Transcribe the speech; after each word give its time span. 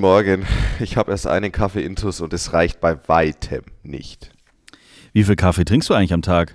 Morgen. 0.00 0.46
Ich 0.78 0.96
habe 0.96 1.10
erst 1.10 1.26
einen 1.26 1.52
Kaffee 1.52 1.84
intus 1.84 2.22
und 2.22 2.32
es 2.32 2.54
reicht 2.54 2.80
bei 2.80 2.96
weitem 3.06 3.62
nicht. 3.82 4.32
Wie 5.12 5.24
viel 5.24 5.36
Kaffee 5.36 5.64
trinkst 5.64 5.90
du 5.90 5.94
eigentlich 5.94 6.14
am 6.14 6.22
Tag? 6.22 6.54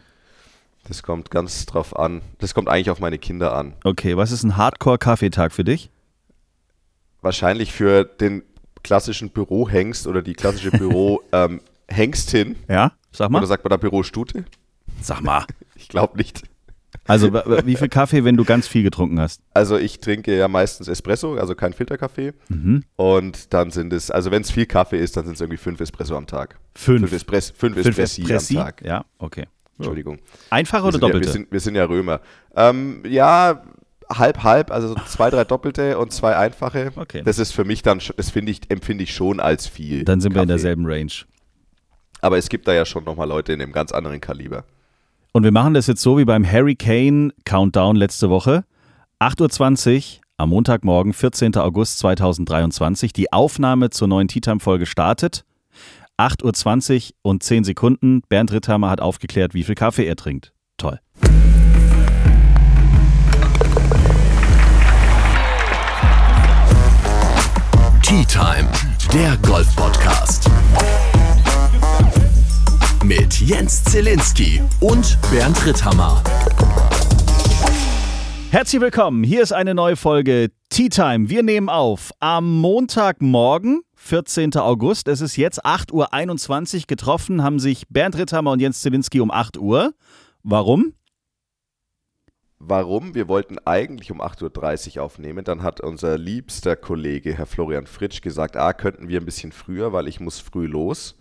Das 0.88 1.04
kommt 1.04 1.30
ganz 1.30 1.66
drauf 1.68 1.98
an. 1.98 2.22
Das 2.40 2.56
kommt 2.56 2.70
eigentlich 2.70 2.90
auf 2.90 3.00
meine 3.00 3.20
Kinder 3.20 3.56
an. 3.56 3.74
Okay, 3.84 4.18
was 4.18 4.32
ist 4.32 4.44
ein 4.44 4.58
Hardcore-Kaffeetag 4.58 5.52
für 5.52 5.64
dich? 5.64 5.92
Wahrscheinlich 7.22 7.72
für 7.72 8.04
den 8.04 8.44
klassischen 8.84 9.30
Bürohengst 9.30 10.08
oder 10.08 10.24
die 10.24 10.34
klassische 10.34 10.72
Büro-Hengstin. 10.72 12.48
ähm, 12.48 12.56
ja, 12.68 12.94
sag 13.12 13.30
mal. 13.30 13.40
Oder 13.40 13.48
sagt 13.48 13.64
man 13.64 13.70
da 13.70 13.78
Bürostute? 13.78 14.46
Sag 15.02 15.22
mal. 15.22 15.46
Ich 15.76 15.88
glaube 15.88 16.18
nicht. 16.18 16.44
Also 17.08 17.34
wie 17.34 17.76
viel 17.76 17.90
Kaffee, 17.90 18.24
wenn 18.24 18.38
du 18.38 18.46
ganz 18.46 18.68
viel 18.68 18.84
getrunken 18.84 19.20
hast? 19.20 19.42
Also 19.54 19.78
ich 19.78 20.00
trinke 20.00 20.36
ja 20.36 20.48
meistens 20.48 20.88
Espresso, 20.88 21.36
also 21.36 21.56
kein 21.56 21.74
Filterkaffee. 21.74 22.34
Mhm. 22.50 22.84
Und 22.96 23.54
dann 23.54 23.72
sind 23.72 23.94
es, 23.94 24.12
also 24.12 24.32
wenn 24.32 24.42
es 24.42 24.52
viel 24.52 24.66
Kaffee 24.66 25.00
ist, 25.00 25.18
dann 25.18 25.26
sind 25.26 25.36
es 25.36 25.42
irgendwie 25.42 25.58
fünf 25.58 25.80
Espresso 25.80 26.16
am 26.16 26.28
Tag. 26.28 26.58
Fünf. 26.76 27.02
Fünf, 27.02 27.14
Espress, 27.14 27.52
fünf, 27.52 27.76
Fünf 27.76 27.88
Espressi, 27.88 28.22
Espressi? 28.22 28.58
am 28.58 28.66
Tag. 28.66 28.82
Ja, 28.86 29.06
okay. 29.20 29.46
Entschuldigung. 29.78 30.20
Einfache 30.50 30.84
oder 30.84 30.92
sind, 30.94 31.02
ja, 31.02 31.08
doppelte? 31.08 31.28
wir, 31.28 31.34
sind, 31.34 31.52
wir 31.52 31.60
sind 31.60 31.76
ja 31.76 31.84
Römer. 31.86 32.22
Ähm, 32.56 33.04
ja, 33.08 33.62
halb, 34.10 34.44
halb, 34.44 34.72
also 34.72 34.90
so 34.90 34.96
zwei, 35.08 35.30
drei 35.30 35.44
doppelte 35.44 35.98
und 35.98 36.14
zwei 36.14 36.36
einfache. 36.38 36.92
Okay. 36.96 37.22
Das 37.24 37.40
ist 37.40 37.52
für 37.52 37.66
mich 37.66 37.82
dann, 37.82 38.02
das 38.16 38.30
finde 38.30 38.52
ich, 38.52 38.62
empfinde 38.70 39.04
ich 39.04 39.14
schon 39.14 39.40
als 39.40 39.68
viel. 39.68 40.06
Dann 40.06 40.22
sind 40.22 40.34
wir 40.34 40.42
in 40.42 40.48
Kaffee. 40.48 40.62
derselben 40.62 40.86
Range. 40.86 41.12
Aber 42.22 42.38
es 42.38 42.50
gibt 42.50 42.68
da 42.68 42.74
ja 42.74 42.86
schon 42.86 43.04
nochmal 43.04 43.28
Leute 43.28 43.54
in 43.54 43.62
einem 43.62 43.72
ganz 43.72 43.92
anderen 43.92 44.22
Kaliber. 44.22 44.64
Und 45.36 45.44
wir 45.44 45.52
machen 45.52 45.74
das 45.74 45.88
jetzt 45.88 46.02
so 46.02 46.18
wie 46.18 46.24
beim 46.24 46.50
Harry 46.50 46.76
Kane 46.76 47.34
Countdown 47.44 47.98
letzte 47.98 48.30
Woche. 48.30 48.64
8.20 49.20 50.20
Uhr 50.20 50.22
am 50.38 50.48
Montagmorgen, 50.52 51.12
14. 51.12 51.58
August 51.58 52.00
2023. 52.00 53.12
Die 53.12 53.34
Aufnahme 53.34 53.90
zur 53.90 54.08
neuen 54.08 54.30
Tea 54.30 54.40
Time 54.40 54.62
Folge 54.62 54.86
startet. 54.86 55.44
8.20 56.18 57.10
Uhr 57.10 57.32
und 57.32 57.44
10 57.44 57.66
Sekunden. 57.66 58.22
Bernd 58.30 58.54
Ritthammer 58.54 58.90
hat 58.90 59.02
aufgeklärt, 59.02 59.54
wie 59.54 59.66
viel 59.66 59.76
Kaffee 59.76 60.06
er 60.06 60.16
trinkt. 60.16 60.54
Toll. 60.78 61.02
Tea 68.04 68.24
Time, 68.24 68.70
der 69.12 69.36
Golf-Podcast. 69.42 70.50
Mit 73.08 73.40
Jens 73.40 73.84
Zielinski 73.84 74.64
und 74.80 75.20
Bernd 75.30 75.64
Ritthammer. 75.64 76.24
Herzlich 78.50 78.82
willkommen. 78.82 79.24
Hier 79.24 79.44
ist 79.44 79.52
eine 79.52 79.76
neue 79.76 79.96
Folge 79.96 80.50
Tea 80.70 80.90
Time. 80.90 81.30
Wir 81.30 81.44
nehmen 81.44 81.70
auf 81.70 82.10
am 82.20 82.60
Montagmorgen, 82.62 83.82
14. 83.94 84.58
August. 84.58 85.08
Es 85.08 85.22
ist 85.22 85.38
jetzt 85.38 85.64
8.21 85.64 86.78
Uhr. 86.78 86.84
Getroffen 86.88 87.44
haben 87.44 87.60
sich 87.60 87.88
Bernd 87.90 88.18
Ritthammer 88.18 88.54
und 88.54 88.60
Jens 88.60 88.82
Zielinski 88.82 89.22
um 89.22 89.30
8 89.30 89.60
Uhr. 89.60 89.94
Warum? 90.42 90.96
Warum? 92.58 93.14
Wir 93.14 93.28
wollten 93.28 93.60
eigentlich 93.66 94.10
um 94.10 94.20
8.30 94.20 94.98
Uhr 94.98 95.04
aufnehmen. 95.04 95.46
Dann 95.46 95.62
hat 95.62 95.80
unser 95.80 96.18
liebster 96.18 96.76
Kollege, 96.76 97.38
Herr 97.38 97.46
Florian 97.46 97.86
Fritsch, 97.86 98.24
gesagt, 98.24 98.58
ah, 98.58 98.74
könnten 98.74 99.10
wir 99.10 99.20
ein 99.20 99.26
bisschen 99.26 99.52
früher, 99.52 99.94
weil 99.94 100.08
ich 100.08 100.20
muss 100.20 100.40
früh 100.40 100.66
los. 100.66 101.16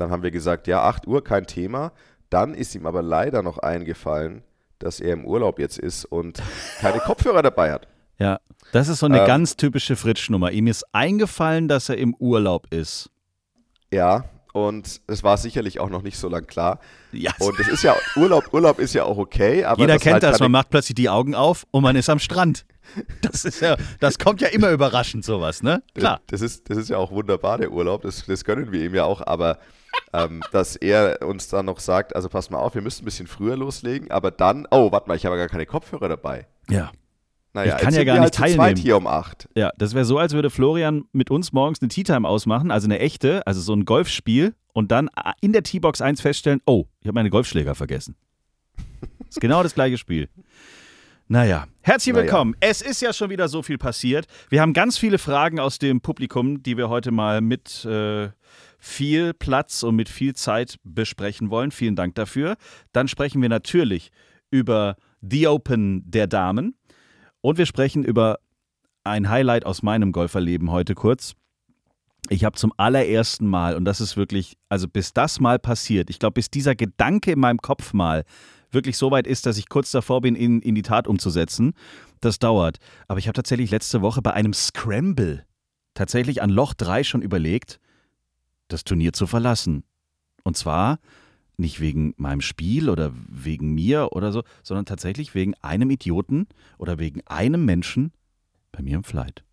Dann 0.00 0.10
haben 0.10 0.22
wir 0.22 0.30
gesagt, 0.30 0.66
ja, 0.66 0.82
8 0.82 1.06
Uhr, 1.06 1.22
kein 1.22 1.46
Thema. 1.46 1.92
Dann 2.30 2.54
ist 2.54 2.74
ihm 2.74 2.86
aber 2.86 3.02
leider 3.02 3.42
noch 3.42 3.58
eingefallen, 3.58 4.42
dass 4.78 5.00
er 5.00 5.12
im 5.12 5.24
Urlaub 5.24 5.58
jetzt 5.58 5.78
ist 5.78 6.04
und 6.04 6.42
keine 6.80 6.98
Kopfhörer 7.04 7.42
dabei 7.42 7.72
hat. 7.72 7.86
Ja, 8.18 8.40
das 8.72 8.88
ist 8.88 9.00
so 9.00 9.06
eine 9.06 9.20
Ähm. 9.20 9.26
ganz 9.26 9.56
typische 9.56 9.96
Fritsch-Nummer. 9.96 10.50
Ihm 10.52 10.66
ist 10.66 10.84
eingefallen, 10.92 11.68
dass 11.68 11.88
er 11.88 11.98
im 11.98 12.14
Urlaub 12.14 12.66
ist. 12.72 13.10
Ja, 13.92 14.24
und 14.52 15.00
es 15.06 15.22
war 15.22 15.36
sicherlich 15.36 15.80
auch 15.80 15.90
noch 15.90 16.02
nicht 16.02 16.18
so 16.18 16.28
lang 16.28 16.46
klar. 16.46 16.80
Ja, 17.12 17.32
Und 17.38 17.58
es 17.60 17.68
ist 17.68 17.82
ja, 17.82 17.94
Urlaub, 18.16 18.52
Urlaub 18.52 18.78
ist 18.78 18.94
ja 18.94 19.04
auch 19.04 19.16
okay, 19.18 19.64
aber 19.64 19.80
jeder 19.80 19.94
das 19.94 20.02
kennt 20.02 20.14
halt 20.14 20.22
das. 20.24 20.40
Man 20.40 20.50
macht 20.50 20.70
plötzlich 20.70 20.94
die 20.96 21.08
Augen 21.08 21.34
auf 21.34 21.66
und 21.70 21.82
man 21.82 21.94
ist 21.96 22.08
am 22.08 22.18
Strand. 22.18 22.64
Das 23.22 23.44
ist 23.44 23.60
ja, 23.60 23.76
das 24.00 24.18
kommt 24.18 24.40
ja 24.40 24.48
immer 24.48 24.70
überraschend, 24.72 25.24
sowas, 25.24 25.62
ne? 25.62 25.80
Klar. 25.94 26.20
Das 26.26 26.40
ist, 26.40 26.68
das 26.70 26.76
ist 26.76 26.88
ja 26.90 26.96
auch 26.96 27.12
wunderbar, 27.12 27.58
der 27.58 27.70
Urlaub, 27.70 28.02
das, 28.02 28.26
das 28.26 28.44
gönnen 28.44 28.72
wir 28.72 28.82
ihm 28.84 28.96
ja 28.96 29.04
auch, 29.04 29.24
aber 29.24 29.58
ähm, 30.12 30.42
dass 30.52 30.76
er 30.76 31.20
uns 31.26 31.48
dann 31.48 31.66
noch 31.66 31.78
sagt, 31.80 32.14
also 32.16 32.28
pass 32.28 32.50
mal 32.50 32.58
auf, 32.58 32.74
wir 32.74 32.82
müssen 32.82 33.02
ein 33.02 33.04
bisschen 33.04 33.26
früher 33.26 33.56
loslegen, 33.56 34.10
aber 34.10 34.30
dann, 34.30 34.66
oh, 34.70 34.90
warte 34.92 35.08
mal, 35.08 35.16
ich 35.16 35.24
habe 35.26 35.36
ja 35.36 35.42
gar 35.42 35.48
keine 35.48 35.66
Kopfhörer 35.66 36.08
dabei. 36.08 36.46
Ja. 36.68 36.90
Naja, 37.52 37.76
Ich 37.76 37.82
kann 37.82 37.94
ja 37.94 38.04
gar 38.04 38.14
wir 38.16 38.20
nicht 38.20 38.38
halt 38.38 38.50
zu 38.50 38.54
zweit 38.54 38.56
teilnehmen. 38.56 38.76
hier 38.80 38.96
um 38.96 39.06
acht. 39.08 39.48
Ja, 39.56 39.70
das 39.76 39.94
wäre 39.94 40.04
so, 40.04 40.18
als 40.18 40.32
würde 40.34 40.50
Florian 40.50 41.04
mit 41.12 41.30
uns 41.30 41.52
morgens 41.52 41.80
eine 41.82 41.88
Tea 41.88 42.04
Time 42.04 42.28
ausmachen, 42.28 42.70
also 42.70 42.86
eine 42.86 43.00
echte, 43.00 43.44
also 43.46 43.60
so 43.60 43.72
ein 43.74 43.84
Golfspiel 43.84 44.54
und 44.72 44.92
dann 44.92 45.10
in 45.40 45.52
der 45.52 45.64
Teebox 45.64 46.00
1 46.00 46.20
feststellen, 46.20 46.60
oh, 46.66 46.84
ich 47.00 47.08
habe 47.08 47.14
meine 47.14 47.30
Golfschläger 47.30 47.74
vergessen. 47.74 48.14
ist 49.28 49.40
genau 49.40 49.62
das 49.64 49.74
gleiche 49.74 49.98
Spiel. 49.98 50.28
Naja, 51.26 51.66
herzlich 51.82 52.12
Naja. 52.14 52.24
willkommen. 52.24 52.56
Es 52.60 52.82
ist 52.82 53.00
ja 53.02 53.12
schon 53.12 53.30
wieder 53.30 53.48
so 53.48 53.62
viel 53.62 53.78
passiert. 53.78 54.26
Wir 54.48 54.60
haben 54.60 54.72
ganz 54.72 54.98
viele 54.98 55.18
Fragen 55.18 55.60
aus 55.60 55.78
dem 55.78 56.00
Publikum, 56.00 56.62
die 56.62 56.76
wir 56.76 56.88
heute 56.88 57.12
mal 57.12 57.40
mit 57.40 57.84
äh, 57.84 58.30
viel 58.80 59.34
Platz 59.34 59.82
und 59.82 59.96
mit 59.96 60.08
viel 60.08 60.34
Zeit 60.34 60.76
besprechen 60.82 61.50
wollen. 61.50 61.70
Vielen 61.70 61.96
Dank 61.96 62.14
dafür. 62.14 62.56
Dann 62.92 63.08
sprechen 63.08 63.40
wir 63.42 63.48
natürlich 63.48 64.10
über 64.50 64.96
The 65.20 65.48
Open 65.48 66.02
der 66.10 66.26
Damen 66.26 66.74
und 67.40 67.58
wir 67.58 67.66
sprechen 67.66 68.04
über 68.04 68.38
ein 69.04 69.28
Highlight 69.28 69.66
aus 69.66 69.82
meinem 69.82 70.12
Golferleben 70.12 70.70
heute 70.70 70.94
kurz. 70.94 71.34
Ich 72.28 72.44
habe 72.44 72.56
zum 72.56 72.72
allerersten 72.76 73.46
Mal, 73.46 73.76
und 73.76 73.84
das 73.84 74.00
ist 74.00 74.16
wirklich, 74.16 74.56
also 74.68 74.88
bis 74.88 75.12
das 75.12 75.40
mal 75.40 75.58
passiert, 75.58 76.10
ich 76.10 76.18
glaube, 76.18 76.34
bis 76.34 76.50
dieser 76.50 76.74
Gedanke 76.74 77.32
in 77.32 77.40
meinem 77.40 77.58
Kopf 77.58 77.92
mal 77.92 78.24
wirklich 78.70 78.96
so 78.96 79.10
weit 79.10 79.26
ist, 79.26 79.46
dass 79.46 79.58
ich 79.58 79.68
kurz 79.68 79.90
davor 79.90 80.20
bin, 80.20 80.36
ihn 80.36 80.60
in 80.60 80.74
die 80.74 80.82
Tat 80.82 81.08
umzusetzen, 81.08 81.72
das 82.20 82.38
dauert. 82.38 82.78
Aber 83.08 83.18
ich 83.18 83.26
habe 83.26 83.34
tatsächlich 83.34 83.70
letzte 83.70 84.02
Woche 84.02 84.22
bei 84.22 84.32
einem 84.32 84.52
Scramble 84.52 85.44
tatsächlich 85.94 86.42
an 86.42 86.50
Loch 86.50 86.74
3 86.74 87.02
schon 87.02 87.22
überlegt, 87.22 87.80
das 88.72 88.84
Turnier 88.84 89.12
zu 89.12 89.26
verlassen. 89.26 89.84
Und 90.44 90.56
zwar 90.56 90.98
nicht 91.56 91.80
wegen 91.80 92.14
meinem 92.16 92.40
Spiel 92.40 92.88
oder 92.88 93.12
wegen 93.28 93.74
mir 93.74 94.12
oder 94.12 94.32
so, 94.32 94.42
sondern 94.62 94.86
tatsächlich 94.86 95.34
wegen 95.34 95.54
einem 95.60 95.90
Idioten 95.90 96.46
oder 96.78 96.98
wegen 96.98 97.20
einem 97.26 97.64
Menschen 97.64 98.12
bei 98.72 98.82
mir 98.82 98.96
im 98.96 99.04
Flight. 99.04 99.44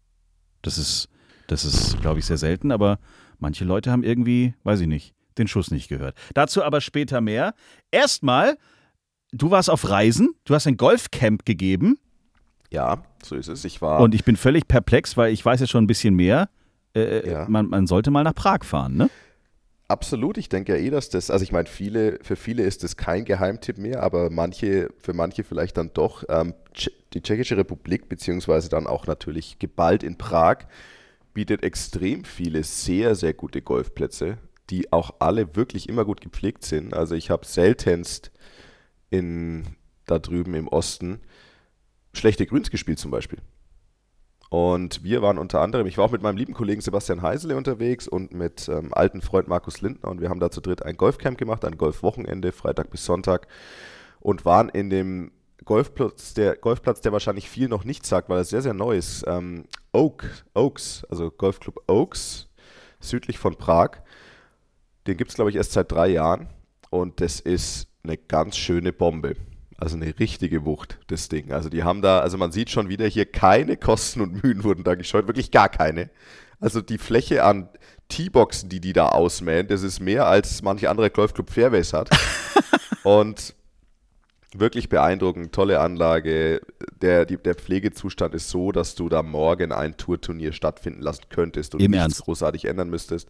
Das 0.61 0.77
ist, 0.77 1.09
das 1.47 1.65
ist, 1.65 1.99
glaube 2.01 2.19
ich, 2.19 2.25
sehr 2.25 2.37
selten, 2.37 2.71
aber 2.71 2.99
manche 3.39 3.65
Leute 3.65 3.91
haben 3.91 4.03
irgendwie, 4.03 4.53
weiß 4.63 4.79
ich 4.81 4.87
nicht, 4.87 5.13
den 5.37 5.47
Schuss 5.47 5.69
nicht 5.69 5.89
gehört. 5.89 6.15
Dazu 6.33 6.63
aber 6.63 6.79
später 6.81 7.19
mehr. 7.19 7.53
Erstmal, 7.91 8.57
du 9.33 9.51
warst 9.51 9.69
auf 9.69 9.89
Reisen, 9.89 10.33
du 10.45 10.55
hast 10.55 10.65
ein 10.65 10.77
Golfcamp 10.77 11.45
gegeben 11.45 11.97
Ja, 12.71 13.03
so 13.23 13.35
ist 13.35 13.47
es. 13.47 13.63
Ich 13.65 13.81
war, 13.81 13.99
und 13.99 14.13
ich 14.13 14.23
bin 14.23 14.35
völlig 14.35 14.67
perplex, 14.67 15.15
weil 15.17 15.31
ich 15.31 15.45
weiß 15.45 15.59
jetzt 15.61 15.69
schon 15.69 15.83
ein 15.83 15.87
bisschen 15.87 16.15
mehr. 16.15 16.49
Äh, 16.97 17.29
Ja. 17.29 17.45
man, 17.47 17.67
man 17.67 17.87
sollte 17.87 18.11
mal 18.11 18.23
nach 18.23 18.35
Prag 18.35 18.63
fahren, 18.63 18.97
ne? 18.97 19.09
Absolut, 19.89 20.37
ich 20.37 20.49
denke 20.49 20.73
ja 20.73 20.79
eh, 20.79 20.89
dass 20.89 21.09
das, 21.09 21.31
also 21.31 21.43
ich 21.43 21.53
meine, 21.53 21.67
viele, 21.67 22.19
für 22.21 22.35
viele 22.35 22.63
ist 22.63 22.83
das 22.83 22.97
kein 22.97 23.23
Geheimtipp 23.23 23.77
mehr, 23.77 24.03
aber 24.03 24.29
manche, 24.29 24.89
für 24.97 25.13
manche 25.13 25.45
vielleicht 25.45 25.77
dann 25.77 25.91
doch. 25.93 26.25
Ähm, 26.27 26.53
die 27.13 27.21
Tschechische 27.21 27.55
Republik, 27.55 28.09
beziehungsweise 28.09 28.67
dann 28.67 28.85
auch 28.85 29.07
natürlich 29.07 29.59
geballt 29.59 30.03
in 30.03 30.17
Prag, 30.17 30.65
bietet 31.33 31.63
extrem 31.63 32.25
viele 32.25 32.63
sehr, 32.63 33.15
sehr 33.15 33.33
gute 33.33 33.61
Golfplätze, 33.61 34.37
die 34.69 34.91
auch 34.91 35.11
alle 35.19 35.55
wirklich 35.55 35.87
immer 35.87 36.03
gut 36.03 36.19
gepflegt 36.19 36.65
sind. 36.65 36.93
Also 36.93 37.15
ich 37.15 37.29
habe 37.29 37.45
seltenst 37.45 38.31
in, 39.09 39.63
da 40.05 40.19
drüben 40.19 40.53
im 40.53 40.67
Osten 40.67 41.21
schlechte 42.13 42.45
Grüns 42.45 42.71
gespielt 42.71 42.99
zum 42.99 43.11
Beispiel. 43.11 43.39
Und 44.49 45.03
wir 45.03 45.21
waren 45.21 45.37
unter 45.37 45.59
anderem, 45.59 45.87
ich 45.87 45.97
war 45.97 46.05
auch 46.05 46.11
mit 46.11 46.21
meinem 46.21 46.37
lieben 46.37 46.53
Kollegen 46.53 46.79
Sebastian 46.79 47.21
Heisele 47.21 47.57
unterwegs 47.57 48.07
und 48.07 48.33
mit 48.33 48.69
ähm, 48.69 48.93
alten 48.93 49.21
Freund 49.21 49.47
Markus 49.47 49.81
Lindner 49.81 50.09
und 50.09 50.21
wir 50.21 50.29
haben 50.29 50.39
da 50.39 50.49
zu 50.49 50.61
dritt 50.61 50.83
ein 50.83 50.95
Golfcamp 50.95 51.37
gemacht, 51.37 51.65
ein 51.65 51.77
Golfwochenende, 51.77 52.53
Freitag 52.53 52.89
bis 52.89 53.03
Sonntag 53.03 53.47
und 54.21 54.45
waren 54.45 54.69
in 54.69 54.89
dem 54.89 55.31
Golfplatz, 55.65 56.33
der 56.33 56.55
Golfplatz, 56.55 57.01
der 57.01 57.11
wahrscheinlich 57.11 57.49
viel 57.49 57.67
noch 57.67 57.83
nicht 57.83 58.05
sagt, 58.05 58.29
weil 58.29 58.37
er 58.37 58.45
sehr, 58.45 58.61
sehr 58.61 58.73
neu 58.73 58.95
ist, 58.95 59.25
ähm, 59.27 59.65
Oak, 59.91 60.23
Oaks, 60.53 61.03
also 61.09 61.29
Golfclub 61.29 61.81
Oaks, 61.87 62.47
südlich 63.01 63.37
von 63.37 63.57
Prag. 63.57 63.97
Den 65.07 65.17
gibt 65.17 65.31
es, 65.31 65.35
glaube 65.35 65.49
ich, 65.49 65.57
erst 65.57 65.73
seit 65.73 65.91
drei 65.91 66.07
Jahren 66.07 66.47
und 66.89 67.19
das 67.19 67.41
ist 67.41 67.89
eine 68.03 68.17
ganz 68.17 68.55
schöne 68.55 68.93
Bombe. 68.93 69.35
Also 69.77 69.95
eine 69.95 70.17
richtige 70.19 70.65
Wucht, 70.65 70.97
das 71.07 71.29
Ding. 71.29 71.51
Also 71.51 71.69
die 71.69 71.83
haben 71.83 72.01
da, 72.01 72.19
also 72.19 72.37
man 72.37 72.51
sieht 72.51 72.69
schon 72.71 72.89
wieder 72.89 73.05
hier, 73.05 73.25
keine 73.25 73.77
Kosten 73.77 74.21
und 74.21 74.43
Mühen 74.43 74.63
wurden 74.63 74.83
da 74.83 74.95
gescheut, 74.95 75.27
wirklich 75.27 75.51
gar 75.51 75.69
keine. 75.69 76.09
Also 76.59 76.81
die 76.81 76.97
Fläche 76.97 77.43
an 77.43 77.69
T-Boxen, 78.09 78.69
die 78.69 78.79
die 78.79 78.93
da 78.93 79.09
ausmähen, 79.09 79.67
das 79.67 79.83
ist 79.83 79.99
mehr 79.99 80.25
als 80.25 80.63
manche 80.63 80.89
andere 80.89 81.11
Golfclub 81.11 81.51
Fairways 81.51 81.93
hat. 81.93 82.09
und 83.03 83.53
Wirklich 84.53 84.87
beeindruckend, 84.87 85.53
tolle 85.53 85.79
Anlage. 85.81 86.61
Der, 87.01 87.25
die, 87.25 87.37
der 87.37 87.55
Pflegezustand 87.55 88.33
ist 88.33 88.49
so, 88.49 88.71
dass 88.71 88.95
du 88.95 89.09
da 89.09 89.21
morgen 89.21 89.73
ein 89.73 89.97
Tourturnier 89.97 90.53
stattfinden 90.53 91.01
lassen 91.01 91.25
könntest 91.29 91.75
und 91.75 91.81
Im 91.81 91.91
nichts 91.91 92.03
Ernst? 92.03 92.23
großartig 92.23 92.65
ändern 92.65 92.89
müsstest. 92.89 93.29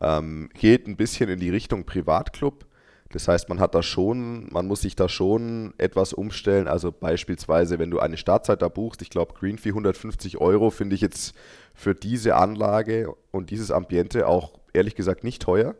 Ähm, 0.00 0.50
geht 0.52 0.86
ein 0.86 0.96
bisschen 0.96 1.30
in 1.30 1.40
die 1.40 1.48
Richtung 1.48 1.86
Privatclub. 1.86 2.66
Das 3.14 3.28
heißt, 3.28 3.48
man 3.48 3.60
hat 3.60 3.76
da 3.76 3.82
schon, 3.84 4.48
man 4.50 4.66
muss 4.66 4.80
sich 4.80 4.96
da 4.96 5.08
schon 5.08 5.72
etwas 5.78 6.12
umstellen. 6.12 6.66
Also 6.66 6.90
beispielsweise, 6.90 7.78
wenn 7.78 7.92
du 7.92 8.00
eine 8.00 8.16
Startzeit 8.16 8.60
da 8.60 8.66
buchst, 8.66 9.02
ich 9.02 9.10
glaube 9.10 9.34
Green 9.38 9.56
Fee 9.56 9.68
150 9.68 10.38
Euro, 10.38 10.70
finde 10.70 10.96
ich 10.96 11.00
jetzt 11.00 11.32
für 11.74 11.94
diese 11.94 12.34
Anlage 12.34 13.14
und 13.30 13.50
dieses 13.50 13.70
Ambiente 13.70 14.26
auch 14.26 14.58
ehrlich 14.72 14.96
gesagt 14.96 15.22
nicht 15.22 15.40
teuer. 15.40 15.76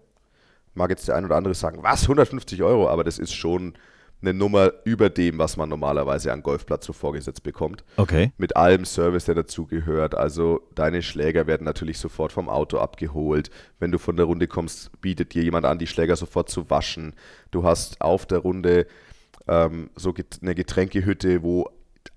Mag 0.75 0.90
jetzt 0.90 1.08
der 1.08 1.16
ein 1.16 1.25
oder 1.25 1.34
andere 1.34 1.54
sagen, 1.54 1.82
was, 1.82 2.02
150 2.02 2.62
Euro, 2.62 2.88
aber 2.88 3.02
das 3.02 3.19
ist 3.19 3.34
schon 3.34 3.75
eine 4.26 4.37
Nummer 4.37 4.73
über 4.85 5.11
dem, 5.11 5.38
was 5.38 5.56
man 5.56 5.69
normalerweise 5.69 6.32
an 6.32 6.43
Golfplatz 6.43 6.87
so 6.87 6.93
vorgesetzt 6.93 7.43
bekommt 7.43 7.85
Okay. 7.97 8.32
mit 8.38 8.56
allem 8.56 8.85
Service, 8.85 9.26
der 9.26 9.35
dazugehört. 9.35 10.15
Also 10.15 10.62
deine 10.75 11.03
Schläger 11.03 11.47
werden 11.47 11.65
natürlich 11.65 11.99
sofort 11.99 12.32
vom 12.32 12.49
Auto 12.49 12.79
abgeholt. 12.79 13.50
Wenn 13.79 13.93
du 13.93 13.99
von 13.99 14.17
der 14.17 14.26
Runde 14.26 14.47
kommst, 14.47 14.91
bietet 15.00 15.35
dir 15.35 15.43
jemand 15.43 15.67
an, 15.67 15.79
die 15.79 15.87
Schläger 15.87 16.17
sofort 16.17 16.49
zu 16.49 16.71
waschen. 16.71 17.15
Du 17.50 17.65
hast 17.65 18.00
auf 18.00 18.26
der 18.26 18.38
Runde 18.38 18.87
ähm, 19.47 19.91
so 19.94 20.15
eine 20.43 20.55
Getränkehütte, 20.55 21.43
wo 21.43 21.69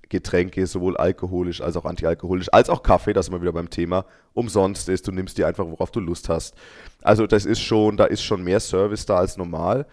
Getränke 0.09 0.67
sowohl 0.67 0.95
alkoholisch 0.95 1.61
als 1.61 1.75
auch 1.75 1.85
antialkoholisch, 1.85 2.47
als 2.53 2.69
auch 2.69 2.81
Kaffee, 2.81 3.13
das 3.13 3.25
sind 3.25 3.35
wir 3.35 3.41
wieder 3.41 3.51
beim 3.51 3.69
Thema, 3.69 4.05
umsonst 4.33 4.87
ist. 4.89 5.07
Du 5.07 5.11
nimmst 5.11 5.37
dir 5.37 5.47
einfach, 5.47 5.65
worauf 5.65 5.91
du 5.91 5.99
Lust 5.99 6.29
hast. 6.29 6.55
Also 7.01 7.27
das 7.27 7.45
ist 7.45 7.59
schon, 7.59 7.97
da 7.97 8.05
ist 8.05 8.23
schon 8.23 8.43
mehr 8.43 8.59
Service 8.59 9.05
da 9.05 9.17
als 9.17 9.37
normal. 9.37 9.85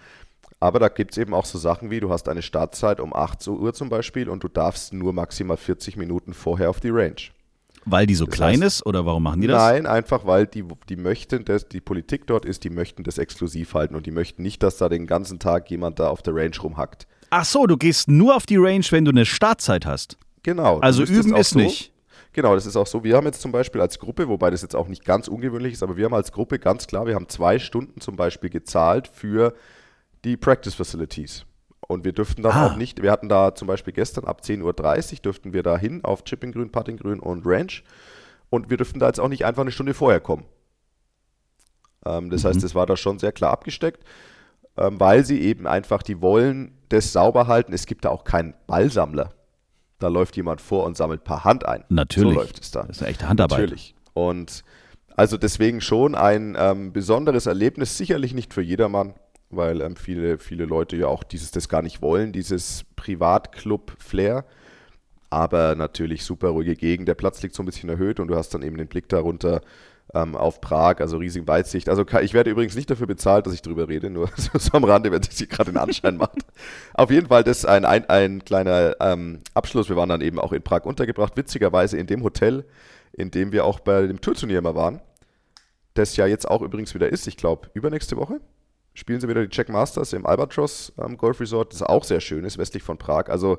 Aber 0.64 0.78
da 0.78 0.88
gibt 0.88 1.10
es 1.10 1.18
eben 1.18 1.34
auch 1.34 1.44
so 1.44 1.58
Sachen 1.58 1.90
wie, 1.90 2.00
du 2.00 2.08
hast 2.10 2.26
eine 2.26 2.40
Startzeit 2.40 2.98
um 2.98 3.14
8 3.14 3.46
Uhr 3.48 3.74
zum 3.74 3.90
Beispiel 3.90 4.30
und 4.30 4.42
du 4.42 4.48
darfst 4.48 4.94
nur 4.94 5.12
maximal 5.12 5.58
40 5.58 5.98
Minuten 5.98 6.32
vorher 6.32 6.70
auf 6.70 6.80
die 6.80 6.88
Range. 6.88 7.16
Weil 7.84 8.06
die 8.06 8.14
so 8.14 8.24
Das 8.24 8.34
klein 8.34 8.60
heißt- 8.62 8.66
ist 8.66 8.86
oder 8.86 9.04
warum 9.04 9.24
machen 9.24 9.42
die 9.42 9.46
das? 9.46 9.60
Nein, 9.62 9.84
einfach 9.84 10.24
weil 10.24 10.46
die, 10.46 10.64
die 10.88 10.96
möchten, 10.96 11.44
das, 11.44 11.68
die 11.68 11.82
Politik 11.82 12.26
dort 12.26 12.46
ist, 12.46 12.64
die 12.64 12.70
möchten 12.70 13.04
das 13.04 13.18
exklusiv 13.18 13.74
halten 13.74 13.94
und 13.94 14.06
die 14.06 14.10
möchten 14.10 14.42
nicht, 14.42 14.62
dass 14.62 14.78
da 14.78 14.88
den 14.88 15.06
ganzen 15.06 15.38
Tag 15.38 15.70
jemand 15.70 15.98
da 15.98 16.08
auf 16.08 16.22
der 16.22 16.34
Range 16.34 16.56
rumhackt. 16.62 17.06
Ach 17.28 17.44
so, 17.44 17.66
du 17.66 17.76
gehst 17.76 18.08
nur 18.08 18.34
auf 18.34 18.46
die 18.46 18.56
Range, 18.56 18.86
wenn 18.88 19.04
du 19.04 19.10
eine 19.10 19.26
Startzeit 19.26 19.84
hast. 19.84 20.16
Genau. 20.44 20.78
Also 20.78 21.02
üben 21.02 21.36
ist 21.36 21.50
so, 21.50 21.58
nicht. 21.58 21.92
Genau, 22.32 22.54
das 22.54 22.64
ist 22.64 22.76
auch 22.76 22.86
so. 22.86 23.04
Wir 23.04 23.16
haben 23.16 23.26
jetzt 23.26 23.42
zum 23.42 23.52
Beispiel 23.52 23.82
als 23.82 23.98
Gruppe, 23.98 24.28
wobei 24.28 24.48
das 24.48 24.62
jetzt 24.62 24.74
auch 24.74 24.88
nicht 24.88 25.04
ganz 25.04 25.28
ungewöhnlich 25.28 25.74
ist, 25.74 25.82
aber 25.82 25.98
wir 25.98 26.06
haben 26.06 26.14
als 26.14 26.32
Gruppe 26.32 26.58
ganz 26.58 26.86
klar, 26.86 27.04
wir 27.06 27.14
haben 27.16 27.28
zwei 27.28 27.58
Stunden 27.58 28.00
zum 28.00 28.16
Beispiel 28.16 28.48
gezahlt 28.48 29.08
für 29.12 29.52
die 30.24 30.36
Practice 30.36 30.74
Facilities. 30.74 31.44
Und 31.86 32.04
wir 32.04 32.12
dürften 32.12 32.42
dann 32.42 32.52
Ah. 32.52 32.66
auch 32.68 32.76
nicht, 32.76 33.02
wir 33.02 33.10
hatten 33.12 33.28
da 33.28 33.54
zum 33.54 33.68
Beispiel 33.68 33.92
gestern 33.92 34.24
ab 34.24 34.40
10.30 34.42 35.18
Uhr 35.18 35.22
dürften 35.22 35.52
wir 35.52 35.62
da 35.62 35.76
hin 35.76 36.02
auf 36.02 36.24
Chippinggrün, 36.24 36.72
Puttinggrün 36.72 37.20
und 37.20 37.42
Ranch. 37.46 37.84
Und 38.50 38.70
wir 38.70 38.76
dürften 38.78 39.00
da 39.00 39.06
jetzt 39.06 39.20
auch 39.20 39.28
nicht 39.28 39.44
einfach 39.44 39.62
eine 39.62 39.70
Stunde 39.72 39.92
vorher 39.94 40.20
kommen. 40.20 40.44
Ähm, 42.06 42.30
das 42.30 42.44
heißt, 42.44 42.62
das 42.62 42.74
war 42.74 42.86
da 42.86 42.96
schon 42.96 43.18
sehr 43.18 43.32
klar 43.32 43.52
abgesteckt, 43.52 44.02
ähm, 44.76 44.98
weil 44.98 45.24
sie 45.24 45.40
eben 45.40 45.66
einfach, 45.66 46.02
die 46.02 46.20
wollen 46.20 46.78
das 46.88 47.12
sauber 47.12 47.46
halten. 47.46 47.72
Es 47.72 47.86
gibt 47.86 48.04
da 48.04 48.10
auch 48.10 48.24
keinen 48.24 48.54
Ballsammler. 48.66 49.30
Da 49.98 50.08
läuft 50.08 50.36
jemand 50.36 50.60
vor 50.60 50.84
und 50.84 50.96
sammelt 50.96 51.24
per 51.24 51.44
Hand 51.44 51.66
ein. 51.66 51.84
Natürlich. 51.88 52.34
So 52.34 52.40
läuft 52.40 52.60
es 52.60 52.70
da. 52.70 52.82
Das 52.82 52.96
ist 52.96 53.02
eine 53.02 53.10
echte 53.10 53.28
Handarbeit. 53.28 53.58
Natürlich. 53.60 53.94
Und 54.12 54.62
also 55.16 55.36
deswegen 55.36 55.80
schon 55.80 56.14
ein 56.14 56.56
ähm, 56.58 56.92
besonderes 56.92 57.46
Erlebnis, 57.46 57.96
sicherlich 57.96 58.34
nicht 58.34 58.52
für 58.52 58.62
jedermann, 58.62 59.14
weil 59.50 59.80
ähm, 59.80 59.96
viele, 59.96 60.38
viele 60.38 60.64
Leute 60.64 60.96
ja 60.96 61.06
auch 61.06 61.22
dieses 61.22 61.50
das 61.50 61.68
gar 61.68 61.82
nicht 61.82 62.02
wollen, 62.02 62.32
dieses 62.32 62.84
Privatclub-Flair. 62.96 64.44
Aber 65.30 65.74
natürlich 65.74 66.24
super 66.24 66.50
ruhige 66.50 66.76
Gegend. 66.76 67.08
Der 67.08 67.14
Platz 67.14 67.42
liegt 67.42 67.54
so 67.54 67.62
ein 67.62 67.66
bisschen 67.66 67.88
erhöht 67.88 68.20
und 68.20 68.28
du 68.28 68.36
hast 68.36 68.54
dann 68.54 68.62
eben 68.62 68.76
den 68.76 68.86
Blick 68.86 69.08
darunter 69.08 69.62
ähm, 70.12 70.36
auf 70.36 70.60
Prag, 70.60 71.00
also 71.00 71.16
riesige 71.16 71.46
Weitsicht. 71.48 71.88
Also 71.88 72.04
ich 72.20 72.34
werde 72.34 72.50
übrigens 72.50 72.76
nicht 72.76 72.90
dafür 72.90 73.06
bezahlt, 73.06 73.46
dass 73.46 73.54
ich 73.54 73.62
drüber 73.62 73.88
rede, 73.88 74.10
nur 74.10 74.28
so, 74.36 74.50
so 74.58 74.72
am 74.74 74.84
Rande, 74.84 75.10
wenn 75.10 75.22
das 75.22 75.38
hier 75.38 75.46
gerade 75.46 75.72
den 75.72 75.78
Anschein 75.78 76.16
macht. 76.16 76.38
Auf 76.92 77.10
jeden 77.10 77.28
Fall, 77.28 77.42
das 77.42 77.58
ist 77.58 77.66
ein, 77.66 77.84
ein, 77.84 78.08
ein 78.08 78.44
kleiner 78.44 78.96
ähm, 79.00 79.40
Abschluss. 79.54 79.88
Wir 79.88 79.96
waren 79.96 80.08
dann 80.08 80.20
eben 80.20 80.38
auch 80.38 80.52
in 80.52 80.62
Prag 80.62 80.84
untergebracht, 80.84 81.36
witzigerweise 81.36 81.96
in 81.96 82.06
dem 82.06 82.22
Hotel, 82.22 82.64
in 83.12 83.30
dem 83.30 83.52
wir 83.52 83.64
auch 83.64 83.80
bei 83.80 84.06
dem 84.06 84.20
Tourturnier 84.20 84.58
immer 84.58 84.74
waren. 84.74 85.00
Das 85.94 86.16
ja 86.16 86.26
jetzt 86.26 86.48
auch 86.48 86.62
übrigens 86.62 86.94
wieder 86.94 87.08
ist, 87.08 87.26
ich 87.26 87.36
glaube, 87.36 87.70
übernächste 87.74 88.16
Woche 88.16 88.40
spielen 88.94 89.20
sie 89.20 89.28
wieder 89.28 89.42
die 89.42 89.48
Czech 89.48 89.68
Masters 89.68 90.12
im 90.12 90.24
Albatros 90.24 90.92
ähm, 90.98 91.16
Golf 91.16 91.40
Resort, 91.40 91.72
das 91.72 91.82
auch 91.82 92.04
sehr 92.04 92.20
schön 92.20 92.44
ist, 92.44 92.58
westlich 92.58 92.82
von 92.82 92.96
Prag. 92.96 93.28
Also 93.28 93.58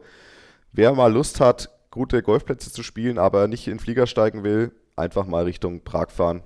wer 0.72 0.94
mal 0.94 1.12
Lust 1.12 1.40
hat, 1.40 1.70
gute 1.92 2.24
Golfplätze 2.24 2.72
zu 2.72 2.84
spielen, 2.84 3.20
aber 3.20 3.48
nicht 3.48 3.68
in 3.68 3.74
den 3.74 3.80
Flieger 3.80 4.08
steigen 4.08 4.44
will, 4.44 4.72
einfach 4.96 5.26
mal 5.28 5.44
Richtung 5.44 5.84
Prag 5.84 6.10
fahren. 6.10 6.42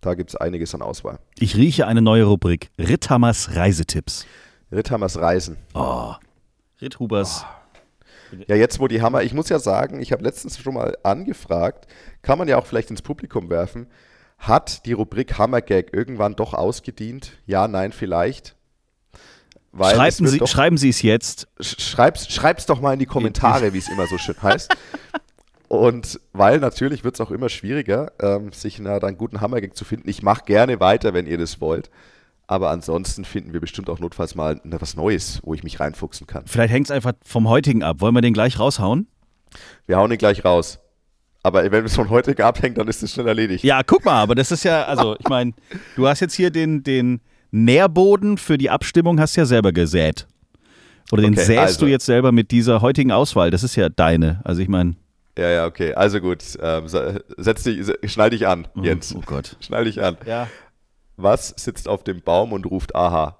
Da 0.00 0.14
gibt 0.14 0.30
es 0.30 0.36
einiges 0.36 0.74
an 0.74 0.82
Auswahl. 0.82 1.18
Ich 1.38 1.56
rieche 1.56 1.86
eine 1.86 2.02
neue 2.02 2.24
Rubrik. 2.24 2.70
Ritthammers 2.78 3.56
Reisetipps. 3.56 4.26
Ritthammers 4.70 5.18
Reisen. 5.18 5.56
Oh. 5.72 6.12
Ritthubers. 6.80 7.46
Ja, 8.48 8.56
jetzt 8.56 8.80
wo 8.80 8.88
die 8.88 9.00
Hammer, 9.00 9.22
ich 9.22 9.32
muss 9.32 9.48
ja 9.48 9.58
sagen, 9.58 10.00
ich 10.00 10.12
habe 10.12 10.24
letztens 10.24 10.58
schon 10.58 10.74
mal 10.74 10.96
angefragt, 11.02 11.86
kann 12.20 12.38
man 12.38 12.48
ja 12.48 12.58
auch 12.58 12.66
vielleicht 12.66 12.90
ins 12.90 13.02
Publikum 13.02 13.48
werfen, 13.48 13.86
hat 14.48 14.86
die 14.86 14.92
Rubrik 14.92 15.38
Hammergag 15.38 15.92
irgendwann 15.92 16.36
doch 16.36 16.54
ausgedient? 16.54 17.32
Ja, 17.46 17.68
nein, 17.68 17.92
vielleicht. 17.92 18.54
Schreiben 19.76 20.26
Sie, 20.28 20.38
doch- 20.38 20.46
schreiben 20.46 20.76
Sie 20.78 20.88
es 20.88 21.02
jetzt. 21.02 21.48
Sch- 21.58 21.80
schreib's, 21.80 22.32
schreib's 22.32 22.66
doch 22.66 22.80
mal 22.80 22.92
in 22.92 22.98
die 23.00 23.06
Kommentare, 23.06 23.72
wie 23.72 23.78
es 23.78 23.88
immer 23.88 24.06
so 24.06 24.18
schön 24.18 24.40
heißt. 24.40 24.74
Und 25.68 26.20
weil 26.32 26.60
natürlich 26.60 27.02
wird 27.02 27.14
es 27.16 27.20
auch 27.20 27.32
immer 27.32 27.48
schwieriger, 27.48 28.12
ähm, 28.20 28.52
sich 28.52 28.78
na, 28.78 28.98
einen 28.98 29.18
guten 29.18 29.40
Hammergag 29.40 29.74
zu 29.76 29.84
finden. 29.84 30.08
Ich 30.08 30.22
mache 30.22 30.44
gerne 30.44 30.78
weiter, 30.78 31.14
wenn 31.14 31.26
ihr 31.26 31.38
das 31.38 31.60
wollt. 31.60 31.90
Aber 32.46 32.70
ansonsten 32.70 33.24
finden 33.24 33.52
wir 33.52 33.60
bestimmt 33.60 33.88
auch 33.90 33.98
notfalls 33.98 34.34
mal 34.36 34.60
na, 34.62 34.80
was 34.80 34.94
Neues, 34.94 35.40
wo 35.42 35.54
ich 35.54 35.64
mich 35.64 35.80
reinfuchsen 35.80 36.26
kann. 36.28 36.46
Vielleicht 36.46 36.72
hängt 36.72 36.86
es 36.86 36.90
einfach 36.92 37.14
vom 37.24 37.48
heutigen 37.48 37.82
ab. 37.82 38.00
Wollen 38.00 38.14
wir 38.14 38.20
den 38.20 38.34
gleich 38.34 38.60
raushauen? 38.60 39.08
Wir 39.86 39.96
hauen 39.96 40.12
ihn 40.12 40.18
gleich 40.18 40.44
raus. 40.44 40.78
Aber 41.44 41.70
wenn 41.70 41.84
es 41.84 41.94
von 41.94 42.08
heute 42.10 42.42
abhängt, 42.44 42.78
dann 42.78 42.88
ist 42.88 43.02
es 43.02 43.12
schnell 43.12 43.28
erledigt. 43.28 43.62
Ja, 43.62 43.82
guck 43.84 44.04
mal, 44.04 44.20
aber 44.20 44.34
das 44.34 44.50
ist 44.50 44.64
ja, 44.64 44.84
also 44.84 45.14
ich 45.18 45.28
meine, 45.28 45.52
du 45.94 46.08
hast 46.08 46.18
jetzt 46.20 46.34
hier 46.34 46.50
den, 46.50 46.82
den 46.82 47.20
Nährboden 47.52 48.38
für 48.38 48.58
die 48.58 48.70
Abstimmung, 48.70 49.20
hast 49.20 49.36
ja 49.36 49.44
selber 49.44 49.70
gesät. 49.72 50.26
Oder 51.12 51.20
den 51.22 51.34
Okay, 51.34 51.44
säst 51.44 51.58
also. 51.60 51.80
du 51.84 51.90
jetzt 51.90 52.06
selber 52.06 52.32
mit 52.32 52.50
dieser 52.50 52.80
heutigen 52.80 53.12
Auswahl. 53.12 53.50
Das 53.50 53.62
ist 53.62 53.76
ja 53.76 53.90
deine. 53.90 54.40
Also 54.42 54.62
ich 54.62 54.68
meine, 54.68 54.96
Ja, 55.38 55.50
ja, 55.50 55.66
okay. 55.66 55.92
Also 55.94 56.18
gut. 56.20 56.42
Ähm, 56.62 56.88
se- 56.88 57.22
setz 57.36 57.62
dich, 57.62 57.86
schnall 58.10 58.30
dich 58.30 58.46
an, 58.48 58.66
Jens. 58.82 59.14
oh 59.14 59.20
Gott. 59.24 59.56
Schnall 59.60 59.84
dich 59.84 60.02
an. 60.02 60.16
Ja. 60.26 60.48
Was 61.16 61.48
sitzt 61.58 61.88
auf 61.88 62.04
dem 62.04 62.22
Baum 62.22 62.52
und 62.52 62.64
ruft 62.64 62.94
Aha? 62.96 63.36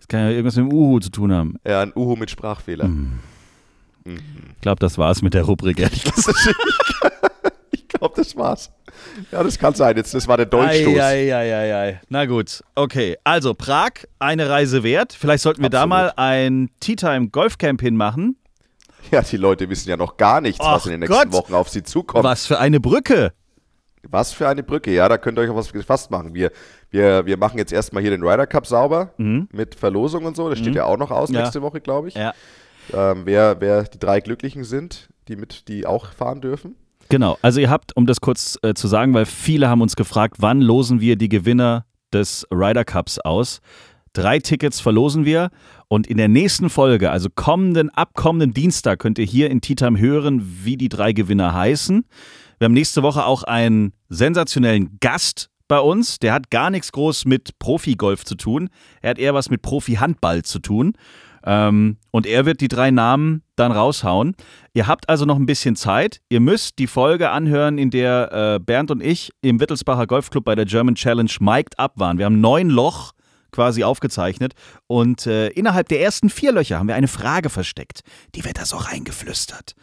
Das 0.00 0.08
kann 0.08 0.20
ja 0.20 0.30
irgendwas 0.30 0.56
mit 0.56 0.66
dem 0.66 0.72
Uhu 0.72 0.98
zu 0.98 1.10
tun 1.10 1.32
haben. 1.32 1.54
Ja, 1.64 1.82
ein 1.82 1.92
Uhu 1.94 2.16
mit 2.16 2.30
Sprachfehler. 2.30 2.90
Ich 4.16 4.60
glaube, 4.60 4.80
das 4.80 4.98
war's 4.98 5.22
mit 5.22 5.34
der 5.34 5.44
Rubrik, 5.44 5.78
ehrlich 5.78 6.04
gesagt. 6.04 6.38
Ich 7.70 8.00
glaube, 8.00 8.14
das 8.16 8.36
war's. 8.36 8.70
Ja, 9.32 9.42
das 9.42 9.58
kann 9.58 9.74
sein. 9.74 9.96
Jetzt, 9.96 10.14
das 10.14 10.28
war 10.28 10.36
der 10.36 10.46
Dolchstoß. 10.46 10.98
Eieieiei. 10.98 12.00
Na 12.08 12.26
gut, 12.26 12.62
okay. 12.74 13.16
Also 13.24 13.54
Prag, 13.54 13.90
eine 14.18 14.48
Reise 14.48 14.82
wert. 14.84 15.12
Vielleicht 15.18 15.42
sollten 15.42 15.62
wir 15.62 15.70
da 15.70 15.82
Absolut. 15.82 15.90
mal 15.90 16.12
ein 16.16 16.70
Tea 16.80 16.94
Time 16.96 17.28
Golfcamp 17.28 17.80
hinmachen. 17.80 18.36
Ja, 19.10 19.22
die 19.22 19.36
Leute 19.36 19.68
wissen 19.68 19.88
ja 19.88 19.96
noch 19.96 20.16
gar 20.16 20.40
nichts, 20.40 20.60
was 20.60 20.82
Ach 20.82 20.86
in 20.86 20.92
den 20.92 21.00
nächsten 21.00 21.30
Gott. 21.30 21.32
Wochen 21.32 21.54
auf 21.54 21.68
sie 21.70 21.82
zukommt. 21.82 22.24
Was 22.24 22.46
für 22.46 22.58
eine 22.58 22.78
Brücke. 22.78 23.32
Was 24.08 24.32
für 24.32 24.46
eine 24.48 24.62
Brücke. 24.62 24.92
Ja, 24.92 25.08
da 25.08 25.18
könnt 25.18 25.38
ihr 25.38 25.42
euch 25.42 25.50
auch 25.50 25.56
was 25.56 25.72
gefasst 25.72 26.10
machen. 26.10 26.34
Wir, 26.34 26.52
wir, 26.90 27.26
wir 27.26 27.36
machen 27.36 27.58
jetzt 27.58 27.72
erstmal 27.72 28.02
hier 28.02 28.10
den 28.12 28.22
Ryder 28.22 28.46
Cup 28.46 28.66
sauber 28.66 29.12
mit 29.16 29.74
Verlosung 29.74 30.24
und 30.24 30.36
so. 30.36 30.48
Das 30.50 30.58
steht 30.58 30.74
ja 30.74 30.84
auch 30.84 30.98
noch 30.98 31.10
aus 31.10 31.30
Mhm. 31.30 31.34
Ja. 31.36 31.40
nächste 31.42 31.62
Woche, 31.62 31.80
glaube 31.80 32.08
ich. 32.08 32.14
Ja. 32.14 32.32
Ähm, 32.92 33.22
wer, 33.24 33.60
wer 33.60 33.84
die 33.84 33.98
drei 33.98 34.20
Glücklichen 34.20 34.64
sind, 34.64 35.08
die 35.28 35.36
mit, 35.36 35.68
die 35.68 35.86
auch 35.86 36.12
fahren 36.12 36.40
dürfen. 36.40 36.76
Genau, 37.10 37.38
also 37.40 37.60
ihr 37.60 37.70
habt, 37.70 37.96
um 37.96 38.06
das 38.06 38.20
kurz 38.20 38.58
äh, 38.62 38.74
zu 38.74 38.86
sagen, 38.86 39.14
weil 39.14 39.24
viele 39.24 39.68
haben 39.68 39.80
uns 39.80 39.96
gefragt, 39.96 40.36
wann 40.38 40.60
losen 40.60 41.00
wir 41.00 41.16
die 41.16 41.28
Gewinner 41.28 41.86
des 42.12 42.46
Ryder 42.50 42.84
Cups 42.84 43.18
aus? 43.18 43.60
Drei 44.12 44.38
Tickets 44.38 44.80
verlosen 44.80 45.24
wir 45.24 45.50
und 45.88 46.06
in 46.06 46.16
der 46.16 46.28
nächsten 46.28 46.70
Folge, 46.70 47.10
also 47.10 47.28
kommenden, 47.34 47.88
ab 47.90 48.14
kommenden 48.14 48.52
Dienstag, 48.52 48.98
könnt 48.98 49.18
ihr 49.18 49.24
hier 49.24 49.50
in 49.50 49.60
Time 49.60 49.98
hören, 49.98 50.42
wie 50.64 50.76
die 50.76 50.88
drei 50.88 51.12
Gewinner 51.12 51.54
heißen. 51.54 52.04
Wir 52.58 52.64
haben 52.64 52.74
nächste 52.74 53.02
Woche 53.02 53.24
auch 53.24 53.44
einen 53.44 53.92
sensationellen 54.08 54.98
Gast 55.00 55.50
bei 55.68 55.78
uns. 55.78 56.18
Der 56.18 56.32
hat 56.32 56.50
gar 56.50 56.70
nichts 56.70 56.92
groß 56.92 57.26
mit 57.26 57.58
Profigolf 57.58 58.24
zu 58.24 58.34
tun. 58.34 58.70
Er 59.00 59.10
hat 59.10 59.18
eher 59.18 59.34
was 59.34 59.50
mit 59.50 59.62
Profi-Handball 59.62 60.42
zu 60.42 60.58
tun. 60.58 60.94
Ähm, 61.44 61.96
und 62.10 62.26
er 62.26 62.46
wird 62.46 62.60
die 62.60 62.68
drei 62.68 62.90
Namen 62.90 63.42
dann 63.56 63.72
raushauen. 63.72 64.34
Ihr 64.74 64.86
habt 64.86 65.08
also 65.08 65.24
noch 65.24 65.36
ein 65.36 65.46
bisschen 65.46 65.76
Zeit. 65.76 66.20
Ihr 66.28 66.40
müsst 66.40 66.78
die 66.78 66.86
Folge 66.86 67.30
anhören, 67.30 67.78
in 67.78 67.90
der 67.90 68.56
äh, 68.56 68.58
Bernd 68.60 68.90
und 68.90 69.02
ich 69.02 69.30
im 69.40 69.60
Wittelsbacher 69.60 70.06
Golfclub 70.06 70.44
bei 70.44 70.54
der 70.54 70.64
German 70.64 70.94
Challenge 70.94 71.30
mic'd 71.40 71.78
up 71.78 71.92
waren. 71.96 72.18
Wir 72.18 72.26
haben 72.26 72.40
neun 72.40 72.70
Loch 72.70 73.12
quasi 73.50 73.84
aufgezeichnet. 73.84 74.54
Und 74.86 75.26
äh, 75.26 75.48
innerhalb 75.48 75.88
der 75.88 76.00
ersten 76.00 76.30
vier 76.30 76.52
Löcher 76.52 76.78
haben 76.78 76.88
wir 76.88 76.94
eine 76.94 77.08
Frage 77.08 77.50
versteckt. 77.50 78.00
Die 78.34 78.44
wird 78.44 78.58
da 78.58 78.64
so 78.64 78.76
reingeflüstert. 78.76 79.74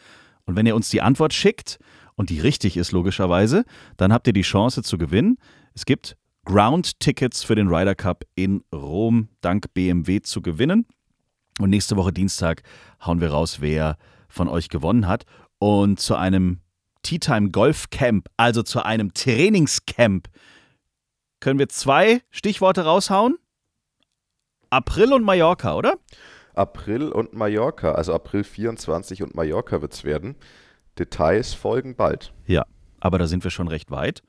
Und 0.44 0.56
wenn 0.56 0.66
ihr 0.66 0.76
uns 0.76 0.90
die 0.90 1.02
Antwort 1.02 1.34
schickt, 1.34 1.78
und 2.16 2.30
die 2.30 2.40
richtig 2.40 2.76
ist 2.76 2.92
logischerweise, 2.92 3.64
dann 3.96 4.12
habt 4.12 4.26
ihr 4.26 4.32
die 4.32 4.42
Chance 4.42 4.82
zu 4.82 4.98
gewinnen. 4.98 5.38
Es 5.74 5.84
gibt 5.84 6.16
Ground-Tickets 6.46 7.44
für 7.44 7.54
den 7.54 7.68
Ryder 7.68 7.94
Cup 7.94 8.24
in 8.34 8.62
Rom 8.74 9.28
dank 9.40 9.72
BMW 9.74 10.20
zu 10.22 10.40
gewinnen. 10.42 10.86
Und 11.58 11.70
nächste 11.70 11.96
Woche 11.96 12.12
Dienstag 12.12 12.62
hauen 13.04 13.20
wir 13.20 13.30
raus, 13.30 13.60
wer 13.60 13.96
von 14.28 14.48
euch 14.48 14.68
gewonnen 14.68 15.06
hat. 15.06 15.24
Und 15.58 16.00
zu 16.00 16.14
einem 16.14 16.60
Tea 17.02 17.18
Time 17.18 17.50
Golf 17.50 17.90
Camp, 17.90 18.28
also 18.36 18.62
zu 18.62 18.84
einem 18.84 19.14
Trainingscamp, 19.14 20.28
können 21.40 21.58
wir 21.58 21.68
zwei 21.68 22.20
Stichworte 22.30 22.84
raushauen. 22.84 23.38
April 24.70 25.12
und 25.12 25.24
Mallorca, 25.24 25.74
oder? 25.74 25.94
April 26.54 27.10
und 27.10 27.34
Mallorca, 27.34 27.92
also 27.92 28.14
April 28.14 28.42
24 28.42 29.22
und 29.22 29.34
Mallorca 29.34 29.80
wird 29.80 29.92
es 29.92 30.04
werden. 30.04 30.36
Details 30.98 31.54
folgen 31.54 31.94
bald. 31.94 32.32
Ja, 32.46 32.64
aber 33.00 33.18
da 33.18 33.26
sind 33.26 33.44
wir 33.44 33.50
schon 33.50 33.68
recht 33.68 33.90
weit. 33.90 34.22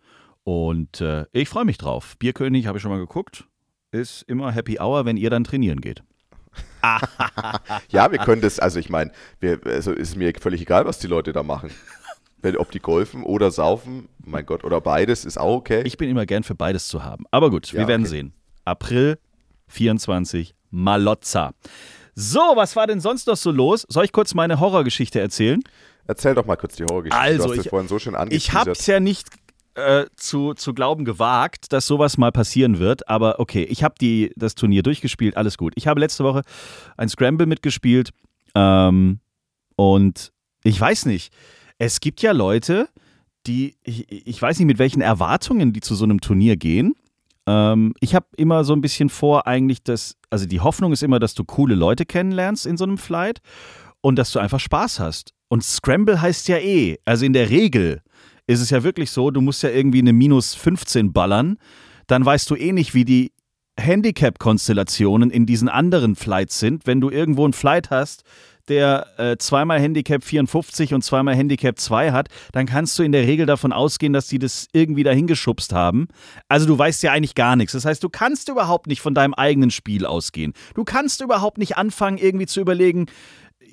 Und 0.43 1.01
äh, 1.01 1.25
ich 1.31 1.49
freue 1.49 1.65
mich 1.65 1.77
drauf. 1.77 2.17
Bierkönig 2.19 2.67
habe 2.67 2.77
ich 2.77 2.81
schon 2.81 2.91
mal 2.91 2.99
geguckt. 2.99 3.45
Ist 3.91 4.23
immer 4.23 4.51
Happy 4.51 4.79
Hour, 4.79 5.05
wenn 5.05 5.17
ihr 5.17 5.29
dann 5.29 5.43
trainieren 5.43 5.81
geht. 5.81 6.03
Ja, 7.89 8.11
wir 8.11 8.19
können 8.19 8.41
das, 8.41 8.59
also 8.59 8.79
ich 8.79 8.89
meine, 8.89 9.11
also 9.65 9.91
ist 9.91 10.15
mir 10.15 10.33
völlig 10.39 10.61
egal, 10.61 10.85
was 10.85 10.99
die 10.99 11.07
Leute 11.07 11.33
da 11.33 11.43
machen. 11.43 11.71
Wenn, 12.41 12.55
ob 12.57 12.71
die 12.71 12.79
golfen 12.79 13.23
oder 13.23 13.49
saufen, 13.49 14.09
mein 14.23 14.45
Gott, 14.45 14.63
oder 14.63 14.79
beides 14.79 15.25
ist 15.25 15.39
auch 15.39 15.55
okay. 15.55 15.81
Ich 15.85 15.97
bin 15.97 16.09
immer 16.09 16.27
gern 16.27 16.43
für 16.43 16.53
beides 16.53 16.87
zu 16.87 17.03
haben. 17.03 17.25
Aber 17.31 17.49
gut, 17.49 17.71
ja, 17.71 17.79
wir 17.79 17.87
werden 17.87 18.03
okay. 18.03 18.11
sehen. 18.11 18.33
April 18.63 19.17
24, 19.67 20.53
Malozza. 20.69 21.53
So, 22.13 22.39
was 22.55 22.75
war 22.75 22.87
denn 22.87 22.99
sonst 22.99 23.27
noch 23.27 23.37
so 23.37 23.51
los? 23.51 23.85
Soll 23.89 24.05
ich 24.05 24.11
kurz 24.11 24.33
meine 24.33 24.59
Horrorgeschichte 24.59 25.19
erzählen? 25.19 25.61
Erzähl 26.07 26.35
doch 26.35 26.45
mal 26.45 26.55
kurz 26.55 26.75
die 26.75 26.83
Horrorgeschichte. 26.83 27.19
Also, 27.19 27.53
ich, 27.53 27.69
vorhin 27.69 27.87
so 27.87 27.99
schön 27.99 28.15
ich 28.29 28.53
habe 28.53 28.71
es 28.71 28.85
ja 28.87 28.99
nicht 28.99 29.27
äh, 29.77 30.07
zu, 30.15 30.55
zu 30.55 30.73
glauben 30.73 31.05
gewagt, 31.05 31.71
dass 31.71 31.85
sowas 31.85 32.17
mal 32.17 32.31
passieren 32.31 32.79
wird. 32.79 33.07
Aber 33.07 33.39
okay, 33.39 33.63
ich 33.63 33.83
habe 33.83 33.95
das 34.35 34.55
Turnier 34.55 34.83
durchgespielt, 34.83 35.37
alles 35.37 35.57
gut. 35.57 35.73
Ich 35.75 35.87
habe 35.87 35.99
letzte 35.99 36.23
Woche 36.23 36.41
ein 36.97 37.09
Scramble 37.09 37.45
mitgespielt 37.45 38.09
ähm, 38.55 39.19
und 39.75 40.33
ich 40.63 40.81
weiß 40.81 41.05
nicht, 41.05 41.31
es 41.77 41.99
gibt 41.99 42.21
ja 42.23 42.31
Leute, 42.31 42.89
die, 43.45 43.75
ich, 43.83 44.11
ich 44.11 44.41
weiß 44.41 44.57
nicht, 44.57 44.65
mit 44.65 44.79
welchen 44.79 45.01
Erwartungen 45.01 45.73
die 45.73 45.81
zu 45.81 45.93
so 45.93 46.05
einem 46.05 46.21
Turnier 46.21 46.57
gehen. 46.57 46.95
Ähm, 47.45 47.93
ich 47.99 48.15
habe 48.15 48.25
immer 48.35 48.63
so 48.63 48.73
ein 48.73 48.81
bisschen 48.81 49.09
vor, 49.09 49.45
eigentlich, 49.45 49.83
dass, 49.83 50.17
also 50.31 50.47
die 50.47 50.59
Hoffnung 50.59 50.91
ist 50.91 51.03
immer, 51.03 51.19
dass 51.19 51.35
du 51.35 51.43
coole 51.43 51.75
Leute 51.75 52.05
kennenlernst 52.05 52.65
in 52.65 52.77
so 52.77 52.83
einem 52.83 52.97
Flight 52.97 53.41
und 54.01 54.17
dass 54.17 54.31
du 54.31 54.39
einfach 54.39 54.59
Spaß 54.59 54.99
hast. 54.99 55.35
Und 55.49 55.63
Scramble 55.63 56.19
heißt 56.19 56.47
ja 56.47 56.57
eh, 56.57 56.97
also 57.05 57.25
in 57.25 57.33
der 57.33 57.51
Regel 57.51 58.01
ist 58.47 58.61
es 58.61 58.69
ja 58.69 58.83
wirklich 58.83 59.11
so, 59.11 59.29
du 59.29 59.41
musst 59.41 59.61
ja 59.63 59.69
irgendwie 59.69 59.99
eine 59.99 60.13
minus 60.13 60.55
15 60.55 61.13
ballern, 61.13 61.57
dann 62.07 62.25
weißt 62.25 62.49
du 62.49 62.55
eh 62.55 62.71
nicht, 62.71 62.93
wie 62.93 63.05
die 63.05 63.31
Handicap-Konstellationen 63.79 65.29
in 65.29 65.45
diesen 65.45 65.69
anderen 65.69 66.15
Flights 66.15 66.59
sind. 66.59 66.87
Wenn 66.87 67.01
du 67.01 67.09
irgendwo 67.09 67.43
einen 67.43 67.53
Flight 67.53 67.91
hast, 67.91 68.23
der 68.67 69.07
äh, 69.17 69.37
zweimal 69.37 69.79
Handicap 69.79 70.23
54 70.23 70.93
und 70.93 71.03
zweimal 71.03 71.35
Handicap 71.35 71.79
2 71.79 72.11
hat, 72.11 72.27
dann 72.51 72.65
kannst 72.65 72.97
du 72.99 73.03
in 73.03 73.11
der 73.11 73.25
Regel 73.25 73.45
davon 73.45 73.71
ausgehen, 73.71 74.13
dass 74.13 74.27
die 74.27 74.39
das 74.39 74.67
irgendwie 74.73 75.03
dahin 75.03 75.27
geschubst 75.27 75.73
haben. 75.73 76.07
Also 76.49 76.65
du 76.65 76.77
weißt 76.77 77.03
ja 77.03 77.11
eigentlich 77.11 77.35
gar 77.35 77.55
nichts. 77.55 77.73
Das 77.73 77.85
heißt, 77.85 78.03
du 78.03 78.09
kannst 78.09 78.49
überhaupt 78.49 78.87
nicht 78.87 79.01
von 79.01 79.13
deinem 79.13 79.33
eigenen 79.33 79.71
Spiel 79.71 80.05
ausgehen. 80.05 80.53
Du 80.75 80.83
kannst 80.83 81.21
überhaupt 81.21 81.57
nicht 81.57 81.77
anfangen, 81.77 82.17
irgendwie 82.17 82.47
zu 82.47 82.59
überlegen, 82.59 83.05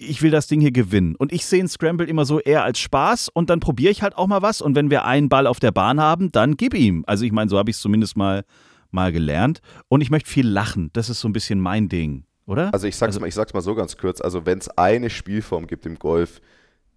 ich 0.04 0.22
will 0.22 0.30
das 0.30 0.46
Ding 0.46 0.60
hier 0.60 0.72
gewinnen. 0.72 1.14
Und 1.16 1.32
ich 1.32 1.46
sehe 1.46 1.60
einen 1.60 1.68
Scramble 1.68 2.06
immer 2.06 2.24
so 2.24 2.40
eher 2.40 2.64
als 2.64 2.78
Spaß 2.78 3.28
und 3.28 3.50
dann 3.50 3.60
probiere 3.60 3.90
ich 3.90 4.02
halt 4.02 4.16
auch 4.16 4.26
mal 4.26 4.42
was. 4.42 4.60
Und 4.60 4.74
wenn 4.74 4.90
wir 4.90 5.04
einen 5.04 5.28
Ball 5.28 5.46
auf 5.46 5.60
der 5.60 5.72
Bahn 5.72 6.00
haben, 6.00 6.30
dann 6.32 6.56
gib 6.56 6.74
ihm. 6.74 7.04
Also 7.06 7.24
ich 7.24 7.32
meine, 7.32 7.50
so 7.50 7.58
habe 7.58 7.70
ich 7.70 7.76
es 7.76 7.82
zumindest 7.82 8.16
mal, 8.16 8.44
mal 8.90 9.12
gelernt. 9.12 9.60
Und 9.88 10.00
ich 10.00 10.10
möchte 10.10 10.30
viel 10.30 10.46
lachen. 10.46 10.90
Das 10.92 11.10
ist 11.10 11.20
so 11.20 11.28
ein 11.28 11.32
bisschen 11.32 11.60
mein 11.60 11.88
Ding, 11.88 12.24
oder? 12.46 12.72
Also 12.72 12.86
ich 12.86 12.96
sag's, 12.96 13.10
also, 13.10 13.20
mal, 13.20 13.26
ich 13.26 13.34
sag's 13.34 13.54
mal 13.54 13.60
so 13.60 13.74
ganz 13.74 13.96
kurz. 13.96 14.20
Also 14.20 14.46
wenn 14.46 14.58
es 14.58 14.68
eine 14.70 15.10
Spielform 15.10 15.66
gibt 15.66 15.86
im 15.86 15.98
Golf, 15.98 16.40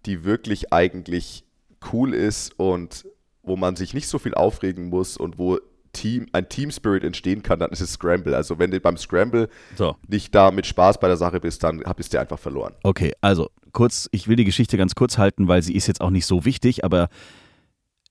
die 0.06 0.24
wirklich 0.24 0.72
eigentlich 0.72 1.44
cool 1.92 2.14
ist 2.14 2.58
und 2.58 3.06
wo 3.42 3.56
man 3.56 3.76
sich 3.76 3.94
nicht 3.94 4.08
so 4.08 4.18
viel 4.18 4.34
aufregen 4.34 4.88
muss 4.88 5.16
und 5.16 5.38
wo 5.38 5.58
Team, 5.92 6.26
ein 6.32 6.48
Team 6.48 6.70
Spirit 6.70 7.04
entstehen 7.04 7.42
kann, 7.42 7.58
dann 7.58 7.70
ist 7.70 7.80
es 7.80 7.92
Scramble. 7.92 8.34
Also 8.34 8.58
wenn 8.58 8.70
du 8.70 8.80
beim 8.80 8.96
Scramble 8.96 9.48
so. 9.76 9.96
nicht 10.06 10.34
da 10.34 10.50
mit 10.50 10.66
Spaß 10.66 11.00
bei 11.00 11.08
der 11.08 11.16
Sache 11.16 11.40
bist, 11.40 11.62
dann 11.64 11.82
bist 11.96 12.14
du 12.14 12.20
einfach 12.20 12.38
verloren. 12.38 12.74
Okay, 12.82 13.12
also 13.20 13.50
kurz, 13.72 14.08
ich 14.12 14.28
will 14.28 14.36
die 14.36 14.44
Geschichte 14.44 14.76
ganz 14.76 14.94
kurz 14.94 15.18
halten, 15.18 15.48
weil 15.48 15.62
sie 15.62 15.74
ist 15.74 15.86
jetzt 15.86 16.00
auch 16.00 16.10
nicht 16.10 16.26
so 16.26 16.44
wichtig, 16.44 16.84
aber 16.84 17.08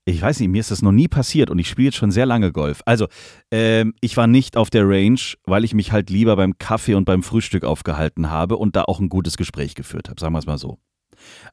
ich 0.04 0.22
weiß 0.22 0.40
nicht, 0.40 0.48
mir 0.48 0.60
ist 0.60 0.70
das 0.70 0.80
noch 0.80 0.92
nie 0.92 1.08
passiert 1.08 1.50
und 1.50 1.58
ich 1.58 1.68
spiele 1.68 1.86
jetzt 1.86 1.98
schon 1.98 2.10
sehr 2.10 2.24
lange 2.24 2.50
Golf. 2.50 2.80
Also, 2.86 3.08
ähm, 3.50 3.94
ich 4.00 4.16
war 4.16 4.26
nicht 4.26 4.56
auf 4.56 4.70
der 4.70 4.88
Range, 4.88 5.20
weil 5.44 5.64
ich 5.64 5.74
mich 5.74 5.92
halt 5.92 6.08
lieber 6.08 6.34
beim 6.36 6.56
Kaffee 6.56 6.94
und 6.94 7.04
beim 7.04 7.22
Frühstück 7.22 7.64
aufgehalten 7.64 8.30
habe 8.30 8.56
und 8.56 8.74
da 8.74 8.84
auch 8.84 9.00
ein 9.00 9.10
gutes 9.10 9.36
Gespräch 9.36 9.74
geführt 9.74 10.08
habe, 10.08 10.18
sagen 10.18 10.32
wir 10.32 10.38
es 10.38 10.46
mal 10.46 10.56
so. 10.56 10.78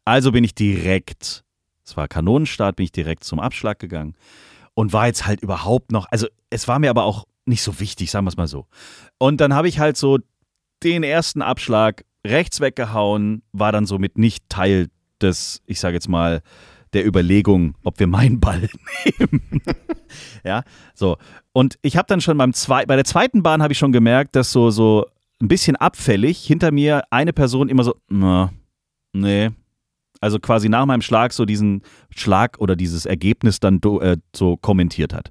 Also 0.05 0.31
bin 0.31 0.45
ich 0.45 0.55
direkt, 0.55 1.43
es 1.83 1.97
war 1.97 2.07
Kanonenstart, 2.07 2.77
bin 2.77 2.85
ich 2.85 2.93
direkt 2.93 3.25
zum 3.25 3.39
Abschlag 3.39 3.77
gegangen 3.79 4.15
und 4.75 4.93
war 4.93 5.07
jetzt 5.07 5.25
halt 5.25 5.41
überhaupt 5.41 5.91
noch, 5.91 6.05
also 6.11 6.27
es 6.51 6.67
war 6.67 6.77
mir 6.77 6.91
aber 6.91 7.03
auch 7.03 7.25
nicht 7.45 7.63
so 7.63 7.79
wichtig, 7.79 8.11
sagen 8.11 8.25
wir 8.25 8.29
es 8.29 8.37
mal 8.37 8.47
so. 8.47 8.67
Und 9.17 9.41
dann 9.41 9.53
habe 9.53 9.67
ich 9.67 9.79
halt 9.79 9.97
so 9.97 10.19
den 10.83 11.03
ersten 11.03 11.41
Abschlag 11.41 12.05
rechts 12.25 12.59
weggehauen, 12.59 13.41
war 13.51 13.71
dann 13.71 13.85
somit 13.85 14.17
nicht 14.17 14.47
Teil 14.49 14.89
des, 15.21 15.61
ich 15.65 15.79
sage 15.79 15.95
jetzt 15.95 16.09
mal, 16.09 16.41
der 16.93 17.05
Überlegung, 17.05 17.75
ob 17.83 17.99
wir 17.99 18.07
meinen 18.07 18.39
Ball 18.39 18.69
nehmen. 19.19 19.61
ja, 20.43 20.63
so. 20.93 21.17
Und 21.51 21.77
ich 21.81 21.97
habe 21.97 22.07
dann 22.07 22.21
schon 22.21 22.37
beim 22.37 22.53
zwei, 22.53 22.85
bei 22.85 22.95
der 22.95 23.05
zweiten 23.05 23.43
Bahn 23.43 23.61
habe 23.61 23.73
ich 23.73 23.79
schon 23.79 23.91
gemerkt, 23.91 24.35
dass 24.35 24.51
so, 24.51 24.69
so 24.69 25.05
ein 25.41 25.47
bisschen 25.47 25.75
abfällig 25.75 26.39
hinter 26.39 26.71
mir 26.71 27.03
eine 27.11 27.33
Person 27.33 27.69
immer 27.69 27.83
so, 27.83 27.95
na, 28.07 28.51
nee, 29.13 29.51
also 30.25 30.39
quasi 30.39 30.69
nach 30.69 30.87
meinem 30.87 31.03
Schlag 31.03 31.33
so 31.33 31.45
diesen 31.45 31.83
Schlag 32.09 32.57
oder 32.57 32.75
dieses 32.75 33.05
Ergebnis 33.05 33.59
dann 33.59 33.79
äh, 34.01 34.17
so 34.35 34.57
kommentiert 34.57 35.13
hat. 35.13 35.29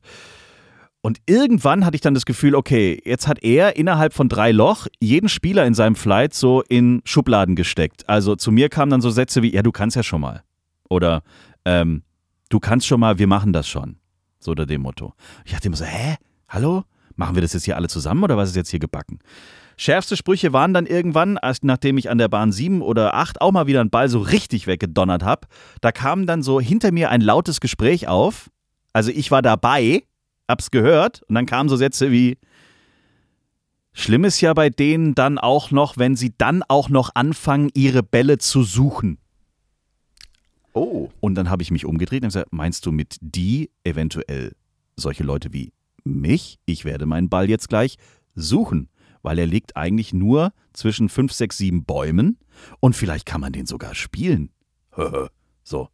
Und 1.00 1.18
irgendwann 1.26 1.84
hatte 1.84 1.96
ich 1.96 2.00
dann 2.00 2.14
das 2.14 2.24
Gefühl, 2.24 2.54
okay, 2.54 3.02
jetzt 3.04 3.26
hat 3.26 3.42
er 3.42 3.74
innerhalb 3.74 4.14
von 4.14 4.28
drei 4.28 4.52
Loch 4.52 4.86
jeden 5.00 5.28
Spieler 5.28 5.66
in 5.66 5.74
seinem 5.74 5.96
Flight 5.96 6.32
so 6.32 6.62
in 6.68 7.02
Schubladen 7.04 7.56
gesteckt. 7.56 8.08
Also 8.08 8.36
zu 8.36 8.52
mir 8.52 8.68
kamen 8.68 8.90
dann 8.90 9.00
so 9.00 9.10
Sätze 9.10 9.42
wie, 9.42 9.52
ja, 9.52 9.62
du 9.62 9.72
kannst 9.72 9.96
ja 9.96 10.04
schon 10.04 10.20
mal. 10.20 10.44
Oder 10.88 11.24
ähm, 11.64 12.04
du 12.48 12.60
kannst 12.60 12.86
schon 12.86 13.00
mal, 13.00 13.18
wir 13.18 13.26
machen 13.26 13.52
das 13.52 13.66
schon. 13.66 13.96
So 14.38 14.52
unter 14.52 14.64
dem 14.64 14.82
Motto. 14.82 15.14
Ich 15.44 15.50
dachte 15.50 15.66
immer 15.66 15.76
so, 15.76 15.84
hä? 15.84 16.18
Hallo? 16.48 16.84
Machen 17.16 17.34
wir 17.34 17.42
das 17.42 17.52
jetzt 17.52 17.64
hier 17.64 17.74
alle 17.74 17.88
zusammen 17.88 18.22
oder 18.22 18.36
was 18.36 18.50
ist 18.50 18.56
jetzt 18.56 18.70
hier 18.70 18.80
gebacken? 18.80 19.18
Schärfste 19.76 20.16
Sprüche 20.16 20.52
waren 20.52 20.72
dann 20.72 20.86
irgendwann, 20.86 21.38
als 21.38 21.62
nachdem 21.62 21.98
ich 21.98 22.10
an 22.10 22.18
der 22.18 22.28
Bahn 22.28 22.52
7 22.52 22.82
oder 22.82 23.14
8 23.14 23.40
auch 23.40 23.52
mal 23.52 23.66
wieder 23.66 23.80
einen 23.80 23.90
Ball 23.90 24.08
so 24.08 24.20
richtig 24.20 24.66
weggedonnert 24.66 25.22
habe, 25.22 25.48
da 25.80 25.92
kam 25.92 26.26
dann 26.26 26.42
so 26.42 26.60
hinter 26.60 26.92
mir 26.92 27.10
ein 27.10 27.20
lautes 27.20 27.60
Gespräch 27.60 28.08
auf. 28.08 28.50
Also 28.92 29.10
ich 29.10 29.30
war 29.30 29.42
dabei, 29.42 30.04
hab's 30.48 30.70
gehört 30.70 31.22
und 31.28 31.34
dann 31.34 31.46
kamen 31.46 31.68
so 31.68 31.76
Sätze 31.76 32.10
wie 32.10 32.38
Schlimm 33.96 34.24
ist 34.24 34.40
ja 34.40 34.52
bei 34.54 34.70
denen 34.70 35.14
dann 35.14 35.38
auch 35.38 35.70
noch, 35.70 35.96
wenn 35.96 36.16
sie 36.16 36.34
dann 36.36 36.64
auch 36.66 36.88
noch 36.88 37.10
anfangen, 37.14 37.70
ihre 37.74 38.02
Bälle 38.02 38.38
zu 38.38 38.64
suchen. 38.64 39.18
Oh. 40.72 41.10
Und 41.20 41.36
dann 41.36 41.48
habe 41.48 41.62
ich 41.62 41.70
mich 41.70 41.84
umgedreht 41.84 42.24
und 42.24 42.28
gesagt, 42.28 42.52
meinst 42.52 42.84
du 42.86 42.92
mit 42.92 43.16
die 43.20 43.70
eventuell 43.84 44.56
solche 44.96 45.22
Leute 45.22 45.52
wie 45.52 45.72
mich? 46.02 46.58
Ich 46.66 46.84
werde 46.84 47.06
meinen 47.06 47.28
Ball 47.28 47.48
jetzt 47.48 47.68
gleich 47.68 47.96
suchen 48.34 48.88
weil 49.24 49.38
er 49.38 49.46
liegt 49.46 49.76
eigentlich 49.76 50.12
nur 50.12 50.52
zwischen 50.72 51.08
5, 51.08 51.32
6, 51.32 51.58
7 51.58 51.84
Bäumen 51.84 52.38
und 52.78 52.94
vielleicht 52.94 53.26
kann 53.26 53.40
man 53.40 53.52
den 53.52 53.66
sogar 53.66 53.94
spielen. 53.94 54.50
so. 55.64 55.88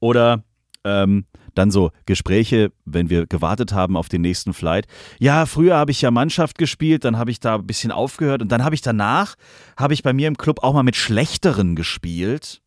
Oder 0.00 0.44
ähm, 0.84 1.24
dann 1.54 1.70
so 1.70 1.92
Gespräche, 2.04 2.72
wenn 2.84 3.08
wir 3.08 3.26
gewartet 3.26 3.72
haben 3.72 3.96
auf 3.96 4.08
den 4.08 4.20
nächsten 4.20 4.52
Flight. 4.52 4.86
Ja, 5.18 5.46
früher 5.46 5.76
habe 5.76 5.92
ich 5.92 6.02
ja 6.02 6.10
Mannschaft 6.10 6.58
gespielt, 6.58 7.04
dann 7.04 7.16
habe 7.16 7.30
ich 7.30 7.40
da 7.40 7.54
ein 7.54 7.66
bisschen 7.66 7.92
aufgehört 7.92 8.42
und 8.42 8.50
dann 8.50 8.64
habe 8.64 8.74
ich 8.74 8.82
danach, 8.82 9.36
habe 9.76 9.94
ich 9.94 10.02
bei 10.02 10.12
mir 10.12 10.28
im 10.28 10.36
Club 10.36 10.62
auch 10.62 10.74
mal 10.74 10.82
mit 10.82 10.96
Schlechteren 10.96 11.76
gespielt 11.76 12.60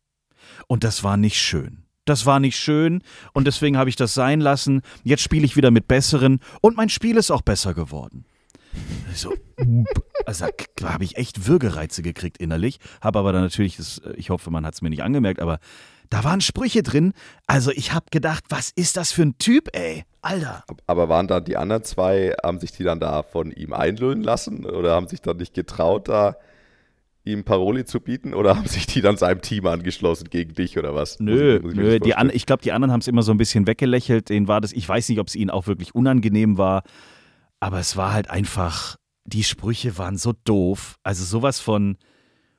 und 0.66 0.84
das 0.84 1.04
war 1.04 1.16
nicht 1.16 1.38
schön. 1.38 1.84
Das 2.06 2.24
war 2.24 2.40
nicht 2.40 2.56
schön 2.56 3.02
und 3.34 3.46
deswegen 3.46 3.76
habe 3.76 3.90
ich 3.90 3.96
das 3.96 4.14
sein 4.14 4.40
lassen. 4.40 4.80
Jetzt 5.04 5.22
spiele 5.22 5.44
ich 5.44 5.56
wieder 5.56 5.70
mit 5.70 5.88
Besseren 5.88 6.40
und 6.62 6.76
mein 6.76 6.88
Spiel 6.88 7.18
ist 7.18 7.30
auch 7.30 7.42
besser 7.42 7.74
geworden. 7.74 8.24
So, 9.14 9.34
also 10.26 10.46
da 10.76 10.92
habe 10.92 11.04
ich 11.04 11.16
echt 11.16 11.46
Würgereize 11.46 12.02
gekriegt 12.02 12.38
innerlich. 12.38 12.78
Habe 13.00 13.18
aber 13.18 13.32
dann 13.32 13.42
natürlich, 13.42 13.76
das, 13.76 14.00
ich 14.16 14.30
hoffe, 14.30 14.50
man 14.50 14.64
hat 14.64 14.74
es 14.74 14.82
mir 14.82 14.90
nicht 14.90 15.02
angemerkt, 15.02 15.40
aber 15.40 15.58
Da 16.10 16.24
waren 16.24 16.40
Sprüche 16.40 16.82
drin. 16.82 17.12
Also 17.46 17.70
ich 17.70 17.92
habe 17.92 18.06
gedacht, 18.10 18.44
was 18.48 18.70
ist 18.70 18.96
das 18.96 19.12
für 19.12 19.22
ein 19.22 19.36
Typ, 19.38 19.68
ey? 19.76 20.04
Alter. 20.22 20.64
Aber 20.86 21.08
waren 21.08 21.28
dann 21.28 21.44
die 21.44 21.56
anderen 21.56 21.84
zwei, 21.84 22.34
haben 22.42 22.58
sich 22.60 22.72
die 22.72 22.82
dann 22.84 22.98
da 22.98 23.22
von 23.22 23.52
ihm 23.52 23.72
einlullen 23.72 24.22
lassen 24.22 24.64
oder 24.64 24.94
haben 24.94 25.06
sich 25.08 25.20
dann 25.20 25.36
nicht 25.36 25.54
getraut, 25.54 26.08
da 26.08 26.36
ihm 27.24 27.44
Paroli 27.44 27.84
zu 27.84 28.00
bieten 28.00 28.32
oder 28.32 28.56
haben 28.56 28.66
sich 28.66 28.86
die 28.86 29.00
dann 29.02 29.16
seinem 29.16 29.42
Team 29.42 29.66
angeschlossen 29.66 30.28
gegen 30.30 30.54
dich 30.54 30.78
oder 30.78 30.94
was? 30.94 31.20
Nö, 31.20 31.34
muss 31.34 31.58
ich, 31.58 31.62
muss 31.62 31.72
ich 31.72 31.78
nö. 31.78 32.00
Die 32.00 32.14
an, 32.14 32.30
ich 32.32 32.46
glaube, 32.46 32.62
die 32.62 32.72
anderen 32.72 32.92
haben 32.92 33.00
es 33.00 33.08
immer 33.08 33.22
so 33.22 33.32
ein 33.32 33.38
bisschen 33.38 33.66
weggelächelt. 33.66 34.30
Denen 34.30 34.48
war 34.48 34.60
das, 34.60 34.72
ich 34.72 34.88
weiß 34.88 35.08
nicht, 35.10 35.18
ob 35.18 35.28
es 35.28 35.36
ihnen 35.36 35.50
auch 35.50 35.66
wirklich 35.66 35.94
unangenehm 35.94 36.56
war, 36.56 36.84
aber 37.60 37.78
es 37.78 37.96
war 37.96 38.12
halt 38.12 38.30
einfach, 38.30 38.96
die 39.24 39.44
Sprüche 39.44 39.98
waren 39.98 40.16
so 40.16 40.32
doof. 40.44 40.96
Also 41.02 41.24
sowas 41.24 41.60
von, 41.60 41.96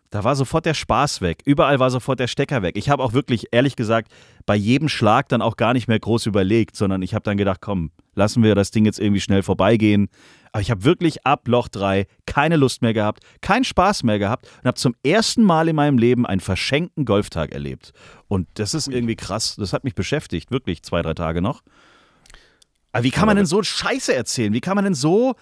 da 0.09 0.23
war 0.23 0.35
sofort 0.35 0.65
der 0.65 0.73
Spaß 0.73 1.21
weg. 1.21 1.41
Überall 1.45 1.79
war 1.79 1.89
sofort 1.89 2.19
der 2.19 2.27
Stecker 2.27 2.61
weg. 2.61 2.75
Ich 2.77 2.89
habe 2.89 3.03
auch 3.03 3.13
wirklich, 3.13 3.47
ehrlich 3.51 3.75
gesagt, 3.75 4.11
bei 4.45 4.55
jedem 4.55 4.89
Schlag 4.89 5.29
dann 5.29 5.41
auch 5.41 5.55
gar 5.55 5.73
nicht 5.73 5.87
mehr 5.87 5.99
groß 5.99 6.25
überlegt, 6.25 6.75
sondern 6.75 7.01
ich 7.01 7.13
habe 7.13 7.23
dann 7.23 7.37
gedacht, 7.37 7.61
komm, 7.61 7.91
lassen 8.15 8.43
wir 8.43 8.55
das 8.55 8.71
Ding 8.71 8.85
jetzt 8.85 8.99
irgendwie 8.99 9.21
schnell 9.21 9.43
vorbeigehen. 9.43 10.09
Aber 10.51 10.61
ich 10.61 10.71
habe 10.71 10.83
wirklich 10.83 11.25
ab 11.25 11.47
Loch 11.47 11.67
3 11.67 12.07
keine 12.25 12.57
Lust 12.57 12.81
mehr 12.81 12.93
gehabt, 12.93 13.23
keinen 13.41 13.63
Spaß 13.63 14.03
mehr 14.03 14.17
gehabt 14.17 14.47
und 14.61 14.67
habe 14.67 14.77
zum 14.77 14.95
ersten 15.03 15.43
Mal 15.43 15.67
in 15.67 15.75
meinem 15.75 15.99
Leben 15.99 16.25
einen 16.25 16.41
verschenkten 16.41 17.05
Golftag 17.05 17.51
erlebt. 17.51 17.93
Und 18.27 18.47
das 18.55 18.73
ist 18.73 18.87
irgendwie 18.87 19.15
krass. 19.15 19.55
Das 19.57 19.73
hat 19.73 19.83
mich 19.83 19.93
beschäftigt, 19.93 20.49
wirklich 20.49 20.81
zwei, 20.81 21.03
drei 21.03 21.13
Tage 21.13 21.41
noch. 21.41 21.61
Aber 22.91 23.03
wie 23.03 23.11
kann 23.11 23.27
man 23.27 23.37
denn 23.37 23.45
so 23.45 23.61
Scheiße 23.61 24.13
erzählen? 24.13 24.53
Wie 24.53 24.61
kann 24.61 24.75
man 24.75 24.83
denn 24.83 24.95
so. 24.95 25.35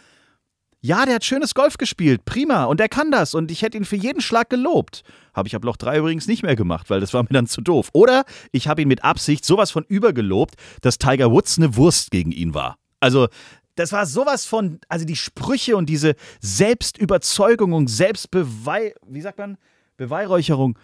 Ja, 0.80 1.06
der 1.06 1.16
hat 1.16 1.26
schönes 1.26 1.56
Golf 1.56 1.78
gespielt, 1.78 2.24
prima, 2.24 2.66
und 2.66 2.80
er 2.80 2.88
kann 2.88 3.10
das 3.10 3.34
und 3.34 3.50
ich 3.50 3.64
hätte 3.64 3.78
ihn 3.78 3.84
für 3.84 3.96
jeden 3.96 4.22
Schlag 4.22 4.50
gelobt. 4.50 5.04
Habe 5.34 5.48
ich 5.48 5.56
ab 5.56 5.64
Loch 5.64 5.76
3 5.76 5.98
übrigens 5.98 6.28
nicht 6.28 6.44
mehr 6.44 6.56
gemacht, 6.56 6.92
weil 6.92 7.00
das 7.00 7.16
war 7.16 7.24
mir 7.24 7.30
dann 7.32 7.48
zu 7.48 7.62
doof. 7.62 7.90
Oder 7.94 8.26
ich 8.52 8.68
habe 8.68 8.84
ihn 8.84 8.88
mit 8.88 9.04
Absicht 9.04 9.44
sowas 9.44 9.72
von 9.72 9.86
übergelobt, 9.86 10.56
dass 10.82 11.00
Tiger 11.00 11.32
Woods 11.32 11.58
eine 11.58 11.76
Wurst 11.76 12.12
gegen 12.12 12.32
ihn 12.32 12.54
war. 12.54 12.78
Also, 13.00 13.28
das 13.76 13.92
war 13.92 14.06
sowas 14.06 14.46
von, 14.46 14.80
also 14.88 15.06
die 15.06 15.16
Sprüche 15.16 15.78
und 15.78 15.88
diese 15.88 16.16
Selbstüberzeugung 16.42 17.74
und 17.74 17.88
Selbstbewei, 17.88 18.94
wie 19.08 19.22
sagt 19.22 19.40
man, 19.40 19.58
Beweihräucherung. 19.98 20.78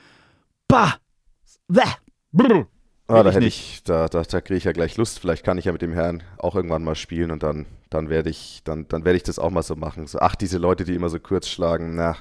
Bah! 0.68 0.96
Bäh! 1.68 1.82
Brr. 2.32 2.68
Ah, 3.08 3.22
da 3.22 3.32
hätte 3.32 3.46
ich, 3.46 3.84
da, 3.84 4.08
da, 4.08 4.24
da 4.24 4.42
kriege 4.42 4.58
ich 4.58 4.64
ja 4.64 4.72
gleich 4.72 4.96
Lust. 4.96 5.20
Vielleicht 5.20 5.44
kann 5.44 5.58
ich 5.58 5.66
ja 5.66 5.72
mit 5.72 5.82
dem 5.82 5.92
Herrn 5.92 6.24
auch 6.38 6.56
irgendwann 6.56 6.84
mal 6.84 6.96
spielen 6.96 7.32
und 7.32 7.44
dann, 7.44 7.66
dann 7.90 8.10
werde 8.10 8.30
ich, 8.30 8.62
dann, 8.64 8.88
dann 8.88 9.04
werde 9.04 9.18
ich 9.18 9.24
das 9.24 9.40
auch 9.40 9.50
mal 9.50 9.62
so 9.62 9.76
machen. 9.76 10.08
So, 10.08 10.20
ach, 10.20 10.36
diese 10.36 10.58
Leute, 10.58 10.86
die 10.86 10.96
immer 10.96 11.10
so 11.10 11.20
kurz 11.20 11.50
schlagen, 11.50 11.96
na, 11.96 12.16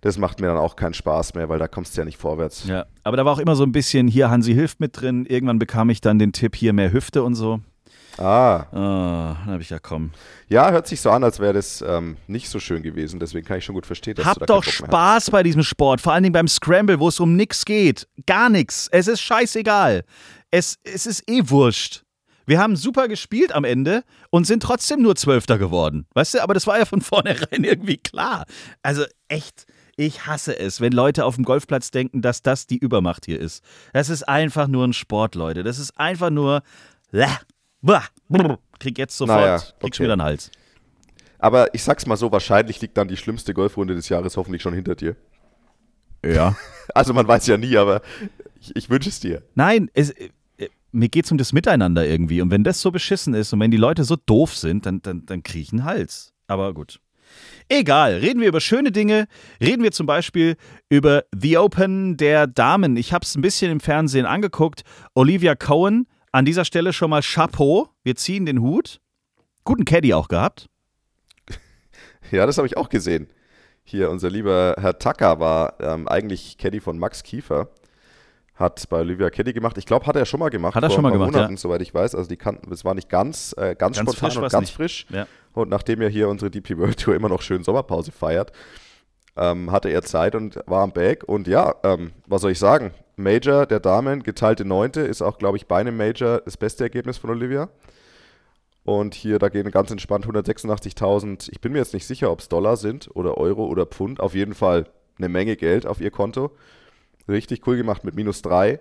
das 0.00 0.16
macht 0.16 0.40
mir 0.40 0.46
dann 0.46 0.56
auch 0.56 0.74
keinen 0.76 0.94
Spaß 0.94 1.34
mehr, 1.34 1.48
weil 1.48 1.58
da 1.58 1.68
kommst 1.68 1.96
du 1.96 2.00
ja 2.00 2.04
nicht 2.06 2.18
vorwärts. 2.18 2.66
Ja, 2.66 2.86
aber 3.04 3.16
da 3.18 3.24
war 3.24 3.32
auch 3.34 3.38
immer 3.38 3.56
so 3.56 3.64
ein 3.64 3.72
bisschen 3.72 4.08
hier 4.08 4.30
Hansi 4.30 4.54
hilft 4.54 4.80
mit 4.80 5.00
drin. 5.00 5.26
Irgendwann 5.26 5.58
bekam 5.58 5.90
ich 5.90 6.00
dann 6.00 6.18
den 6.18 6.32
Tipp 6.32 6.56
hier 6.56 6.72
mehr 6.72 6.92
Hüfte 6.92 7.22
und 7.22 7.34
so. 7.34 7.60
Ah. 8.18 8.66
Oh, 8.72 8.76
dann 9.44 9.46
habe 9.46 9.62
ich 9.62 9.70
ja 9.70 9.78
kommen. 9.78 10.12
Ja, 10.48 10.70
hört 10.70 10.86
sich 10.86 11.00
so 11.00 11.10
an, 11.10 11.22
als 11.24 11.38
wäre 11.38 11.52
das 11.52 11.82
ähm, 11.86 12.16
nicht 12.26 12.48
so 12.48 12.58
schön 12.58 12.82
gewesen. 12.82 13.20
Deswegen 13.20 13.46
kann 13.46 13.58
ich 13.58 13.64
schon 13.64 13.74
gut 13.74 13.86
verstehen, 13.86 14.14
dass 14.14 14.24
Hab 14.24 14.38
du 14.38 14.46
da 14.46 14.46
doch 14.46 14.64
Spaß 14.64 15.30
bei 15.30 15.42
diesem 15.42 15.62
Sport, 15.62 16.00
vor 16.00 16.12
allen 16.12 16.22
Dingen 16.22 16.32
beim 16.32 16.48
Scramble, 16.48 16.98
wo 17.00 17.08
es 17.08 17.20
um 17.20 17.36
nichts 17.36 17.64
geht. 17.64 18.08
Gar 18.26 18.48
nichts. 18.48 18.88
Es 18.90 19.06
ist 19.06 19.20
scheißegal. 19.20 20.04
Es, 20.50 20.78
es 20.84 21.06
ist 21.06 21.28
eh 21.28 21.42
wurscht. 21.44 22.02
Wir 22.46 22.60
haben 22.60 22.76
super 22.76 23.08
gespielt 23.08 23.52
am 23.52 23.64
Ende 23.64 24.04
und 24.30 24.46
sind 24.46 24.62
trotzdem 24.62 25.02
nur 25.02 25.16
Zwölfter 25.16 25.58
geworden. 25.58 26.06
Weißt 26.14 26.34
du, 26.34 26.42
aber 26.42 26.54
das 26.54 26.66
war 26.66 26.78
ja 26.78 26.84
von 26.84 27.00
vornherein 27.02 27.64
irgendwie 27.64 27.96
klar. 27.96 28.44
Also 28.82 29.04
echt, 29.28 29.66
ich 29.96 30.26
hasse 30.26 30.56
es, 30.58 30.80
wenn 30.80 30.92
Leute 30.92 31.24
auf 31.24 31.34
dem 31.34 31.44
Golfplatz 31.44 31.90
denken, 31.90 32.22
dass 32.22 32.42
das 32.42 32.68
die 32.68 32.78
Übermacht 32.78 33.26
hier 33.26 33.40
ist. 33.40 33.64
Das 33.92 34.08
ist 34.08 34.22
einfach 34.28 34.68
nur 34.68 34.86
ein 34.86 34.92
Sport, 34.92 35.34
Leute. 35.34 35.64
Das 35.64 35.78
ist 35.78 35.98
einfach 35.98 36.30
nur. 36.30 36.62
Krieg 38.78 38.98
jetzt 38.98 39.16
sofort, 39.16 39.40
naja, 39.40 39.56
okay. 39.56 39.72
kriegst 39.80 40.00
wieder 40.00 40.12
einen 40.12 40.22
Hals. 40.22 40.50
Aber 41.38 41.72
ich 41.74 41.82
sag's 41.82 42.06
mal 42.06 42.16
so, 42.16 42.32
wahrscheinlich 42.32 42.80
liegt 42.80 42.96
dann 42.96 43.08
die 43.08 43.16
schlimmste 43.16 43.54
Golfrunde 43.54 43.94
des 43.94 44.08
Jahres 44.08 44.36
hoffentlich 44.36 44.62
schon 44.62 44.74
hinter 44.74 44.94
dir. 44.94 45.16
Ja. 46.24 46.56
Also 46.94 47.12
man 47.12 47.26
weiß 47.26 47.48
ja 47.48 47.58
nie, 47.58 47.76
aber 47.76 48.00
ich, 48.60 48.74
ich 48.76 48.88
wünsche 48.88 49.08
es 49.08 49.18
dir. 49.18 49.42
Nein, 49.56 49.90
es, 49.92 50.10
äh, 50.10 50.30
mir 50.92 51.08
geht's 51.08 51.32
um 51.32 51.36
das 51.36 51.52
Miteinander 51.52 52.06
irgendwie. 52.06 52.40
Und 52.40 52.52
wenn 52.52 52.62
das 52.62 52.80
so 52.80 52.92
beschissen 52.92 53.34
ist 53.34 53.52
und 53.52 53.58
wenn 53.58 53.72
die 53.72 53.76
Leute 53.76 54.04
so 54.04 54.14
doof 54.14 54.54
sind, 54.54 54.86
dann, 54.86 55.02
dann, 55.02 55.26
dann 55.26 55.42
kriege 55.42 55.62
ich 55.62 55.72
einen 55.72 55.84
Hals. 55.84 56.32
Aber 56.46 56.72
gut. 56.74 57.00
Egal, 57.68 58.14
reden 58.18 58.40
wir 58.40 58.48
über 58.48 58.60
schöne 58.60 58.92
Dinge. 58.92 59.26
Reden 59.60 59.82
wir 59.82 59.90
zum 59.90 60.06
Beispiel 60.06 60.56
über 60.88 61.24
The 61.36 61.58
Open 61.58 62.16
der 62.16 62.46
Damen. 62.46 62.96
Ich 62.96 63.12
habe 63.12 63.24
es 63.24 63.34
ein 63.34 63.42
bisschen 63.42 63.72
im 63.72 63.80
Fernsehen 63.80 64.26
angeguckt. 64.26 64.82
Olivia 65.14 65.56
Cohen 65.56 66.06
an 66.36 66.44
dieser 66.44 66.66
Stelle 66.66 66.92
schon 66.92 67.08
mal 67.08 67.22
Chapeau. 67.22 67.88
Wir 68.02 68.14
ziehen 68.14 68.44
den 68.44 68.60
Hut. 68.60 69.00
Guten 69.64 69.86
Caddy 69.86 70.12
auch 70.14 70.28
gehabt. 70.28 70.68
Ja, 72.32 72.44
das 72.44 72.58
habe 72.58 72.66
ich 72.66 72.76
auch 72.76 72.88
gesehen. 72.88 73.28
Hier, 73.84 74.10
unser 74.10 74.28
lieber 74.28 74.74
Herr 74.80 74.98
Tucker 74.98 75.38
war 75.38 75.78
ähm, 75.78 76.08
eigentlich 76.08 76.58
Caddy 76.58 76.80
von 76.80 76.98
Max 76.98 77.22
Kiefer. 77.22 77.68
Hat 78.56 78.88
bei 78.88 78.98
Olivia 78.98 79.30
Caddy 79.30 79.52
gemacht. 79.52 79.78
Ich 79.78 79.86
glaube, 79.86 80.06
hat 80.06 80.16
er 80.16 80.26
schon 80.26 80.40
mal 80.40 80.48
gemacht. 80.48 80.74
Hat 80.74 80.82
er 80.82 80.90
schon 80.90 81.02
mal 81.02 81.12
gemacht, 81.12 81.30
Monaten, 81.30 81.52
ja. 81.52 81.56
soweit 81.56 81.80
ich 81.82 81.94
weiß. 81.94 82.16
Also 82.16 82.28
die 82.28 82.36
kannten, 82.36 82.72
es 82.72 82.84
war 82.84 82.94
nicht 82.94 83.08
ganz, 83.08 83.54
äh, 83.56 83.76
ganz, 83.76 83.96
ganz, 83.96 84.16
spontan 84.16 84.42
und 84.42 84.50
ganz 84.50 84.68
nicht. 84.68 84.74
frisch. 84.74 85.06
Ja. 85.10 85.28
Und 85.52 85.70
nachdem 85.70 86.02
ja 86.02 86.08
hier 86.08 86.28
unsere 86.28 86.50
DP 86.50 86.76
World 86.78 86.98
Tour 87.00 87.14
immer 87.14 87.28
noch 87.28 87.42
schön 87.42 87.62
Sommerpause 87.62 88.10
feiert, 88.10 88.50
ähm, 89.36 89.70
hatte 89.70 89.88
er 89.90 90.02
Zeit 90.02 90.34
und 90.34 90.58
war 90.66 90.82
am 90.82 90.92
Back. 90.92 91.22
Und 91.28 91.46
ja, 91.46 91.76
ähm, 91.84 92.10
was 92.26 92.42
soll 92.42 92.50
ich 92.50 92.58
sagen? 92.58 92.92
Major 93.16 93.66
der 93.66 93.80
Damen, 93.80 94.22
geteilte 94.22 94.64
Neunte, 94.64 95.00
ist 95.00 95.22
auch, 95.22 95.38
glaube 95.38 95.56
ich, 95.56 95.66
bei 95.66 95.78
einem 95.78 95.96
Major 95.96 96.42
das 96.44 96.56
beste 96.56 96.84
Ergebnis 96.84 97.16
von 97.18 97.30
Olivia. 97.30 97.70
Und 98.84 99.14
hier, 99.14 99.38
da 99.38 99.48
gehen 99.48 99.70
ganz 99.70 99.90
entspannt 99.90 100.26
186.000. 100.26 101.48
Ich 101.50 101.60
bin 101.60 101.72
mir 101.72 101.78
jetzt 101.78 101.94
nicht 101.94 102.06
sicher, 102.06 102.30
ob 102.30 102.40
es 102.40 102.48
Dollar 102.48 102.76
sind 102.76 103.10
oder 103.14 103.36
Euro 103.36 103.66
oder 103.66 103.86
Pfund. 103.86 104.20
Auf 104.20 104.34
jeden 104.34 104.54
Fall 104.54 104.86
eine 105.18 105.28
Menge 105.28 105.56
Geld 105.56 105.86
auf 105.86 106.00
ihr 106.00 106.10
Konto. 106.10 106.52
Richtig 107.28 107.66
cool 107.66 107.76
gemacht 107.76 108.04
mit 108.04 108.14
minus 108.14 108.42
drei. 108.42 108.78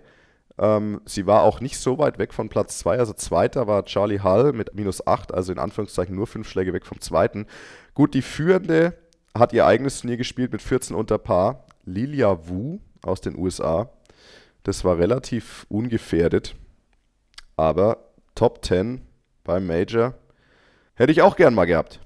Ähm, 0.57 1.01
sie 1.05 1.25
war 1.25 1.41
auch 1.41 1.59
nicht 1.59 1.79
so 1.79 1.97
weit 1.97 2.19
weg 2.19 2.33
von 2.33 2.49
Platz 2.49 2.77
zwei. 2.77 2.99
Also 2.99 3.13
zweiter 3.13 3.67
war 3.67 3.85
Charlie 3.85 4.21
Hull 4.21 4.53
mit 4.53 4.75
minus 4.75 5.05
acht, 5.07 5.33
also 5.33 5.51
in 5.51 5.59
Anführungszeichen 5.59 6.15
nur 6.15 6.27
fünf 6.27 6.47
Schläge 6.47 6.73
weg 6.73 6.85
vom 6.85 7.01
zweiten. 7.01 7.47
Gut, 7.93 8.13
die 8.13 8.21
führende 8.21 8.93
hat 9.37 9.53
ihr 9.53 9.65
eigenes 9.65 9.99
Turnier 10.01 10.17
gespielt 10.17 10.51
mit 10.51 10.61
14 10.61 10.95
unter 10.95 11.17
Paar. 11.17 11.65
Lilia 11.83 12.47
Wu 12.47 12.79
aus 13.01 13.21
den 13.21 13.37
USA. 13.37 13.89
Das 14.65 14.83
war 14.83 14.97
relativ 14.97 15.67
ungefährdet. 15.69 16.55
Aber 17.55 18.09
Top 18.33 18.65
10 18.65 18.99
beim 19.43 19.67
Major 19.67 20.15
hätte 20.95 21.11
ich 21.11 21.21
auch 21.21 21.35
gern 21.35 21.53
mal 21.53 21.65
gehabt. 21.65 21.99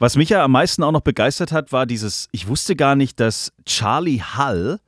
Was 0.00 0.16
mich 0.16 0.30
ja 0.30 0.42
am 0.42 0.50
meisten 0.50 0.82
auch 0.82 0.90
noch 0.90 1.02
begeistert 1.02 1.52
hat, 1.52 1.70
war 1.70 1.86
dieses, 1.86 2.28
ich 2.32 2.48
wusste 2.48 2.74
gar 2.74 2.96
nicht, 2.96 3.20
dass 3.20 3.52
Charlie 3.64 4.20
Hull, 4.20 4.80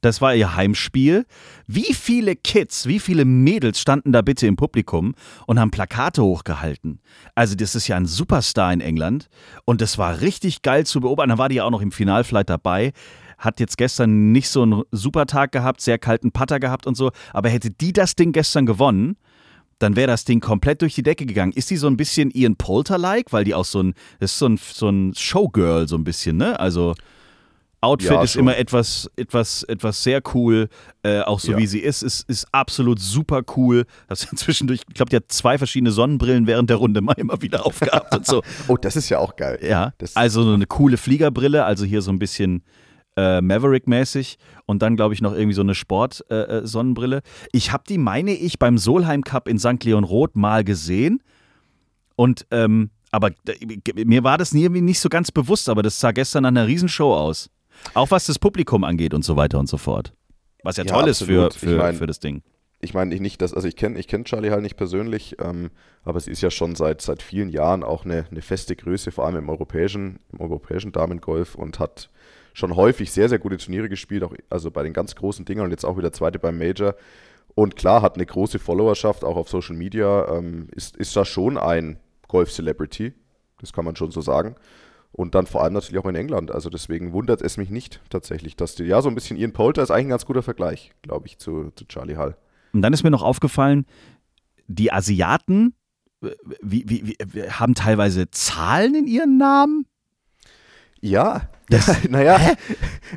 das 0.00 0.20
war 0.20 0.32
ihr 0.36 0.54
Heimspiel, 0.54 1.26
wie 1.66 1.92
viele 1.92 2.36
Kids, 2.36 2.86
wie 2.86 3.00
viele 3.00 3.24
Mädels 3.24 3.80
standen 3.80 4.12
da 4.12 4.22
bitte 4.22 4.46
im 4.46 4.54
Publikum 4.54 5.16
und 5.48 5.58
haben 5.58 5.72
Plakate 5.72 6.22
hochgehalten. 6.22 7.00
Also 7.34 7.56
das 7.56 7.74
ist 7.74 7.88
ja 7.88 7.96
ein 7.96 8.06
Superstar 8.06 8.72
in 8.72 8.80
England 8.80 9.28
und 9.64 9.80
das 9.80 9.98
war 9.98 10.20
richtig 10.20 10.62
geil 10.62 10.86
zu 10.86 11.00
beobachten. 11.00 11.30
Da 11.30 11.38
war 11.38 11.48
die 11.48 11.56
ja 11.56 11.64
auch 11.64 11.70
noch 11.70 11.82
im 11.82 11.90
Finalflight 11.90 12.48
dabei 12.48 12.92
hat 13.40 13.58
jetzt 13.58 13.76
gestern 13.76 14.30
nicht 14.30 14.48
so 14.48 14.62
einen 14.62 14.82
super 14.92 15.26
Tag 15.26 15.50
gehabt, 15.50 15.80
sehr 15.80 15.98
kalten 15.98 16.30
Putter 16.30 16.60
gehabt 16.60 16.86
und 16.86 16.96
so, 16.96 17.10
aber 17.32 17.48
hätte 17.48 17.70
die 17.70 17.92
das 17.92 18.14
Ding 18.14 18.32
gestern 18.32 18.66
gewonnen, 18.66 19.16
dann 19.80 19.96
wäre 19.96 20.08
das 20.08 20.24
Ding 20.24 20.40
komplett 20.40 20.82
durch 20.82 20.94
die 20.94 21.02
Decke 21.02 21.26
gegangen. 21.26 21.52
Ist 21.52 21.70
die 21.70 21.76
so 21.78 21.86
ein 21.86 21.96
bisschen 21.96 22.30
Ian 22.30 22.56
Polter-like? 22.56 23.32
Weil 23.32 23.44
die 23.44 23.54
auch 23.54 23.64
so 23.64 23.82
ein, 23.82 23.94
das 24.20 24.32
ist 24.32 24.38
so 24.38 24.46
ein, 24.46 24.58
so 24.58 24.88
ein 24.90 25.14
Showgirl 25.16 25.88
so 25.88 25.96
ein 25.96 26.04
bisschen, 26.04 26.36
ne? 26.36 26.60
Also 26.60 26.94
Outfit 27.82 28.10
ja, 28.10 28.22
ist 28.22 28.36
immer 28.36 28.58
etwas, 28.58 29.10
etwas, 29.16 29.62
etwas 29.62 30.02
sehr 30.02 30.20
cool. 30.34 30.68
Äh, 31.02 31.20
auch 31.20 31.40
so 31.40 31.52
ja. 31.52 31.58
wie 31.58 31.66
sie 31.66 31.78
ist, 31.78 32.02
ist, 32.02 32.28
ist 32.28 32.46
absolut 32.52 33.00
super 33.00 33.40
cool. 33.56 33.86
Das 34.06 34.20
zwischendurch, 34.36 34.82
ich 34.86 34.94
glaube, 34.94 35.08
die 35.08 35.16
hat 35.16 35.24
zwei 35.28 35.56
verschiedene 35.56 35.90
Sonnenbrillen 35.90 36.46
während 36.46 36.68
der 36.68 36.76
Runde 36.76 37.00
mal 37.00 37.14
immer 37.16 37.40
wieder 37.40 37.64
aufgehabt 37.64 38.14
und 38.14 38.26
so. 38.26 38.42
oh, 38.68 38.76
das 38.76 38.96
ist 38.96 39.08
ja 39.08 39.18
auch 39.18 39.34
geil. 39.34 39.58
Ja. 39.62 39.94
Das 39.96 40.14
also 40.14 40.42
so 40.42 40.52
eine 40.52 40.66
coole 40.66 40.98
Fliegerbrille, 40.98 41.64
also 41.64 41.86
hier 41.86 42.02
so 42.02 42.10
ein 42.10 42.18
bisschen 42.18 42.62
äh, 43.20 43.40
Maverick-mäßig 43.42 44.36
und 44.66 44.82
dann, 44.82 44.96
glaube 44.96 45.14
ich, 45.14 45.20
noch 45.20 45.34
irgendwie 45.34 45.54
so 45.54 45.62
eine 45.62 45.74
Sport-Sonnenbrille. 45.74 47.16
Äh, 47.16 47.20
äh 47.20 47.48
ich 47.52 47.72
habe 47.72 47.84
die, 47.88 47.98
meine 47.98 48.32
ich, 48.32 48.58
beim 48.58 48.78
Solheim 48.78 49.22
Cup 49.22 49.48
in 49.48 49.58
St. 49.58 49.82
Leon 49.84 50.04
Roth 50.04 50.36
mal 50.36 50.64
gesehen. 50.64 51.22
Und, 52.16 52.46
ähm, 52.50 52.90
aber 53.10 53.30
mir 53.94 54.24
war 54.24 54.38
das 54.38 54.52
nie, 54.54 54.68
nicht 54.68 55.00
so 55.00 55.08
ganz 55.08 55.30
bewusst, 55.30 55.68
aber 55.68 55.82
das 55.82 55.98
sah 56.00 56.12
gestern 56.12 56.42
nach 56.44 56.48
einer 56.48 56.66
Riesenshow 56.66 57.14
aus. 57.14 57.50
Auch 57.94 58.10
was 58.10 58.26
das 58.26 58.38
Publikum 58.38 58.84
angeht 58.84 59.14
und 59.14 59.24
so 59.24 59.36
weiter 59.36 59.58
und 59.58 59.68
so 59.68 59.76
fort. 59.76 60.12
Was 60.62 60.76
ja, 60.76 60.84
ja 60.84 60.92
toll 60.92 61.08
absolut. 61.08 61.52
ist 61.52 61.58
für, 61.58 61.66
für, 61.66 61.72
ich 61.72 61.78
mein, 61.78 61.94
für 61.96 62.06
das 62.06 62.20
Ding. 62.20 62.42
Ich 62.82 62.94
meine 62.94 63.14
nicht, 63.16 63.42
dass, 63.42 63.52
also 63.52 63.68
ich 63.68 63.76
kenne 63.76 63.98
ich 63.98 64.08
kenn 64.08 64.24
Charlie 64.24 64.50
halt 64.50 64.62
nicht 64.62 64.76
persönlich, 64.76 65.36
ähm, 65.38 65.70
aber 66.02 66.20
sie 66.20 66.30
ist 66.30 66.40
ja 66.40 66.50
schon 66.50 66.74
seit, 66.74 67.02
seit 67.02 67.22
vielen 67.22 67.50
Jahren 67.50 67.82
auch 67.82 68.04
eine, 68.04 68.26
eine 68.30 68.40
feste 68.42 68.74
Größe, 68.74 69.10
vor 69.10 69.26
allem 69.26 69.36
im 69.36 69.48
europäischen, 69.50 70.18
im 70.32 70.40
europäischen 70.40 70.92
Damengolf 70.92 71.54
und 71.54 71.78
hat 71.78 72.10
schon 72.52 72.76
häufig 72.76 73.10
sehr, 73.12 73.28
sehr 73.28 73.38
gute 73.38 73.56
Turniere 73.56 73.88
gespielt, 73.88 74.22
auch 74.22 74.34
also 74.48 74.70
bei 74.70 74.82
den 74.82 74.92
ganz 74.92 75.14
großen 75.14 75.44
Dingern 75.44 75.66
und 75.66 75.70
jetzt 75.70 75.84
auch 75.84 75.96
wieder 75.96 76.12
zweite 76.12 76.38
beim 76.38 76.58
Major. 76.58 76.94
Und 77.54 77.76
klar, 77.76 78.02
hat 78.02 78.14
eine 78.14 78.26
große 78.26 78.58
Followerschaft, 78.58 79.24
auch 79.24 79.36
auf 79.36 79.48
Social 79.48 79.76
Media, 79.76 80.28
ähm, 80.36 80.68
ist, 80.74 80.96
ist 80.96 81.16
da 81.16 81.24
schon 81.24 81.58
ein 81.58 81.98
Golf-Celebrity. 82.28 83.12
Das 83.60 83.72
kann 83.72 83.84
man 83.84 83.96
schon 83.96 84.10
so 84.10 84.20
sagen. 84.20 84.54
Und 85.12 85.34
dann 85.34 85.46
vor 85.46 85.62
allem 85.62 85.72
natürlich 85.72 86.02
auch 86.02 86.08
in 86.08 86.14
England. 86.14 86.52
Also 86.52 86.70
deswegen 86.70 87.12
wundert 87.12 87.42
es 87.42 87.56
mich 87.56 87.70
nicht 87.70 88.00
tatsächlich, 88.08 88.56
dass 88.56 88.76
die, 88.76 88.84
ja, 88.84 89.02
so 89.02 89.08
ein 89.08 89.14
bisschen 89.14 89.36
Ian 89.36 89.52
Poulter 89.52 89.82
ist 89.82 89.90
eigentlich 89.90 90.06
ein 90.06 90.10
ganz 90.10 90.24
guter 90.24 90.42
Vergleich, 90.42 90.92
glaube 91.02 91.26
ich, 91.26 91.38
zu, 91.38 91.72
zu 91.74 91.84
Charlie 91.86 92.16
Hull. 92.16 92.36
Und 92.72 92.82
dann 92.82 92.92
ist 92.92 93.02
mir 93.02 93.10
noch 93.10 93.22
aufgefallen, 93.22 93.86
die 94.68 94.92
Asiaten 94.92 95.74
äh, 96.22 96.30
wie, 96.62 96.84
wie, 96.88 97.16
wie, 97.18 97.50
haben 97.50 97.74
teilweise 97.74 98.30
Zahlen 98.30 98.94
in 98.94 99.06
ihren 99.06 99.36
Namen. 99.36 99.86
Ja, 101.00 101.48
das, 101.70 102.04
naja. 102.08 102.38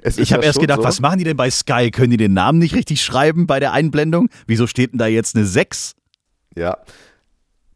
ich 0.04 0.32
habe 0.32 0.46
erst 0.46 0.60
gedacht, 0.60 0.82
so. 0.82 0.88
was 0.88 1.00
machen 1.00 1.18
die 1.18 1.26
denn 1.26 1.38
bei 1.38 1.50
Sky? 1.50 1.92
Können 1.92 2.12
die 2.12 2.18
den 2.18 2.34
Namen 2.34 2.60
nicht 2.60 2.76
richtig 2.76 3.04
schreiben 3.04 3.48
bei 3.48 3.60
der 3.60 3.74
Einblendung? 3.74 4.30
Wieso 4.48 4.68
steht 4.68 4.94
denn 4.94 5.00
da 5.00 5.08
jetzt 5.08 5.36
eine 5.36 5.46
6? 5.46 5.96
Ja. 6.56 6.78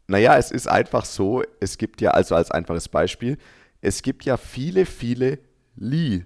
Naja, 0.06 0.38
es 0.38 0.50
ist 0.50 0.68
einfach 0.68 1.04
so, 1.04 1.42
es 1.60 1.76
gibt 1.76 2.00
ja, 2.00 2.12
also 2.12 2.34
als 2.34 2.50
einfaches 2.50 2.88
Beispiel, 2.88 3.36
es 3.82 4.02
gibt 4.02 4.24
ja 4.24 4.36
viele, 4.36 4.86
viele 4.86 5.38
Lee 5.76 6.24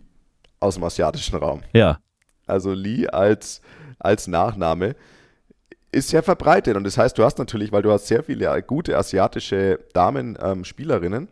aus 0.61 0.75
dem 0.75 0.85
asiatischen 0.85 1.37
Raum. 1.37 1.63
Ja. 1.73 1.99
Also 2.47 2.73
Lee 2.73 3.09
als, 3.09 3.61
als 3.99 4.29
Nachname 4.29 4.95
ist 5.91 6.09
sehr 6.09 6.23
verbreitet. 6.23 6.77
Und 6.77 6.85
das 6.85 6.97
heißt, 6.97 7.17
du 7.19 7.25
hast 7.25 7.39
natürlich, 7.39 7.73
weil 7.73 7.83
du 7.83 7.91
hast 7.93 8.07
sehr 8.07 8.23
viele 8.23 8.63
gute 8.63 8.97
asiatische 8.97 9.81
Damen-Spielerinnen, 9.93 11.23
ähm, 11.23 11.29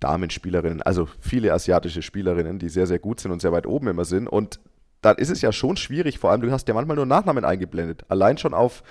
Damenspielerinnen, 0.00 0.82
also 0.82 1.08
viele 1.20 1.52
asiatische 1.52 2.02
Spielerinnen, 2.02 2.58
die 2.58 2.68
sehr, 2.68 2.86
sehr 2.86 2.98
gut 2.98 3.20
sind 3.20 3.32
und 3.32 3.40
sehr 3.40 3.52
weit 3.52 3.66
oben 3.66 3.88
immer 3.88 4.04
sind. 4.04 4.28
Und 4.28 4.60
dann 5.00 5.16
ist 5.16 5.30
es 5.30 5.40
ja 5.42 5.52
schon 5.52 5.76
schwierig, 5.76 6.18
vor 6.18 6.30
allem 6.30 6.40
du 6.40 6.50
hast 6.50 6.68
ja 6.68 6.74
manchmal 6.74 6.96
nur 6.96 7.06
Nachnamen 7.06 7.44
eingeblendet. 7.44 8.04
Allein 8.08 8.38
schon 8.38 8.54
auf 8.54 8.82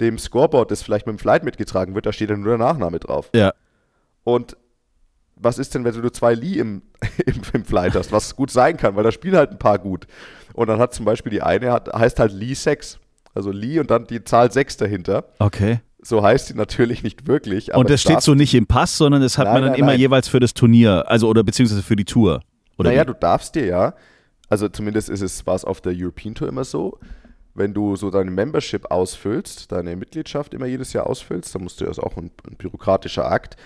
dem 0.00 0.18
Scoreboard, 0.18 0.70
das 0.70 0.82
vielleicht 0.82 1.06
mit 1.06 1.16
dem 1.16 1.18
Flight 1.18 1.44
mitgetragen 1.44 1.94
wird, 1.94 2.06
da 2.06 2.12
steht 2.12 2.30
ja 2.30 2.36
nur 2.36 2.56
der 2.56 2.66
Nachname 2.66 2.98
drauf. 2.98 3.30
Ja. 3.34 3.52
Und 4.24 4.56
was 5.36 5.58
ist 5.58 5.74
denn, 5.74 5.84
wenn 5.84 6.00
du 6.00 6.12
zwei 6.12 6.34
Lee 6.34 6.58
im, 6.58 6.82
im, 7.26 7.42
im 7.52 7.64
Flight 7.64 7.94
hast, 7.94 8.12
was 8.12 8.36
gut 8.36 8.50
sein 8.50 8.76
kann, 8.76 8.96
weil 8.96 9.04
da 9.04 9.12
spielen 9.12 9.36
halt 9.36 9.50
ein 9.50 9.58
paar 9.58 9.78
gut. 9.78 10.06
Und 10.52 10.68
dann 10.68 10.78
hat 10.78 10.94
zum 10.94 11.04
Beispiel 11.04 11.30
die 11.30 11.42
eine, 11.42 11.72
hat, 11.72 11.92
heißt 11.92 12.18
halt 12.20 12.32
Lee 12.32 12.54
6. 12.54 12.98
Also 13.34 13.50
Lee 13.50 13.80
und 13.80 13.90
dann 13.90 14.06
die 14.06 14.22
Zahl 14.22 14.52
6 14.52 14.76
dahinter. 14.76 15.24
Okay. 15.40 15.80
So 16.04 16.22
heißt 16.22 16.48
sie 16.48 16.54
natürlich 16.54 17.02
nicht 17.02 17.26
wirklich. 17.26 17.74
und 17.74 17.88
das 17.88 18.02
steht 18.02 18.20
so 18.20 18.34
nicht 18.34 18.54
im 18.54 18.66
Pass, 18.66 18.98
sondern 18.98 19.22
das 19.22 19.38
hat 19.38 19.46
nein, 19.46 19.54
man 19.54 19.62
dann 19.62 19.70
nein, 19.72 19.80
immer 19.80 19.92
nein. 19.92 20.00
jeweils 20.00 20.28
für 20.28 20.38
das 20.38 20.52
Turnier, 20.52 21.04
also 21.08 21.28
oder 21.28 21.42
beziehungsweise 21.42 21.82
für 21.82 21.96
die 21.96 22.04
Tour. 22.04 22.42
Oder 22.76 22.90
naja, 22.90 23.02
wie? 23.02 23.06
du 23.06 23.14
darfst 23.14 23.54
dir 23.54 23.66
ja, 23.66 23.94
also 24.50 24.68
zumindest 24.68 25.08
ist 25.08 25.22
es, 25.22 25.46
war 25.46 25.54
es 25.54 25.64
auf 25.64 25.80
der 25.80 25.94
European 25.96 26.34
Tour 26.34 26.48
immer 26.48 26.64
so, 26.64 26.98
wenn 27.54 27.72
du 27.72 27.96
so 27.96 28.10
deine 28.10 28.30
Membership 28.30 28.90
ausfüllst, 28.90 29.72
deine 29.72 29.96
Mitgliedschaft 29.96 30.52
immer 30.52 30.66
jedes 30.66 30.92
Jahr 30.92 31.06
ausfüllst, 31.06 31.54
dann 31.54 31.62
musst 31.62 31.80
du, 31.80 31.86
das 31.86 31.98
auch 31.98 32.16
ein, 32.16 32.30
ein 32.48 32.56
bürokratischer 32.56 33.30
Akt, 33.30 33.56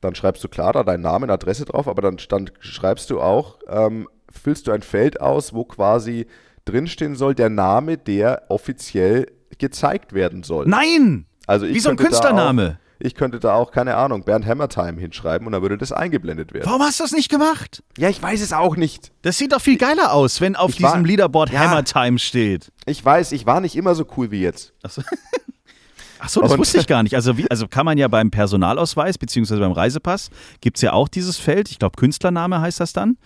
dann 0.00 0.14
schreibst 0.14 0.42
du 0.42 0.48
klar 0.48 0.72
da 0.72 0.82
deinen 0.82 1.02
Namen, 1.02 1.30
Adresse 1.30 1.64
drauf, 1.64 1.86
aber 1.86 2.02
dann, 2.02 2.18
dann 2.28 2.50
schreibst 2.58 3.10
du 3.10 3.20
auch, 3.20 3.58
ähm, 3.68 4.08
füllst 4.30 4.66
du 4.66 4.72
ein 4.72 4.82
Feld 4.82 5.20
aus, 5.20 5.54
wo 5.54 5.64
quasi 5.64 6.26
drinstehen 6.64 7.14
soll, 7.14 7.34
der 7.34 7.50
Name, 7.50 7.98
der 7.98 8.42
offiziell 8.48 9.26
gezeigt 9.58 10.12
werden 10.12 10.42
soll. 10.42 10.66
Nein! 10.66 11.27
Also 11.48 11.66
Wie 11.66 11.80
so 11.80 11.90
ein 11.90 11.96
Künstlername. 11.96 12.78
Auch, 12.78 12.88
ich 13.00 13.14
könnte 13.14 13.38
da 13.40 13.54
auch, 13.54 13.70
keine 13.70 13.96
Ahnung, 13.96 14.24
Bernd 14.24 14.44
Hammertime 14.44 15.00
hinschreiben 15.00 15.46
und 15.46 15.52
dann 15.52 15.62
würde 15.62 15.78
das 15.78 15.92
eingeblendet 15.92 16.52
werden. 16.52 16.66
Warum 16.66 16.82
hast 16.82 17.00
du 17.00 17.04
das 17.04 17.12
nicht 17.12 17.30
gemacht? 17.30 17.82
Ja, 17.96 18.08
ich 18.08 18.20
weiß 18.20 18.40
es 18.40 18.52
auch 18.52 18.76
nicht. 18.76 19.12
Das 19.22 19.38
sieht 19.38 19.52
doch 19.52 19.60
viel 19.60 19.78
geiler 19.78 20.12
aus, 20.12 20.40
wenn 20.40 20.56
auf 20.56 20.70
ich 20.70 20.76
diesem 20.76 20.90
war, 20.90 21.02
Leaderboard 21.02 21.50
ja, 21.50 21.60
Hammertime 21.60 22.18
steht. 22.18 22.70
Ich 22.86 23.04
weiß, 23.04 23.32
ich 23.32 23.46
war 23.46 23.60
nicht 23.60 23.76
immer 23.76 23.94
so 23.94 24.04
cool 24.16 24.30
wie 24.30 24.42
jetzt. 24.42 24.74
Achso. 24.82 25.02
Ach 26.20 26.28
so, 26.28 26.40
das 26.40 26.52
und 26.52 26.58
wusste 26.58 26.78
ich 26.78 26.88
gar 26.88 27.04
nicht. 27.04 27.14
Also, 27.14 27.38
wie, 27.38 27.48
also 27.48 27.68
kann 27.68 27.86
man 27.86 27.96
ja 27.96 28.08
beim 28.08 28.32
Personalausweis 28.32 29.16
beziehungsweise 29.16 29.60
beim 29.60 29.70
Reisepass 29.70 30.30
gibt 30.60 30.78
es 30.78 30.82
ja 30.82 30.92
auch 30.92 31.08
dieses 31.08 31.36
Feld. 31.36 31.70
Ich 31.70 31.78
glaube, 31.78 31.96
Künstlername 31.96 32.60
heißt 32.60 32.80
das 32.80 32.92
dann. 32.92 33.16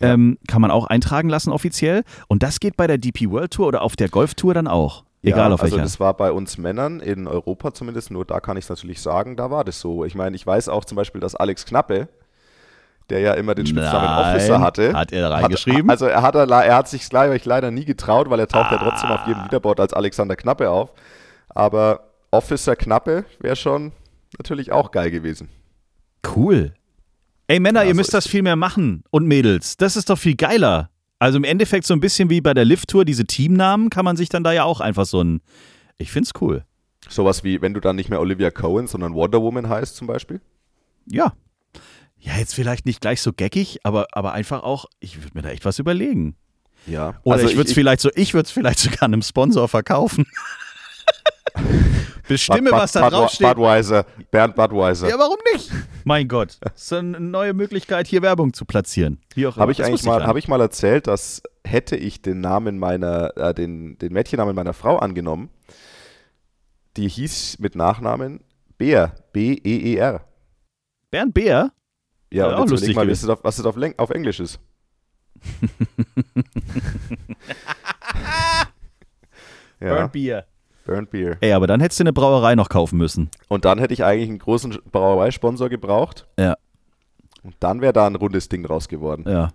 Ja. 0.00 0.14
Ähm, 0.14 0.38
kann 0.48 0.62
man 0.62 0.70
auch 0.70 0.86
eintragen 0.86 1.28
lassen 1.28 1.50
offiziell. 1.50 2.04
Und 2.28 2.42
das 2.42 2.60
geht 2.60 2.78
bei 2.78 2.86
der 2.86 2.96
DP 2.96 3.28
World 3.28 3.52
Tour 3.52 3.66
oder 3.66 3.82
auf 3.82 3.96
der 3.96 4.08
Golf 4.08 4.34
Tour 4.34 4.54
dann 4.54 4.66
auch. 4.66 5.04
Egal 5.22 5.48
ja, 5.48 5.54
auf 5.54 5.62
welcher. 5.62 5.76
Also 5.76 5.84
das 5.84 6.00
war 6.00 6.14
bei 6.14 6.30
uns 6.30 6.58
Männern 6.58 7.00
in 7.00 7.26
Europa 7.26 7.74
zumindest, 7.74 8.10
nur 8.10 8.24
da 8.24 8.40
kann 8.40 8.56
ich 8.56 8.64
es 8.64 8.70
natürlich 8.70 9.02
sagen, 9.02 9.36
da 9.36 9.50
war 9.50 9.64
das 9.64 9.80
so. 9.80 10.04
Ich 10.04 10.14
meine, 10.14 10.36
ich 10.36 10.46
weiß 10.46 10.68
auch 10.68 10.84
zum 10.84 10.96
Beispiel, 10.96 11.20
dass 11.20 11.34
Alex 11.34 11.66
Knappe, 11.66 12.08
der 13.10 13.20
ja 13.20 13.32
immer 13.34 13.54
den 13.54 13.66
Spitznamen 13.66 14.06
Nein, 14.06 14.36
Officer 14.36 14.60
hatte. 14.60 14.92
Hat 14.92 15.12
er 15.12 15.28
da 15.28 15.36
reingeschrieben? 15.36 15.90
Hat, 15.90 16.02
also 16.02 16.06
er 16.06 16.22
hat, 16.22 16.34
er 16.34 16.76
hat 16.76 16.88
sich 16.88 17.10
leider 17.10 17.70
nie 17.70 17.84
getraut, 17.84 18.30
weil 18.30 18.38
er 18.38 18.48
taucht 18.48 18.70
ah. 18.70 18.76
ja 18.76 18.78
trotzdem 18.78 19.10
auf 19.10 19.26
jedem 19.26 19.42
Leaderboard 19.44 19.80
als 19.80 19.92
Alexander 19.92 20.36
Knappe 20.36 20.70
auf. 20.70 20.92
Aber 21.48 22.10
Officer 22.30 22.76
Knappe 22.76 23.24
wäre 23.40 23.56
schon 23.56 23.92
natürlich 24.36 24.70
auch 24.70 24.90
geil 24.90 25.10
gewesen. 25.10 25.48
Cool. 26.36 26.74
Ey 27.48 27.60
Männer, 27.60 27.80
ja, 27.82 27.88
ihr 27.88 27.94
so 27.94 27.96
müsst 27.96 28.14
das 28.14 28.28
viel 28.28 28.42
mehr 28.42 28.56
machen 28.56 29.02
und 29.10 29.26
Mädels. 29.26 29.78
Das 29.78 29.96
ist 29.96 30.10
doch 30.10 30.18
viel 30.18 30.36
geiler. 30.36 30.90
Also 31.18 31.38
im 31.38 31.44
Endeffekt 31.44 31.86
so 31.86 31.94
ein 31.94 32.00
bisschen 32.00 32.30
wie 32.30 32.40
bei 32.40 32.54
der 32.54 32.64
Lift-Tour, 32.64 33.04
diese 33.04 33.26
Teamnamen 33.26 33.90
kann 33.90 34.04
man 34.04 34.16
sich 34.16 34.28
dann 34.28 34.44
da 34.44 34.52
ja 34.52 34.64
auch 34.64 34.80
einfach 34.80 35.06
so 35.06 35.22
ein. 35.22 35.40
Ich 35.96 36.12
find's 36.12 36.30
cool. 36.40 36.64
Sowas 37.08 37.42
wie, 37.42 37.60
wenn 37.60 37.74
du 37.74 37.80
dann 37.80 37.96
nicht 37.96 38.10
mehr 38.10 38.20
Olivia 38.20 38.50
Cohen, 38.50 38.86
sondern 38.86 39.14
Wonder 39.14 39.42
Woman 39.42 39.68
heißt 39.68 39.96
zum 39.96 40.06
Beispiel? 40.06 40.40
Ja. 41.06 41.32
Ja, 42.20 42.36
jetzt 42.36 42.54
vielleicht 42.54 42.86
nicht 42.86 43.00
gleich 43.00 43.22
so 43.22 43.32
geckig, 43.32 43.78
aber, 43.84 44.06
aber 44.12 44.32
einfach 44.32 44.62
auch, 44.62 44.86
ich 45.00 45.22
würde 45.22 45.30
mir 45.34 45.42
da 45.42 45.50
echt 45.50 45.64
was 45.64 45.78
überlegen. 45.78 46.36
Ja. 46.86 47.20
Oder 47.22 47.36
also 47.36 47.48
ich 47.48 47.56
würde 47.56 47.68
es 47.68 47.74
vielleicht 47.74 48.00
so, 48.00 48.10
ich 48.14 48.34
würde 48.34 48.46
es 48.46 48.50
vielleicht 48.50 48.78
sogar 48.78 49.02
einem 49.02 49.22
Sponsor 49.22 49.68
verkaufen. 49.68 50.26
Bestimme, 52.28 52.70
Bud, 52.70 52.78
was 52.78 52.92
da 52.92 53.08
draufsteht. 53.08 53.48
Budweiser, 53.48 54.04
Bernd 54.30 54.54
Budweiser. 54.54 55.08
Ja, 55.08 55.18
warum 55.18 55.38
nicht? 55.52 55.70
Mein 56.04 56.28
Gott. 56.28 56.58
Das 56.60 56.82
ist 56.82 56.92
eine 56.92 57.18
neue 57.18 57.54
Möglichkeit, 57.54 58.06
hier 58.06 58.20
Werbung 58.22 58.52
zu 58.52 58.66
platzieren. 58.66 59.20
Habe 59.56 59.72
ich 59.72 59.82
eigentlich 59.82 60.04
mal, 60.04 60.26
habe 60.26 60.38
ich 60.38 60.46
mal 60.46 60.60
erzählt, 60.60 61.06
dass 61.06 61.42
hätte 61.64 61.96
ich 61.96 62.22
den 62.22 62.40
Namen 62.40 62.78
meiner, 62.78 63.36
äh, 63.36 63.54
den, 63.54 63.98
den 63.98 64.12
Mädchennamen 64.12 64.54
meiner 64.54 64.74
Frau 64.74 64.98
angenommen, 64.98 65.50
die 66.96 67.08
hieß 67.08 67.58
mit 67.58 67.74
Nachnamen 67.74 68.40
Beer, 68.76 69.14
B-E-E-R. 69.32 70.24
Bernd 71.10 71.34
Beer? 71.34 71.72
Ja, 72.30 72.50
ja 72.50 72.56
und 72.56 72.62
jetzt 72.62 72.70
lustig 72.70 72.94
mal, 72.94 73.08
was 73.08 73.22
es 73.22 73.28
auf, 73.28 73.42
was 73.42 73.58
es 73.58 73.64
auf, 73.64 73.76
auf 73.96 74.10
Englisch 74.10 74.40
ist. 74.40 74.60
ja. 79.80 79.94
Bernd 79.94 80.12
Beer. 80.12 80.46
Burnt 80.88 81.10
Beer. 81.10 81.36
Ey, 81.40 81.52
aber 81.52 81.66
dann 81.66 81.80
hättest 81.80 82.00
du 82.00 82.04
eine 82.04 82.14
Brauerei 82.14 82.54
noch 82.54 82.70
kaufen 82.70 82.96
müssen. 82.96 83.30
Und 83.48 83.66
dann 83.66 83.78
hätte 83.78 83.92
ich 83.92 84.04
eigentlich 84.04 84.30
einen 84.30 84.38
großen 84.38 84.78
Brauereisponsor 84.90 85.68
gebraucht. 85.68 86.26
Ja. 86.38 86.56
Und 87.42 87.54
dann 87.60 87.82
wäre 87.82 87.92
da 87.92 88.06
ein 88.06 88.16
rundes 88.16 88.48
Ding 88.48 88.64
raus 88.64 88.88
geworden. 88.88 89.24
Ja. 89.28 89.50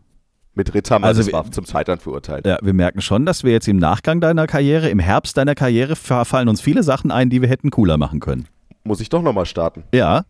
Mit 0.54 0.76
Ritter 0.76 1.04
also 1.04 1.24
zum 1.50 1.66
Scheitern 1.66 1.98
verurteilt. 1.98 2.46
Ja, 2.46 2.60
wir 2.62 2.74
merken 2.74 3.02
schon, 3.02 3.26
dass 3.26 3.44
wir 3.44 3.52
jetzt 3.52 3.68
im 3.68 3.78
Nachgang 3.78 4.22
deiner 4.22 4.46
Karriere, 4.46 4.90
im 4.90 5.00
Herbst 5.00 5.36
deiner 5.36 5.56
Karriere, 5.56 5.96
fallen 5.96 6.48
uns 6.48 6.62
viele 6.62 6.84
Sachen 6.84 7.10
ein, 7.10 7.32
die 7.32 7.42
wir 7.42 7.50
hätten 7.50 7.72
cooler 7.72 7.98
machen 7.98 8.20
können. 8.20 8.48
Muss 8.84 9.02
ich 9.02 9.10
doch 9.10 9.24
nochmal 9.24 9.48
starten. 9.48 9.84
Ja. 9.92 10.26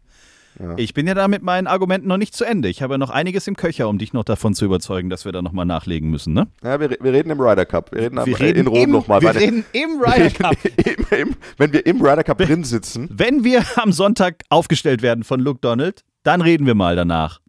Ja. 0.59 0.73
Ich 0.77 0.93
bin 0.93 1.07
ja 1.07 1.13
da 1.13 1.27
mit 1.27 1.41
meinen 1.41 1.67
Argumenten 1.67 2.07
noch 2.07 2.17
nicht 2.17 2.35
zu 2.35 2.45
Ende. 2.45 2.69
Ich 2.69 2.81
habe 2.81 2.93
ja 2.93 2.97
noch 2.97 3.09
einiges 3.09 3.47
im 3.47 3.55
Köcher, 3.55 3.89
um 3.89 3.97
dich 3.97 4.13
noch 4.13 4.23
davon 4.23 4.53
zu 4.53 4.65
überzeugen, 4.65 5.09
dass 5.09 5.25
wir 5.25 5.31
da 5.31 5.41
nochmal 5.41 5.65
nachlegen 5.65 6.09
müssen. 6.09 6.33
Ne? 6.33 6.47
Ja, 6.63 6.79
wir, 6.79 6.89
wir 6.89 7.13
reden 7.13 7.29
im 7.29 7.39
Ryder 7.39 7.65
Cup. 7.65 7.91
Wir 7.91 8.03
reden, 8.03 8.25
wir 8.25 8.39
reden 8.39 8.59
in 8.59 8.67
Rom 8.67 8.91
nochmal. 8.91 9.21
Wir 9.21 9.35
reden 9.35 9.65
im 9.73 10.01
Ryder 10.01 10.29
Cup. 10.29 10.55
Im, 10.63 11.17
im, 11.17 11.35
wenn 11.57 11.73
wir 11.73 11.85
im 11.85 12.01
Ryder 12.01 12.23
Cup 12.23 12.37
drin 12.37 12.63
sitzen. 12.63 13.09
Wenn 13.11 13.43
wir 13.43 13.63
am 13.75 13.91
Sonntag 13.91 14.43
aufgestellt 14.49 15.01
werden 15.01 15.23
von 15.23 15.39
Luke 15.39 15.59
Donald, 15.61 16.03
dann 16.23 16.41
reden 16.41 16.65
wir 16.65 16.75
mal 16.75 16.95
danach. 16.95 17.39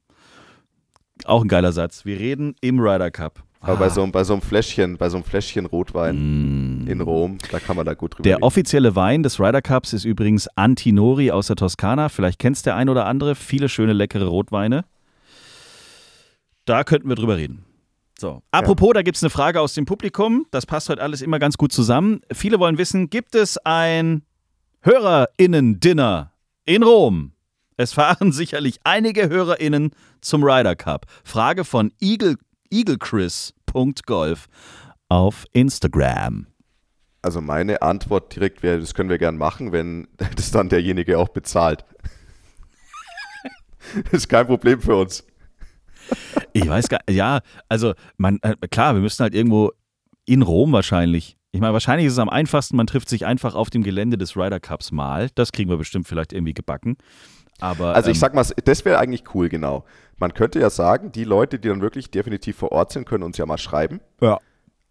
Auch 1.25 1.43
ein 1.43 1.49
geiler 1.49 1.73
Satz. 1.73 2.05
Wir 2.05 2.19
reden 2.19 2.57
im 2.61 2.81
Ryder 2.81 3.11
Cup. 3.11 3.43
Aber 3.66 3.77
bei, 3.77 3.88
so, 3.88 4.07
bei 4.07 4.24
so 4.24 4.35
einem 4.35 4.42
Fläschchen, 4.42 4.98
bei 4.98 5.09
so 5.09 5.16
einem 5.16 5.24
Fläschchen 5.24 5.64
Rotwein 5.64 6.85
mm. 6.85 6.87
in 6.87 7.00
Rom, 7.00 7.38
da 7.50 7.59
kann 7.59 7.77
man 7.77 7.87
da 7.87 7.94
gut 7.94 8.12
drüber 8.14 8.22
Der 8.22 8.37
reden. 8.37 8.44
offizielle 8.44 8.94
Wein 8.94 9.22
des 9.22 9.40
Ryder 9.40 9.62
Cups 9.62 9.94
ist 9.94 10.05
übrigens 10.05 10.48
Antinori 10.55 11.31
aus 11.31 11.46
der 11.46 11.57
Toskana. 11.57 12.11
Vielleicht 12.11 12.38
kennst 12.38 12.66
der 12.66 12.77
ein 12.77 12.90
oder 12.90 13.07
andere. 13.07 13.35
Viele 13.35 13.70
schöne, 13.70 13.94
leckere 13.94 14.27
Rotweine. 14.27 14.85
Da 16.66 16.85
könnten 16.85 17.09
wir 17.09 17.16
drüber 17.16 17.38
reden. 17.38 17.64
So. 18.18 18.42
Apropos, 18.50 18.88
ja. 18.88 18.94
da 18.94 19.03
gibt 19.03 19.16
es 19.16 19.22
eine 19.22 19.31
Frage 19.31 19.61
aus 19.61 19.72
dem 19.72 19.87
Publikum. 19.87 20.46
Das 20.50 20.66
passt 20.66 20.88
heute 20.90 21.03
alles 21.03 21.22
immer 21.22 21.38
ganz 21.38 21.57
gut 21.57 21.72
zusammen. 21.72 22.20
Viele 22.33 22.59
wollen 22.59 22.77
wissen, 22.77 23.09
gibt 23.09 23.35
es 23.35 23.59
ein 23.64 24.22
HörerInnen-Dinner 24.83 26.33
in 26.66 26.83
Rom? 26.83 27.33
Es 27.77 27.94
fahren 27.94 28.31
sicherlich 28.33 28.79
einige 28.85 29.29
HörerInnen 29.29 29.90
zum 30.20 30.44
Ryder 30.44 30.77
Cup. 30.77 31.07
Frage 31.24 31.64
von 31.64 31.92
Eagle 32.00 32.37
eaglechris.golf 32.75 34.49
auf 35.09 35.45
Instagram. 35.53 36.47
Also 37.23 37.41
meine 37.41 37.81
Antwort 37.83 38.35
direkt 38.35 38.63
wäre, 38.63 38.81
das 38.81 38.95
können 38.95 39.09
wir 39.09 39.19
gern 39.19 39.37
machen, 39.37 39.73
wenn 39.73 40.09
das 40.37 40.51
dann 40.51 40.69
derjenige 40.69 41.19
auch 41.19 41.29
bezahlt. 41.29 41.85
das 44.05 44.13
ist 44.13 44.29
kein 44.29 44.47
Problem 44.47 44.81
für 44.81 44.97
uns. 44.97 45.25
Ich 46.53 46.69
weiß 46.69 46.89
gar 46.89 47.01
ja, 47.09 47.41
also 47.69 47.95
man, 48.19 48.39
äh, 48.43 48.57
klar, 48.71 48.95
wir 48.95 49.01
müssen 49.01 49.23
halt 49.23 49.35
irgendwo 49.35 49.73
in 50.27 50.43
Rom 50.43 50.73
wahrscheinlich. 50.73 51.39
Ich 51.53 51.61
meine, 51.61 51.73
wahrscheinlich 51.73 52.09
ist 52.09 52.15
es 52.15 52.19
am 52.19 52.29
einfachsten, 52.29 52.77
man 52.77 52.87
trifft 52.87 53.09
sich 53.09 53.25
einfach 53.25 53.55
auf 53.55 53.71
dem 53.71 53.85
Gelände 53.85 54.19
des 54.19 54.37
Ryder 54.37 54.59
Cups 54.59 54.91
mal. 54.91 55.31
Das 55.37 55.53
kriegen 55.53 55.71
wir 55.71 55.77
bestimmt 55.77 56.09
vielleicht 56.09 56.33
irgendwie 56.33 56.53
gebacken. 56.53 56.97
Aber, 57.61 57.95
Also 57.95 58.11
ich 58.11 58.17
ähm, 58.17 58.21
sag 58.21 58.35
mal, 58.35 58.45
das 58.65 58.85
wäre 58.85 58.99
eigentlich 58.99 59.23
cool, 59.35 59.49
genau. 59.49 59.85
Man 60.18 60.35
könnte 60.35 60.61
ja 60.61 60.70
sagen, 60.70 61.12
die 61.12 61.24
Leute, 61.24 61.59
die 61.59 61.68
dann 61.68 61.81
wirklich 61.81 62.11
definitiv 62.11 62.57
vor 62.57 62.72
Ort 62.72 62.92
sind, 62.92 63.07
können 63.07 63.24
uns 63.24 63.37
ja 63.38 63.46
mal 63.46 63.59
schreiben. 63.59 64.00
ja. 64.20 64.38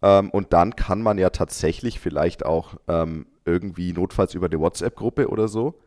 Ähm, 0.02 0.28
und 0.30 0.52
dann 0.52 0.76
kann 0.76 1.00
man 1.00 1.16
ja 1.16 1.30
tatsächlich 1.30 1.98
vielleicht 1.98 2.44
auch 2.44 2.74
ähm, 2.88 3.26
irgendwie 3.46 3.94
notfalls 3.94 4.34
über 4.34 4.46
eine 4.46 4.60
WhatsApp-Gruppe 4.60 5.28
oder 5.28 5.48
so 5.48 5.80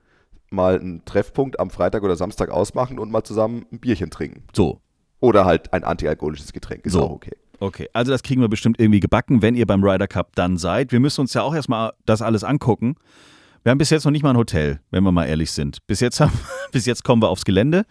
mal 0.50 0.80
einen 0.80 1.06
Treffpunkt 1.06 1.60
am 1.60 1.70
Freitag 1.70 2.04
oder 2.04 2.16
Samstag 2.16 2.50
ausmachen 2.50 3.00
und 3.00 3.12
mal 3.12 3.24
zusammen 3.24 3.66
ein 3.72 3.80
Bierchen 3.80 4.10
trinken. 4.10 4.44
So, 4.56 4.82
Oder 5.20 5.46
halt 5.46 5.74
ein 5.74 5.84
antialkoholisches 5.84 6.54
Getränk. 6.54 6.86
Ist 6.86 6.94
So. 6.94 7.04
auch 7.04 7.12
okay. 7.12 7.36
Okay, 7.60 7.90
also 7.94 8.12
das 8.12 8.22
kriegen 8.24 8.40
wir 8.42 8.50
bestimmt 8.50 8.80
irgendwie 8.80 9.00
gebacken, 9.00 9.42
wenn 9.42 9.56
ihr 9.56 9.66
beim 9.66 9.84
Ryder 9.84 10.08
Cup 10.08 10.36
dann 10.36 10.58
seid. 10.58 10.92
Wir 10.92 11.00
müssen 11.00 11.22
uns 11.22 11.34
ja 11.34 11.42
auch 11.42 11.56
erstmal 11.56 11.92
das 12.06 12.22
alles 12.22 12.44
angucken. 12.44 12.96
Wir 13.64 13.72
haben 13.72 13.80
bis 13.80 13.90
jetzt 13.90 14.06
noch 14.06 14.12
nicht 14.12 14.22
mal 14.24 14.30
ein 14.30 14.38
Hotel, 14.38 14.80
wenn 14.92 15.04
wir 15.04 15.12
mal 15.12 15.26
ehrlich 15.26 15.52
sind. 15.52 15.86
Bis 15.88 16.00
jetzt, 16.00 16.20
haben, 16.20 16.32
bis 16.72 16.86
jetzt 16.86 17.04
kommen 17.04 17.22
wir 17.22 17.30
aufs 17.30 17.46
Gelände. 17.46 17.86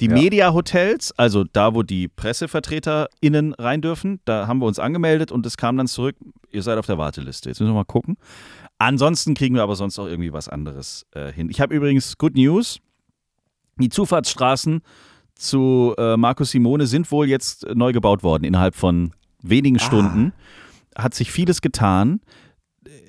Die 0.00 0.06
Ja. 0.06 0.14
Media-Hotels, 0.14 1.12
also 1.18 1.44
da, 1.44 1.74
wo 1.74 1.82
die 1.82 2.08
PressevertreterInnen 2.08 3.54
rein 3.54 3.80
dürfen, 3.82 4.20
da 4.24 4.46
haben 4.46 4.60
wir 4.60 4.66
uns 4.66 4.78
angemeldet 4.78 5.30
und 5.30 5.44
es 5.46 5.56
kam 5.56 5.76
dann 5.76 5.86
zurück, 5.86 6.16
ihr 6.50 6.62
seid 6.62 6.78
auf 6.78 6.86
der 6.86 6.98
Warteliste. 6.98 7.48
Jetzt 7.50 7.60
müssen 7.60 7.70
wir 7.72 7.74
mal 7.76 7.84
gucken. 7.84 8.16
Ansonsten 8.78 9.34
kriegen 9.34 9.54
wir 9.54 9.62
aber 9.62 9.76
sonst 9.76 9.98
auch 9.98 10.06
irgendwie 10.06 10.32
was 10.32 10.48
anderes 10.48 11.04
äh, 11.12 11.30
hin. 11.32 11.50
Ich 11.50 11.60
habe 11.60 11.74
übrigens 11.74 12.16
Good 12.16 12.34
News. 12.34 12.80
Die 13.78 13.90
Zufahrtsstraßen 13.90 14.80
zu 15.34 15.94
äh, 15.98 16.16
Markus 16.16 16.50
Simone 16.50 16.86
sind 16.86 17.10
wohl 17.12 17.28
jetzt 17.28 17.66
neu 17.74 17.92
gebaut 17.92 18.22
worden 18.22 18.44
innerhalb 18.44 18.74
von 18.74 19.12
wenigen 19.42 19.78
Stunden. 19.78 20.32
Hat 20.96 21.14
sich 21.14 21.30
vieles 21.30 21.60
getan. 21.62 22.20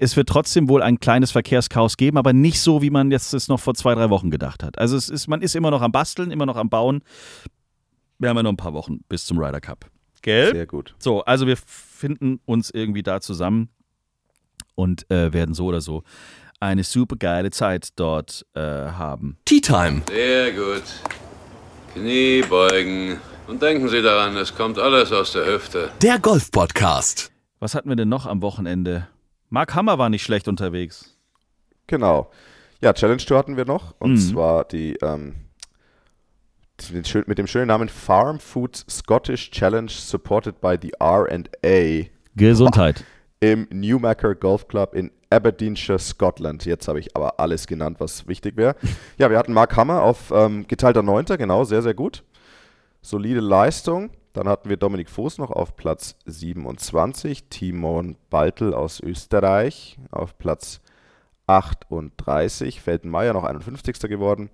Es 0.03 0.17
wird 0.17 0.29
trotzdem 0.29 0.67
wohl 0.67 0.81
ein 0.81 0.99
kleines 0.99 1.29
Verkehrschaos 1.29 1.95
geben, 1.95 2.17
aber 2.17 2.33
nicht 2.33 2.59
so, 2.59 2.81
wie 2.81 2.89
man 2.89 3.11
jetzt 3.11 3.35
es 3.35 3.47
noch 3.47 3.59
vor 3.59 3.75
zwei, 3.75 3.93
drei 3.93 4.09
Wochen 4.09 4.31
gedacht 4.31 4.63
hat. 4.63 4.79
Also 4.79 4.97
es 4.97 5.09
ist, 5.09 5.27
man 5.27 5.43
ist 5.43 5.55
immer 5.55 5.69
noch 5.69 5.83
am 5.83 5.91
Basteln, 5.91 6.31
immer 6.31 6.47
noch 6.47 6.55
am 6.55 6.71
Bauen. 6.71 7.03
Wir 8.17 8.29
haben 8.29 8.37
ja 8.37 8.41
noch 8.41 8.49
ein 8.49 8.57
paar 8.57 8.73
Wochen 8.73 9.01
bis 9.09 9.27
zum 9.27 9.37
Ryder 9.37 9.61
Cup. 9.61 9.85
Gell? 10.23 10.53
Sehr 10.53 10.65
gut. 10.65 10.95
So, 10.97 11.23
also 11.25 11.45
wir 11.45 11.55
finden 11.55 12.39
uns 12.45 12.71
irgendwie 12.71 13.03
da 13.03 13.21
zusammen 13.21 13.69
und 14.73 15.09
äh, 15.11 15.33
werden 15.33 15.53
so 15.53 15.67
oder 15.67 15.81
so 15.81 16.01
eine 16.59 16.83
super 16.83 17.15
geile 17.15 17.51
Zeit 17.51 17.89
dort 17.95 18.43
äh, 18.55 18.59
haben. 18.59 19.37
Tea 19.45 19.61
Time. 19.61 20.01
Sehr 20.09 20.51
gut. 20.53 20.83
Knie 21.93 22.41
beugen. 22.49 23.19
Und 23.45 23.61
denken 23.61 23.87
Sie 23.87 24.01
daran, 24.01 24.35
es 24.35 24.55
kommt 24.55 24.79
alles 24.79 25.11
aus 25.11 25.33
der 25.33 25.45
Hüfte. 25.45 25.91
Der 26.01 26.17
Golf 26.17 26.49
Podcast. 26.49 27.31
Was 27.59 27.75
hatten 27.75 27.89
wir 27.89 27.95
denn 27.95 28.09
noch 28.09 28.25
am 28.25 28.41
Wochenende? 28.41 29.07
Mark 29.51 29.75
Hammer 29.75 29.97
war 29.99 30.09
nicht 30.09 30.23
schlecht 30.23 30.47
unterwegs. 30.47 31.15
Genau. 31.87 32.31
Ja, 32.79 32.93
Challenge 32.93 33.21
Tour 33.23 33.37
hatten 33.37 33.57
wir 33.57 33.65
noch. 33.65 33.93
Und 33.99 34.13
Mhm. 34.13 34.17
zwar 34.17 34.63
die, 34.63 34.95
ähm, 35.03 35.35
schön- 37.03 37.25
mit 37.27 37.37
dem 37.37 37.47
schönen 37.47 37.67
Namen 37.67 37.89
Farm 37.89 38.39
Food 38.39 38.83
Scottish 38.89 39.51
Challenge 39.51 39.91
supported 39.91 40.61
by 40.61 40.77
the 40.81 40.91
R&A 40.99 42.09
Gesundheit. 42.35 43.03
im 43.41 43.67
Newmaker 43.71 44.35
Golf 44.35 44.67
Club 44.69 44.93
in 44.93 45.11
Aberdeenshire, 45.29 45.99
Scotland. 45.99 46.63
Jetzt 46.65 46.87
habe 46.87 46.99
ich 46.99 47.13
aber 47.15 47.39
alles 47.39 47.67
genannt, 47.67 47.97
was 47.99 48.27
wichtig 48.27 48.55
wäre. 48.55 48.75
Ja, 49.17 49.29
wir 49.29 49.37
hatten 49.37 49.53
Mark 49.53 49.75
Hammer 49.75 50.01
auf 50.01 50.31
ähm, 50.33 50.65
geteilter 50.67 51.03
Neunter, 51.03 51.37
genau, 51.37 51.65
sehr, 51.65 51.81
sehr 51.81 51.93
gut. 51.93 52.23
Solide 53.01 53.41
Leistung. 53.41 54.11
Dann 54.33 54.47
hatten 54.47 54.69
wir 54.69 54.77
Dominik 54.77 55.09
Voß 55.09 55.39
noch 55.39 55.51
auf 55.51 55.75
Platz 55.75 56.15
27, 56.25 57.49
Timon 57.49 58.15
Baltel 58.29 58.73
aus 58.73 58.99
Österreich 59.01 59.97
auf 60.09 60.37
Platz 60.37 60.79
38, 61.47 62.81
Feldenmeier 62.81 63.33
noch 63.33 63.43
51. 63.43 63.99
geworden. 64.09 64.49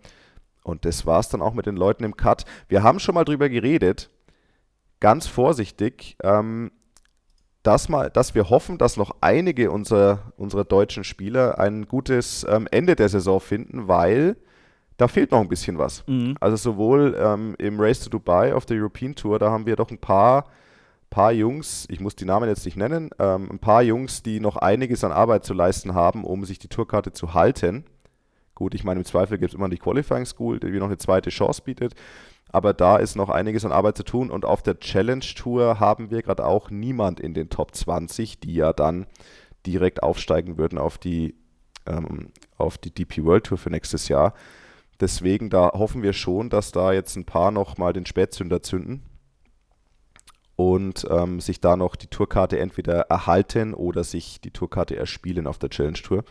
Und 0.64 0.84
das 0.86 1.06
war 1.06 1.20
es 1.20 1.30
dann 1.30 1.42
auch 1.42 1.54
mit 1.54 1.66
den 1.66 1.78
Leuten 1.78 2.04
im 2.04 2.18
Cut. 2.18 2.46
Wir 2.68 2.84
haben 2.84 3.00
schon 3.00 3.16
mal 3.16 3.24
drüber 3.24 3.50
geredet, 3.50 4.10
ganz 5.00 5.28
vorsichtig, 5.28 6.18
ähm, 6.24 6.72
dass, 7.64 7.88
mal, 7.88 8.10
dass 8.10 8.34
wir 8.34 8.50
hoffen, 8.50 8.78
dass 8.78 8.98
noch 8.98 9.12
einige 9.22 9.72
unserer, 9.72 10.34
unserer 10.38 10.64
deutschen 10.64 11.04
Spieler 11.04 11.60
ein 11.60 11.88
gutes 11.88 12.46
ähm, 12.50 12.68
Ende 12.72 12.96
der 12.96 13.10
Saison 13.10 13.40
finden, 13.40 13.88
weil 13.88 14.38
da 14.98 15.08
fehlt 15.08 15.32
noch 15.32 15.40
ein 15.40 15.48
bisschen 15.48 15.78
was. 15.78 16.04
Also 16.40 16.58
sowohl 16.58 17.16
ähm, 17.20 17.56
im 17.60 17.80
Race 17.80 18.00
to 18.00 18.10
Dubai 18.10 18.54
auf 18.54 18.66
der 18.66 18.78
European 18.78 19.16
Tour, 19.16 19.40
da 19.40 19.52
haben 19.52 19.66
wir 19.66 19.76
doch 19.76 19.92
ein 19.92 20.00
paar, 20.00 20.46
paar 21.10 21.32
Jungs, 21.32 21.86
ich 21.90 22.00
muss 22.00 22.16
die 22.16 22.26
Namen 22.26 22.50
jetzt 22.50 22.66
nicht 22.66 22.78
nennen, 22.78 23.12
ähm, 23.20 23.50
ein 23.52 23.60
paar 23.60 23.84
Jungs, 23.84 24.24
die 24.24 24.40
noch 24.40 24.58
einiges 24.58 25.04
an 25.04 25.12
Arbeit 25.12 25.46
zu 25.46 25.54
leisten 25.54 25.94
haben, 25.94 26.24
um 26.24 26.46
sich 26.46 26.60
die 26.60 26.68
Tourkarte 26.68 27.12
zu 27.12 27.34
halten. 27.34 27.86
Gut, 28.56 28.74
ich 28.74 28.84
meine, 28.84 29.00
im 29.00 29.06
Zweifel 29.06 29.38
gibt 29.38 29.52
es 29.54 29.56
immer 29.56 29.70
die 29.70 29.78
Qualifying 29.78 30.26
School, 30.26 30.60
die 30.60 30.72
noch 30.72 30.88
eine 30.88 30.98
zweite 30.98 31.30
Chance 31.30 31.62
bietet. 31.64 31.94
Aber 32.50 32.74
da 32.74 32.98
ist 32.98 33.16
noch 33.16 33.30
einiges 33.30 33.66
an 33.66 33.72
Arbeit 33.72 33.98
zu 33.98 34.04
tun. 34.04 34.32
Und 34.32 34.46
auf 34.46 34.64
der 34.64 34.80
Challenge 34.80 35.24
Tour 35.36 35.80
haben 35.80 36.10
wir 36.10 36.24
gerade 36.24 36.44
auch 36.44 36.72
niemand 36.72 37.20
in 37.20 37.36
den 37.36 37.50
Top 37.50 37.76
20, 37.76 38.40
die 38.40 38.56
ja 38.56 38.74
dann 38.74 39.06
direkt 39.68 40.02
aufsteigen 40.02 40.58
würden 40.58 40.80
auf 40.80 40.98
die, 40.98 41.36
ähm, 41.86 42.30
auf 42.58 42.80
die 42.80 42.90
DP 42.90 43.24
World 43.26 43.44
Tour 43.44 43.60
für 43.60 43.70
nächstes 43.70 44.08
Jahr. 44.08 44.34
Deswegen, 45.00 45.50
da 45.50 45.72
hoffen 45.74 46.02
wir 46.02 46.14
schon, 46.14 46.50
dass 46.50 46.72
da 46.72 46.92
jetzt 46.92 47.16
ein 47.16 47.26
paar 47.26 47.52
noch 47.52 47.78
mal 47.78 47.94
den 47.94 48.06
Spätzünder 48.06 48.64
zünden 48.64 49.04
und 50.56 51.06
ähm, 51.10 51.40
sich 51.40 51.62
da 51.62 51.78
noch 51.78 51.96
die 51.96 52.08
Tourkarte 52.08 52.60
entweder 52.60 53.02
erhalten 53.02 53.74
oder 53.74 54.04
sich 54.04 54.42
die 54.42 54.52
Tourkarte 54.52 54.96
erspielen 54.96 55.48
auf 55.48 55.60
der 55.60 55.70
Challenge 55.70 55.98
Tour. 55.98 56.24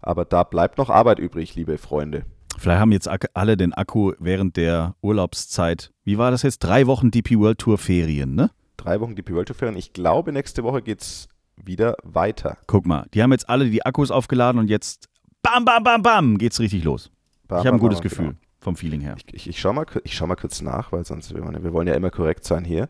Aber 0.00 0.24
da 0.24 0.44
bleibt 0.44 0.78
noch 0.78 0.88
Arbeit 0.88 1.18
übrig, 1.18 1.56
liebe 1.56 1.76
Freunde. 1.78 2.24
Vielleicht 2.58 2.80
haben 2.80 2.92
jetzt 2.92 3.08
alle 3.34 3.56
den 3.56 3.74
Akku 3.74 4.12
während 4.18 4.56
der 4.56 4.94
Urlaubszeit. 5.02 5.92
Wie 6.04 6.16
war 6.16 6.30
das 6.30 6.42
jetzt? 6.42 6.60
Drei 6.60 6.86
Wochen 6.86 7.10
DP 7.10 7.38
World 7.38 7.58
Tour 7.58 7.76
Ferien, 7.76 8.34
ne? 8.34 8.50
Drei 8.76 9.00
Wochen 9.00 9.16
DP 9.16 9.32
World 9.32 9.48
Tour 9.48 9.56
Ferien. 9.56 9.76
Ich 9.76 9.92
glaube, 9.92 10.32
nächste 10.32 10.62
Woche 10.62 10.80
geht 10.80 11.02
es 11.02 11.28
wieder 11.56 11.96
weiter. 12.04 12.56
Guck 12.66 12.86
mal, 12.86 13.06
die 13.12 13.22
haben 13.22 13.32
jetzt 13.32 13.48
alle 13.48 13.68
die 13.68 13.84
Akkus 13.84 14.10
aufgeladen 14.10 14.60
und 14.60 14.68
jetzt 14.68 15.08
bam, 15.42 15.64
bam, 15.64 15.82
bam, 15.82 16.02
bam, 16.02 16.38
geht's 16.38 16.60
richtig 16.60 16.84
los. 16.84 17.10
Bam, 17.48 17.60
ich 17.60 17.66
habe 17.66 17.76
ein 17.76 17.80
gutes 17.80 17.98
bam, 17.98 18.08
Gefühl 18.08 18.26
genau. 18.26 18.38
vom 18.60 18.76
Feeling 18.76 19.00
her. 19.00 19.16
Ich, 19.16 19.34
ich, 19.34 19.48
ich 19.48 19.60
schaue 19.60 19.74
mal, 19.74 19.86
ich 20.04 20.14
schau 20.14 20.26
mal 20.26 20.36
kurz 20.36 20.60
nach, 20.62 20.92
weil 20.92 21.04
sonst, 21.04 21.34
wir 21.34 21.44
wollen, 21.44 21.62
wir 21.62 21.72
wollen 21.72 21.88
ja 21.88 21.94
immer 21.94 22.10
korrekt 22.10 22.44
sein 22.44 22.64
hier. 22.64 22.88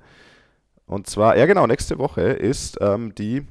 Und 0.87 1.09
zwar, 1.09 1.37
ja 1.37 1.47
genau, 1.47 1.67
nächste 1.67 1.99
Woche 1.99 2.23
ist 2.23 2.79
ähm, 2.81 3.15
die 3.15 3.45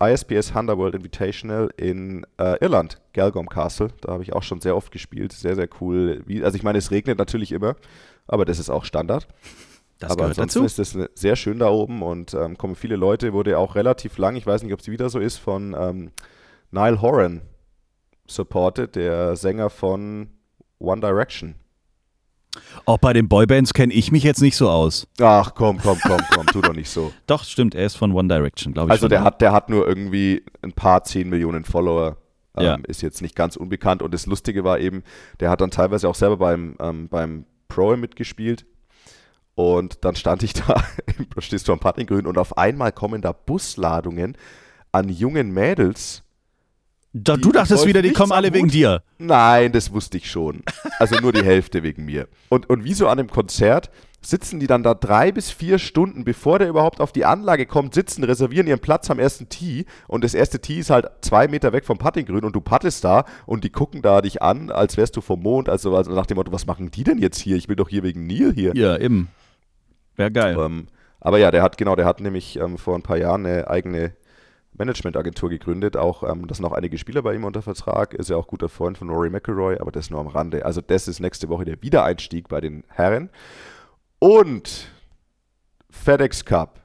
ISPS 0.00 0.54
Honda 0.54 0.78
World 0.78 0.94
Invitational 0.94 1.70
in 1.76 2.24
äh, 2.38 2.56
Irland, 2.60 3.00
Galgom 3.12 3.48
Castle. 3.48 3.88
Da 4.00 4.12
habe 4.12 4.22
ich 4.22 4.32
auch 4.32 4.42
schon 4.42 4.60
sehr 4.60 4.76
oft 4.76 4.92
gespielt. 4.92 5.32
Sehr, 5.32 5.56
sehr 5.56 5.68
cool. 5.80 6.22
Wie, 6.26 6.42
also 6.44 6.56
ich 6.56 6.62
meine, 6.62 6.78
es 6.78 6.90
regnet 6.90 7.18
natürlich 7.18 7.52
immer, 7.52 7.76
aber 8.26 8.44
das 8.44 8.58
ist 8.58 8.70
auch 8.70 8.84
Standard. 8.84 9.26
Das 9.98 10.12
aber 10.12 10.26
ansonsten 10.26 10.60
dazu. 10.60 10.80
ist 10.80 10.94
es 10.94 11.10
sehr 11.14 11.34
schön 11.34 11.58
da 11.58 11.68
oben 11.68 12.02
und 12.02 12.32
ähm, 12.32 12.56
kommen 12.56 12.76
viele 12.76 12.94
Leute. 12.94 13.32
Wurde 13.32 13.58
auch 13.58 13.74
relativ 13.74 14.16
lang, 14.18 14.36
ich 14.36 14.46
weiß 14.46 14.62
nicht, 14.62 14.72
ob 14.72 14.80
es 14.80 14.88
wieder 14.88 15.10
so 15.10 15.18
ist, 15.18 15.38
von 15.38 15.74
ähm, 15.78 16.10
Niall 16.70 17.02
Horan 17.02 17.42
supported, 18.28 18.94
der 18.94 19.34
Sänger 19.34 19.70
von 19.70 20.28
One 20.78 21.00
Direction. 21.00 21.54
Auch 22.86 22.98
bei 22.98 23.12
den 23.12 23.28
Boybands 23.28 23.74
kenne 23.74 23.92
ich 23.92 24.10
mich 24.10 24.22
jetzt 24.22 24.40
nicht 24.40 24.56
so 24.56 24.68
aus. 24.68 25.06
Ach 25.20 25.54
komm, 25.54 25.78
komm, 25.78 25.98
komm, 26.00 26.20
komm, 26.32 26.46
tu 26.46 26.60
doch 26.60 26.74
nicht 26.74 26.90
so. 26.90 27.12
Doch, 27.26 27.44
stimmt, 27.44 27.74
er 27.74 27.86
ist 27.86 27.96
von 27.96 28.12
One 28.12 28.28
Direction, 28.28 28.72
glaube 28.72 28.88
ich. 28.88 28.92
Also 28.92 29.08
der 29.08 29.20
ne? 29.20 29.24
hat, 29.24 29.40
der 29.40 29.52
hat 29.52 29.68
nur 29.68 29.86
irgendwie 29.86 30.44
ein 30.62 30.72
paar 30.72 31.04
zehn 31.04 31.28
Millionen 31.28 31.64
Follower. 31.64 32.16
Ähm, 32.56 32.64
Ja. 32.64 32.78
Ist 32.86 33.02
jetzt 33.02 33.22
nicht 33.22 33.36
ganz 33.36 33.56
unbekannt. 33.56 34.02
Und 34.02 34.14
das 34.14 34.26
Lustige 34.26 34.64
war 34.64 34.80
eben, 34.80 35.02
der 35.40 35.50
hat 35.50 35.60
dann 35.60 35.70
teilweise 35.70 36.08
auch 36.08 36.14
selber 36.14 36.38
beim, 36.38 36.76
ähm, 36.80 37.08
beim 37.08 37.44
Pro 37.68 37.96
mitgespielt. 37.96 38.66
Und 39.54 40.04
dann 40.04 40.16
stand 40.16 40.42
ich 40.42 40.52
da, 40.54 40.82
stehst 41.38 41.68
du 41.68 41.72
am 41.72 41.80
Puttinggrün 41.80 42.26
und 42.26 42.38
auf 42.38 42.56
einmal 42.56 42.92
kommen 42.92 43.20
da 43.22 43.32
Busladungen 43.32 44.36
an 44.92 45.08
jungen 45.08 45.50
Mädels. 45.50 46.22
Da, 47.12 47.36
du 47.36 47.52
dachtest 47.52 47.86
wieder, 47.86 48.02
die 48.02 48.12
kommen 48.12 48.32
alle 48.32 48.52
wegen 48.52 48.68
dir. 48.68 49.02
Nein, 49.18 49.72
das 49.72 49.92
wusste 49.92 50.18
ich 50.18 50.30
schon. 50.30 50.62
Also 50.98 51.18
nur 51.20 51.32
die 51.32 51.42
Hälfte 51.42 51.82
wegen 51.82 52.04
mir. 52.04 52.28
Und, 52.48 52.68
und 52.68 52.84
wie 52.84 52.92
so 52.92 53.08
an 53.08 53.18
einem 53.18 53.30
Konzert 53.30 53.90
sitzen 54.20 54.58
die 54.58 54.66
dann 54.66 54.82
da 54.82 54.94
drei 54.94 55.32
bis 55.32 55.50
vier 55.50 55.78
Stunden, 55.78 56.24
bevor 56.24 56.58
der 56.58 56.68
überhaupt 56.68 57.00
auf 57.00 57.12
die 57.12 57.24
Anlage 57.24 57.66
kommt, 57.66 57.94
sitzen, 57.94 58.24
reservieren 58.24 58.66
ihren 58.66 58.80
Platz 58.80 59.10
am 59.10 59.18
ersten 59.18 59.48
Tee 59.48 59.86
und 60.08 60.24
das 60.24 60.34
erste 60.34 60.60
Tee 60.60 60.80
ist 60.80 60.90
halt 60.90 61.06
zwei 61.20 61.48
Meter 61.48 61.72
weg 61.72 61.84
vom 61.84 61.98
Puttinggrün 61.98 62.44
und 62.44 62.54
du 62.54 62.60
pattest 62.60 63.04
da 63.04 63.24
und 63.46 63.64
die 63.64 63.70
gucken 63.70 64.02
da 64.02 64.20
dich 64.20 64.42
an, 64.42 64.70
als 64.70 64.96
wärst 64.96 65.16
du 65.16 65.20
vom 65.20 65.40
Mond, 65.40 65.68
also, 65.68 65.96
also 65.96 66.12
nach 66.12 66.26
dem 66.26 66.36
Motto, 66.36 66.52
was 66.52 66.66
machen 66.66 66.90
die 66.90 67.04
denn 67.04 67.18
jetzt 67.18 67.38
hier? 67.38 67.56
Ich 67.56 67.68
will 67.68 67.76
doch 67.76 67.88
hier 67.88 68.02
wegen 68.02 68.26
Neil 68.26 68.52
hier. 68.52 68.74
Ja, 68.74 68.96
eben. 68.98 69.28
Wäre 70.16 70.32
geil. 70.32 70.56
Ähm, 70.58 70.88
aber 71.20 71.38
ja, 71.38 71.50
der 71.50 71.62
hat, 71.62 71.78
genau, 71.78 71.94
der 71.94 72.04
hat 72.04 72.20
nämlich 72.20 72.58
ähm, 72.58 72.76
vor 72.76 72.96
ein 72.96 73.02
paar 73.02 73.18
Jahren 73.18 73.46
eine 73.46 73.68
eigene 73.68 74.14
Managementagentur 74.78 75.50
gegründet. 75.50 75.96
Auch, 75.96 76.22
ähm, 76.22 76.46
das 76.46 76.58
sind 76.58 76.66
auch 76.66 76.72
einige 76.72 76.98
Spieler 76.98 77.22
bei 77.22 77.34
ihm 77.34 77.44
unter 77.44 77.62
Vertrag. 77.62 78.14
Ist 78.14 78.30
ja 78.30 78.36
auch 78.36 78.46
guter 78.46 78.68
Freund 78.68 78.98
von 78.98 79.10
Rory 79.10 79.30
McIlroy, 79.30 79.78
aber 79.78 79.92
das 79.92 80.10
nur 80.10 80.20
am 80.20 80.28
Rande. 80.28 80.64
Also, 80.64 80.80
das 80.80 81.08
ist 81.08 81.20
nächste 81.20 81.48
Woche 81.48 81.64
der 81.64 81.82
Wiedereinstieg 81.82 82.48
bei 82.48 82.60
den 82.60 82.84
Herren. 82.88 83.30
Und 84.18 84.88
FedEx 85.90 86.44
Cup 86.44 86.80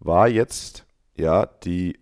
war 0.00 0.28
jetzt 0.28 0.84
ja 1.16 1.46
die 1.46 1.98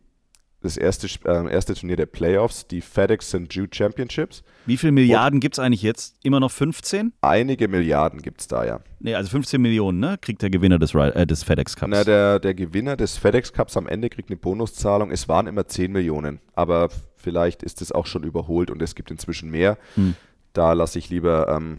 das 0.63 0.77
erste, 0.77 1.09
äh, 1.29 1.53
erste 1.53 1.75
Turnier 1.75 1.97
der 1.97 2.07
Playoffs, 2.07 2.67
die 2.67 2.81
FedEx 2.81 3.29
St. 3.29 3.47
Jude 3.51 3.75
Championships. 3.75 4.43
Wie 4.67 4.77
viele 4.77 4.93
Milliarden 4.93 5.41
gibt 5.41 5.57
es 5.57 5.59
eigentlich 5.59 5.83
jetzt? 5.83 6.17
Immer 6.23 6.41
noch 6.41 6.51
15? 6.51 7.13
Einige 7.21 7.69
Milliarden 7.69 8.23
gibt 8.23 8.41
es 8.41 8.49
da, 8.49 8.65
ja. 8.65 8.81
Nee, 9.01 9.15
also 9.15 9.31
15 9.31 9.61
Millionen, 9.61 9.99
ne? 9.99 10.19
Kriegt 10.21 10.43
der 10.43 10.51
Gewinner 10.51 10.79
des, 10.79 10.95
äh, 10.95 11.27
des 11.27 11.43
FedEx 11.43 11.75
Cups. 11.77 11.91
Na, 11.91 12.05
der, 12.05 12.39
der 12.39 12.55
Gewinner 12.55 12.97
des 12.97 13.17
FedEx 13.17 13.53
Cups 13.53 13.77
am 13.77 13.89
Ende 13.89 14.09
kriegt 14.09 14.31
eine 14.31 14.37
Bonuszahlung. 14.37 15.11
Es 15.11 15.29
waren 15.29 15.47
immer 15.47 15.67
10 15.67 15.91
Millionen, 15.91 16.41
aber 16.55 16.89
vielleicht 17.17 17.63
ist 17.63 17.83
es 17.83 17.91
auch 17.93 18.07
schon 18.07 18.23
überholt 18.23 18.71
und 18.71 18.81
es 18.81 18.95
gibt 18.95 19.11
inzwischen 19.11 19.51
mehr. 19.51 19.79
Hm. 19.97 20.15
Da 20.53 20.75
lasse 20.75 20.99
ich 20.99 21.11
lieber 21.11 21.49
ähm, 21.49 21.79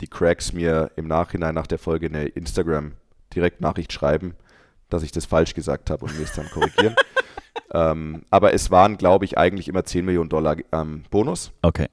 die 0.00 0.08
Cracks 0.08 0.52
mir 0.52 0.90
im 0.96 1.06
Nachhinein 1.06 1.54
nach 1.54 1.66
der 1.66 1.78
Folge 1.78 2.06
eine 2.06 2.24
Instagram-Direktnachricht 2.24 3.92
schreiben, 3.92 4.34
dass 4.88 5.02
ich 5.02 5.12
das 5.12 5.26
falsch 5.26 5.54
gesagt 5.54 5.90
habe 5.90 6.04
und 6.04 6.16
mir 6.16 6.24
es 6.24 6.32
dann 6.32 6.50
korrigieren. 6.50 6.96
Ähm, 7.72 8.22
aber 8.30 8.54
es 8.54 8.70
waren, 8.70 8.96
glaube 8.96 9.24
ich, 9.24 9.38
eigentlich 9.38 9.68
immer 9.68 9.84
10 9.84 10.04
Millionen 10.04 10.28
Dollar 10.28 10.56
ähm, 10.72 11.04
Bonus. 11.10 11.52
Okay. 11.62 11.88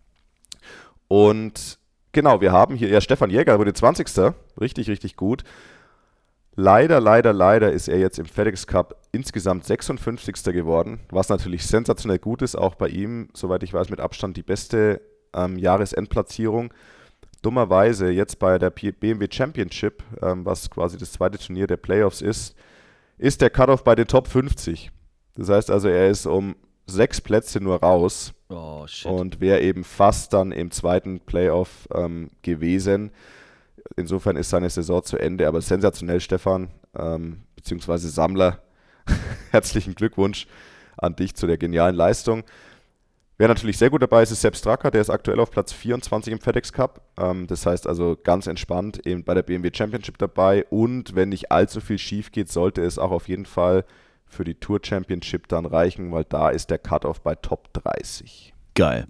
Und 1.07 1.79
genau, 2.11 2.41
wir 2.41 2.51
haben 2.51 2.75
hier, 2.75 2.89
ja, 2.89 3.01
Stefan 3.01 3.29
Jäger 3.29 3.59
wurde 3.59 3.73
20. 3.73 4.33
Richtig, 4.59 4.89
richtig 4.89 5.15
gut. 5.15 5.43
Leider, 6.55 6.99
leider, 6.99 7.33
leider 7.33 7.71
ist 7.71 7.87
er 7.87 7.97
jetzt 7.97 8.19
im 8.19 8.25
FedEx 8.25 8.67
Cup 8.67 9.01
insgesamt 9.11 9.65
56. 9.65 10.53
geworden, 10.53 10.99
was 11.09 11.29
natürlich 11.29 11.65
sensationell 11.65 12.19
gut 12.19 12.43
ist. 12.43 12.55
Auch 12.55 12.75
bei 12.75 12.89
ihm, 12.89 13.29
soweit 13.33 13.63
ich 13.63 13.73
weiß, 13.73 13.89
mit 13.89 13.99
Abstand 13.99 14.37
die 14.37 14.43
beste 14.43 15.01
ähm, 15.33 15.57
Jahresendplatzierung. 15.57 16.71
Dummerweise 17.41 18.09
jetzt 18.09 18.37
bei 18.37 18.59
der 18.59 18.69
BMW 18.69 19.27
Championship, 19.29 20.03
ähm, 20.21 20.45
was 20.45 20.69
quasi 20.69 20.97
das 20.97 21.11
zweite 21.11 21.39
Turnier 21.39 21.65
der 21.65 21.77
Playoffs 21.77 22.21
ist, 22.21 22.55
ist 23.17 23.41
der 23.41 23.49
Cutoff 23.49 23.83
bei 23.83 23.95
den 23.95 24.07
Top 24.07 24.27
50. 24.27 24.91
Das 25.35 25.49
heißt 25.49 25.71
also, 25.71 25.87
er 25.87 26.09
ist 26.09 26.25
um 26.25 26.55
sechs 26.85 27.21
Plätze 27.21 27.59
nur 27.59 27.77
raus 27.81 28.33
oh, 28.49 28.85
und 29.05 29.39
wäre 29.39 29.61
eben 29.61 29.83
fast 29.83 30.33
dann 30.33 30.51
im 30.51 30.71
zweiten 30.71 31.19
Playoff 31.21 31.87
ähm, 31.93 32.29
gewesen. 32.41 33.11
Insofern 33.95 34.35
ist 34.35 34.49
seine 34.49 34.69
Saison 34.69 35.03
zu 35.03 35.17
Ende, 35.17 35.47
aber 35.47 35.61
sensationell, 35.61 36.19
Stefan, 36.19 36.69
ähm, 36.97 37.41
beziehungsweise 37.55 38.09
Sammler. 38.09 38.59
Herzlichen 39.51 39.95
Glückwunsch 39.95 40.47
an 40.97 41.15
dich 41.15 41.35
zu 41.35 41.47
der 41.47 41.57
genialen 41.57 41.95
Leistung. 41.95 42.43
Wer 43.37 43.47
natürlich 43.47 43.77
sehr 43.77 43.89
gut 43.89 44.01
dabei 44.01 44.23
ist, 44.23 44.31
ist 44.31 44.41
Sepp 44.41 44.55
Stracker, 44.55 44.91
der 44.91 45.01
ist 45.01 45.09
aktuell 45.09 45.39
auf 45.39 45.49
Platz 45.49 45.73
24 45.73 46.33
im 46.33 46.39
FedEx 46.39 46.71
Cup. 46.71 47.01
Ähm, 47.17 47.47
das 47.47 47.65
heißt 47.65 47.87
also 47.87 48.17
ganz 48.21 48.47
entspannt 48.47 49.05
eben 49.05 49.23
bei 49.23 49.33
der 49.33 49.41
BMW 49.41 49.71
Championship 49.73 50.17
dabei 50.17 50.65
und 50.69 51.15
wenn 51.15 51.29
nicht 51.29 51.51
allzu 51.51 51.81
viel 51.81 51.97
schief 51.97 52.31
geht, 52.31 52.51
sollte 52.51 52.83
es 52.83 52.99
auch 52.99 53.11
auf 53.11 53.27
jeden 53.27 53.45
Fall 53.45 53.85
für 54.33 54.43
die 54.43 54.55
Tour 54.55 54.79
Championship 54.83 55.47
dann 55.47 55.65
reichen, 55.65 56.11
weil 56.11 56.25
da 56.25 56.49
ist 56.49 56.69
der 56.69 56.79
Cutoff 56.79 57.21
bei 57.21 57.35
Top 57.35 57.71
30. 57.73 58.53
Geil. 58.75 59.07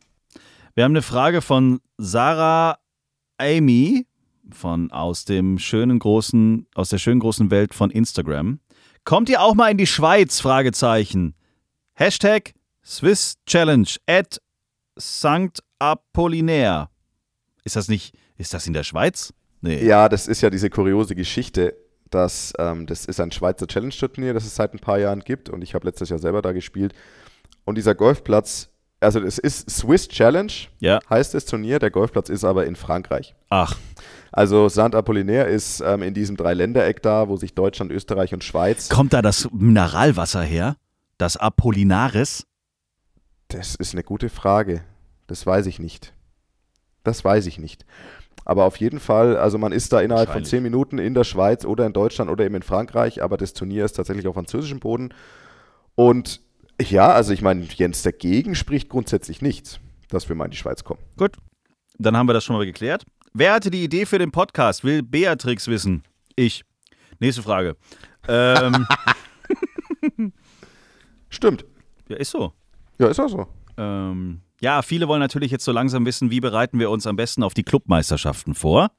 Wir 0.76 0.84
haben 0.84 0.92
eine 0.92 1.02
Frage 1.02 1.42
von 1.42 1.80
Sarah 1.98 2.78
Amy 3.38 4.06
von 4.52 4.92
aus 4.92 5.26
dem 5.26 5.58
schönen 5.58 6.00
großen, 6.00 6.68
aus 6.76 6.90
der 6.90 6.98
schönen 6.98 7.20
großen 7.20 7.50
Welt 7.52 7.74
von 7.74 7.90
Instagram. 7.90 8.60
Kommt 9.06 9.30
ihr 9.30 9.42
auch 9.42 9.56
mal 9.56 9.72
in 9.72 9.78
die 9.78 9.88
Schweiz? 9.88 10.40
Fragezeichen. 10.40 11.36
Hashtag 11.94 12.54
Swiss 12.86 13.36
Challenge 13.46 13.88
at 14.08 14.42
St. 15.00 15.62
Apollinaire. 15.80 16.90
Ist 17.64 17.76
das 17.76 17.88
nicht, 17.88 18.16
ist 18.38 18.54
das 18.54 18.68
in 18.68 18.74
der 18.74 18.84
Schweiz? 18.84 19.34
Nee. 19.62 19.86
Ja, 19.86 20.10
das 20.10 20.28
ist 20.28 20.42
ja 20.42 20.50
diese 20.50 20.70
kuriose 20.70 21.16
Geschichte 21.16 21.76
dass 22.13 22.54
ähm, 22.60 22.86
das 22.86 23.06
ist 23.06 23.19
ein 23.19 23.32
Schweizer 23.32 23.67
Challenge-Turnier, 23.67 24.34
das 24.34 24.45
es 24.45 24.56
seit 24.56 24.73
ein 24.73 24.80
paar 24.80 24.99
Jahren 24.99 25.21
gibt 25.21 25.49
und 25.49 25.62
ich 25.62 25.73
habe 25.73 25.88
letztes 25.88 26.10
Jahr 26.10 26.19
selber 26.19 26.41
da 26.41 26.52
gespielt. 26.52 26.93
Und 27.65 27.76
dieser 27.78 27.95
Golfplatz, 27.95 28.69
also 28.99 29.19
es 29.21 29.38
ist 29.38 29.69
Swiss 29.69 30.08
Challenge, 30.08 30.52
ja. 30.80 30.99
heißt 31.10 31.34
das 31.34 31.45
Turnier, 31.45 31.80
der 31.80 31.91
Golfplatz 31.91 32.30
ist 32.30 32.43
aber 32.43 32.65
in 32.65 32.76
Frankreich. 32.76 33.36
Ach. 33.49 33.78
Also 34.32 34.67
Saint 34.67 34.95
Apollinaire 34.95 35.47
ist 35.47 35.82
ähm, 35.82 36.02
in 36.02 36.13
diesem 36.13 36.36
Dreiländereck 36.36 37.02
da, 37.04 37.30
wo 37.30 37.38
sich 37.38 37.54
Deutschland, 37.54 37.91
Österreich 37.91 38.34
und 38.34 38.43
Schweiz. 38.43 38.89
Kommt 38.89 39.13
da 39.13 39.21
das 39.21 39.47
Mineralwasser 39.52 40.41
her? 40.41 40.76
Das 41.17 41.38
Apollinaris? 41.38 42.45
Das 43.49 43.76
ist 43.76 43.93
eine 43.93 44.04
gute 44.04 44.30
Frage. 44.30 44.84
Das 45.28 45.45
weiß 45.45 45.67
ich 45.67 45.80
nicht. 45.80 46.13
Das 47.04 47.23
weiß 47.23 47.45
ich 47.45 47.60
nicht. 47.60 47.86
Aber 48.46 48.66
auf 48.66 48.78
jeden 48.78 49.00
Fall, 49.00 49.38
also 49.38 49.58
man 49.58 49.72
ist 49.72 49.94
da 49.94 50.02
innerhalb 50.02 50.32
von 50.32 50.44
zehn 50.44 50.64
Minuten 50.64 50.98
in 50.98 51.14
der 51.14 51.24
Schweiz 51.24 51.66
oder 51.66 51.86
in 51.86 51.94
Deutschland 51.94 52.30
oder 52.30 52.46
eben 52.46 52.56
in 52.56 52.64
Frankreich, 52.64 53.24
aber 53.24 53.38
das 53.38 53.54
Turnier 53.54 53.86
ist 53.86 53.94
tatsächlich 53.94 54.28
auf 54.28 54.36
französischem 54.36 54.80
Boden. 54.80 55.14
Und 55.96 56.42
ja, 56.82 57.12
also 57.12 57.34
ich 57.34 57.42
meine, 57.42 57.64
Jens 57.64 58.02
dagegen 58.02 58.56
spricht 58.56 58.90
grundsätzlich 58.90 59.42
nichts, 59.42 59.80
dass 60.10 60.28
wir 60.28 60.36
mal 60.36 60.46
in 60.46 60.52
die 60.52 60.58
Schweiz 60.58 60.84
kommen. 60.84 61.00
Gut, 61.18 61.38
dann 61.98 62.18
haben 62.18 62.28
wir 62.28 62.34
das 62.34 62.44
schon 62.44 62.56
mal 62.56 62.66
geklärt. 62.66 63.06
Wer 63.34 63.54
hatte 63.54 63.72
die 63.72 63.84
Idee 63.84 64.06
für 64.06 64.20
den 64.20 64.32
Podcast? 64.32 64.84
Will 64.84 65.02
Beatrix 65.02 65.68
wissen? 65.68 66.04
Ich. 66.36 66.64
Nächste 67.20 67.42
Frage. 67.42 67.76
Ähm. 68.28 68.86
Stimmt. 71.30 71.66
Ja, 72.10 72.18
ist 72.18 72.32
so. 72.32 72.54
Ja, 73.00 73.08
ist 73.08 73.20
auch 73.20 73.30
so. 73.30 73.48
Ähm, 73.78 74.42
ja, 74.63 74.82
viele 74.82 75.10
wollen 75.10 75.19
natürlich 75.19 75.52
jetzt 75.52 75.65
so 75.65 75.73
langsam 75.73 76.06
wissen, 76.06 76.32
wie 76.32 76.39
bereiten 76.39 76.80
wir 76.80 76.89
uns 76.89 77.06
am 77.06 77.17
besten 77.17 77.43
auf 77.43 77.54
die 77.54 77.63
Clubmeisterschaften 77.63 78.56
vor? 78.56 78.91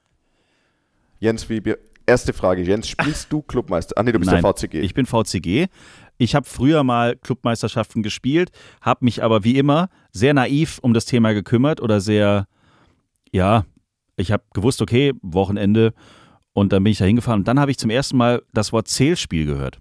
Jens, 1.20 1.48
wie 1.48 1.62
erste 2.04 2.34
Frage, 2.34 2.60
Jens, 2.60 2.86
spielst 2.86 3.32
du 3.32 3.40
Clubmeister? 3.40 3.94
Ah 3.96 4.02
nee, 4.02 4.12
du 4.12 4.18
bist 4.18 4.30
Nein, 4.30 4.42
der 4.42 4.52
VCG. 4.52 4.80
Ich 4.80 4.92
bin 4.92 5.06
VCG. 5.06 5.68
Ich 6.18 6.34
habe 6.34 6.46
früher 6.46 6.84
mal 6.84 7.16
Clubmeisterschaften 7.16 8.02
gespielt, 8.02 8.50
habe 8.82 9.06
mich 9.06 9.22
aber 9.22 9.42
wie 9.42 9.56
immer 9.56 9.88
sehr 10.12 10.34
naiv 10.34 10.80
um 10.82 10.92
das 10.92 11.06
Thema 11.06 11.32
gekümmert 11.32 11.80
oder 11.80 12.02
sehr, 12.02 12.46
ja, 13.32 13.64
ich 14.16 14.32
habe 14.32 14.44
gewusst, 14.52 14.82
okay, 14.82 15.14
Wochenende 15.22 15.94
und 16.52 16.74
dann 16.74 16.84
bin 16.84 16.90
ich 16.90 16.98
da 16.98 17.06
hingefahren 17.06 17.40
und 17.40 17.48
dann 17.48 17.58
habe 17.58 17.70
ich 17.70 17.78
zum 17.78 17.88
ersten 17.88 18.18
Mal 18.18 18.42
das 18.52 18.74
Wort 18.74 18.88
Zählspiel 18.88 19.46
gehört 19.46 19.80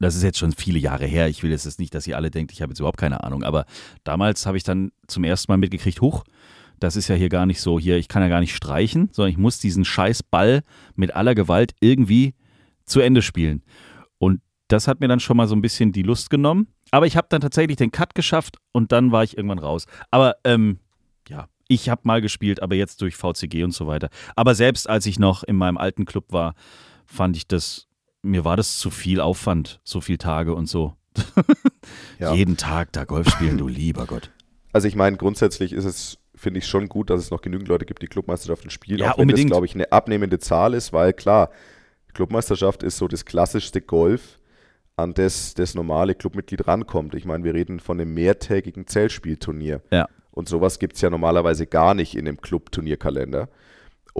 das 0.00 0.16
ist 0.16 0.22
jetzt 0.22 0.38
schon 0.38 0.52
viele 0.52 0.78
Jahre 0.78 1.06
her. 1.06 1.28
Ich 1.28 1.42
will 1.42 1.50
jetzt 1.50 1.78
nicht, 1.78 1.94
dass 1.94 2.06
ihr 2.06 2.16
alle 2.16 2.30
denkt, 2.30 2.52
ich 2.52 2.62
habe 2.62 2.72
jetzt 2.72 2.80
überhaupt 2.80 2.98
keine 2.98 3.22
Ahnung. 3.22 3.42
Aber 3.42 3.66
damals 4.04 4.46
habe 4.46 4.56
ich 4.56 4.64
dann 4.64 4.92
zum 5.06 5.24
ersten 5.24 5.52
Mal 5.52 5.58
mitgekriegt, 5.58 6.00
huch, 6.00 6.24
das 6.78 6.96
ist 6.96 7.08
ja 7.08 7.14
hier 7.14 7.28
gar 7.28 7.46
nicht 7.46 7.60
so, 7.60 7.78
hier, 7.78 7.98
ich 7.98 8.08
kann 8.08 8.22
ja 8.22 8.28
gar 8.28 8.40
nicht 8.40 8.56
streichen, 8.56 9.10
sondern 9.12 9.30
ich 9.30 9.38
muss 9.38 9.58
diesen 9.58 9.84
scheiß 9.84 10.22
Ball 10.22 10.62
mit 10.96 11.14
aller 11.14 11.34
Gewalt 11.34 11.74
irgendwie 11.80 12.34
zu 12.86 13.00
Ende 13.00 13.20
spielen. 13.20 13.62
Und 14.18 14.40
das 14.68 14.88
hat 14.88 15.00
mir 15.00 15.08
dann 15.08 15.20
schon 15.20 15.36
mal 15.36 15.46
so 15.46 15.54
ein 15.54 15.62
bisschen 15.62 15.92
die 15.92 16.02
Lust 16.02 16.30
genommen. 16.30 16.68
Aber 16.90 17.06
ich 17.06 17.16
habe 17.16 17.26
dann 17.28 17.42
tatsächlich 17.42 17.76
den 17.76 17.92
Cut 17.92 18.14
geschafft 18.14 18.56
und 18.72 18.92
dann 18.92 19.12
war 19.12 19.22
ich 19.22 19.36
irgendwann 19.36 19.58
raus. 19.58 19.86
Aber 20.10 20.36
ähm, 20.44 20.78
ja, 21.28 21.48
ich 21.68 21.88
habe 21.88 22.00
mal 22.04 22.20
gespielt, 22.20 22.62
aber 22.62 22.74
jetzt 22.74 23.02
durch 23.02 23.16
VCG 23.16 23.62
und 23.62 23.72
so 23.72 23.86
weiter. 23.86 24.08
Aber 24.34 24.54
selbst 24.54 24.88
als 24.88 25.06
ich 25.06 25.18
noch 25.18 25.42
in 25.42 25.56
meinem 25.56 25.76
alten 25.76 26.06
Club 26.06 26.32
war, 26.32 26.54
fand 27.06 27.36
ich 27.36 27.46
das 27.46 27.89
mir 28.22 28.44
war 28.44 28.56
das 28.56 28.78
zu 28.78 28.90
viel 28.90 29.20
Aufwand, 29.20 29.80
so 29.84 30.00
viele 30.00 30.18
Tage 30.18 30.54
und 30.54 30.66
so. 30.66 30.96
ja. 32.18 32.34
Jeden 32.34 32.56
Tag 32.56 32.92
da 32.92 33.04
Golf 33.04 33.28
spielen, 33.28 33.58
du 33.58 33.68
lieber 33.68 34.06
Gott. 34.06 34.30
Also 34.72 34.86
ich 34.88 34.94
meine, 34.94 35.16
grundsätzlich 35.16 35.72
ist 35.72 35.84
es, 35.84 36.18
finde 36.34 36.58
ich 36.58 36.66
schon 36.66 36.88
gut, 36.88 37.10
dass 37.10 37.20
es 37.20 37.30
noch 37.30 37.42
genügend 37.42 37.68
Leute 37.68 37.86
gibt, 37.86 38.02
die 38.02 38.06
Clubmeisterschaften 38.06 38.70
spielen, 38.70 38.98
ja, 38.98 39.12
auch 39.12 39.18
wenn 39.18 39.22
unbedingt. 39.22 39.50
das, 39.50 39.54
glaube 39.54 39.66
ich, 39.66 39.74
eine 39.74 39.90
abnehmende 39.90 40.38
Zahl 40.38 40.74
ist, 40.74 40.92
weil 40.92 41.12
klar, 41.12 41.50
Clubmeisterschaft 42.14 42.82
ist 42.82 42.98
so 42.98 43.08
das 43.08 43.24
klassischste 43.24 43.80
Golf, 43.80 44.38
an 44.96 45.14
das 45.14 45.54
das 45.54 45.74
normale 45.74 46.14
Clubmitglied 46.14 46.66
rankommt. 46.66 47.14
Ich 47.14 47.24
meine, 47.24 47.44
wir 47.44 47.54
reden 47.54 47.80
von 47.80 48.00
einem 48.00 48.12
mehrtägigen 48.14 48.86
Zellspielturnier. 48.86 49.82
Ja. 49.90 50.08
Und 50.30 50.48
sowas 50.48 50.78
gibt 50.78 50.96
es 50.96 51.00
ja 51.00 51.10
normalerweise 51.10 51.66
gar 51.66 51.94
nicht 51.94 52.14
in 52.14 52.24
dem 52.24 52.40
Club-Turnierkalender. 52.40 53.48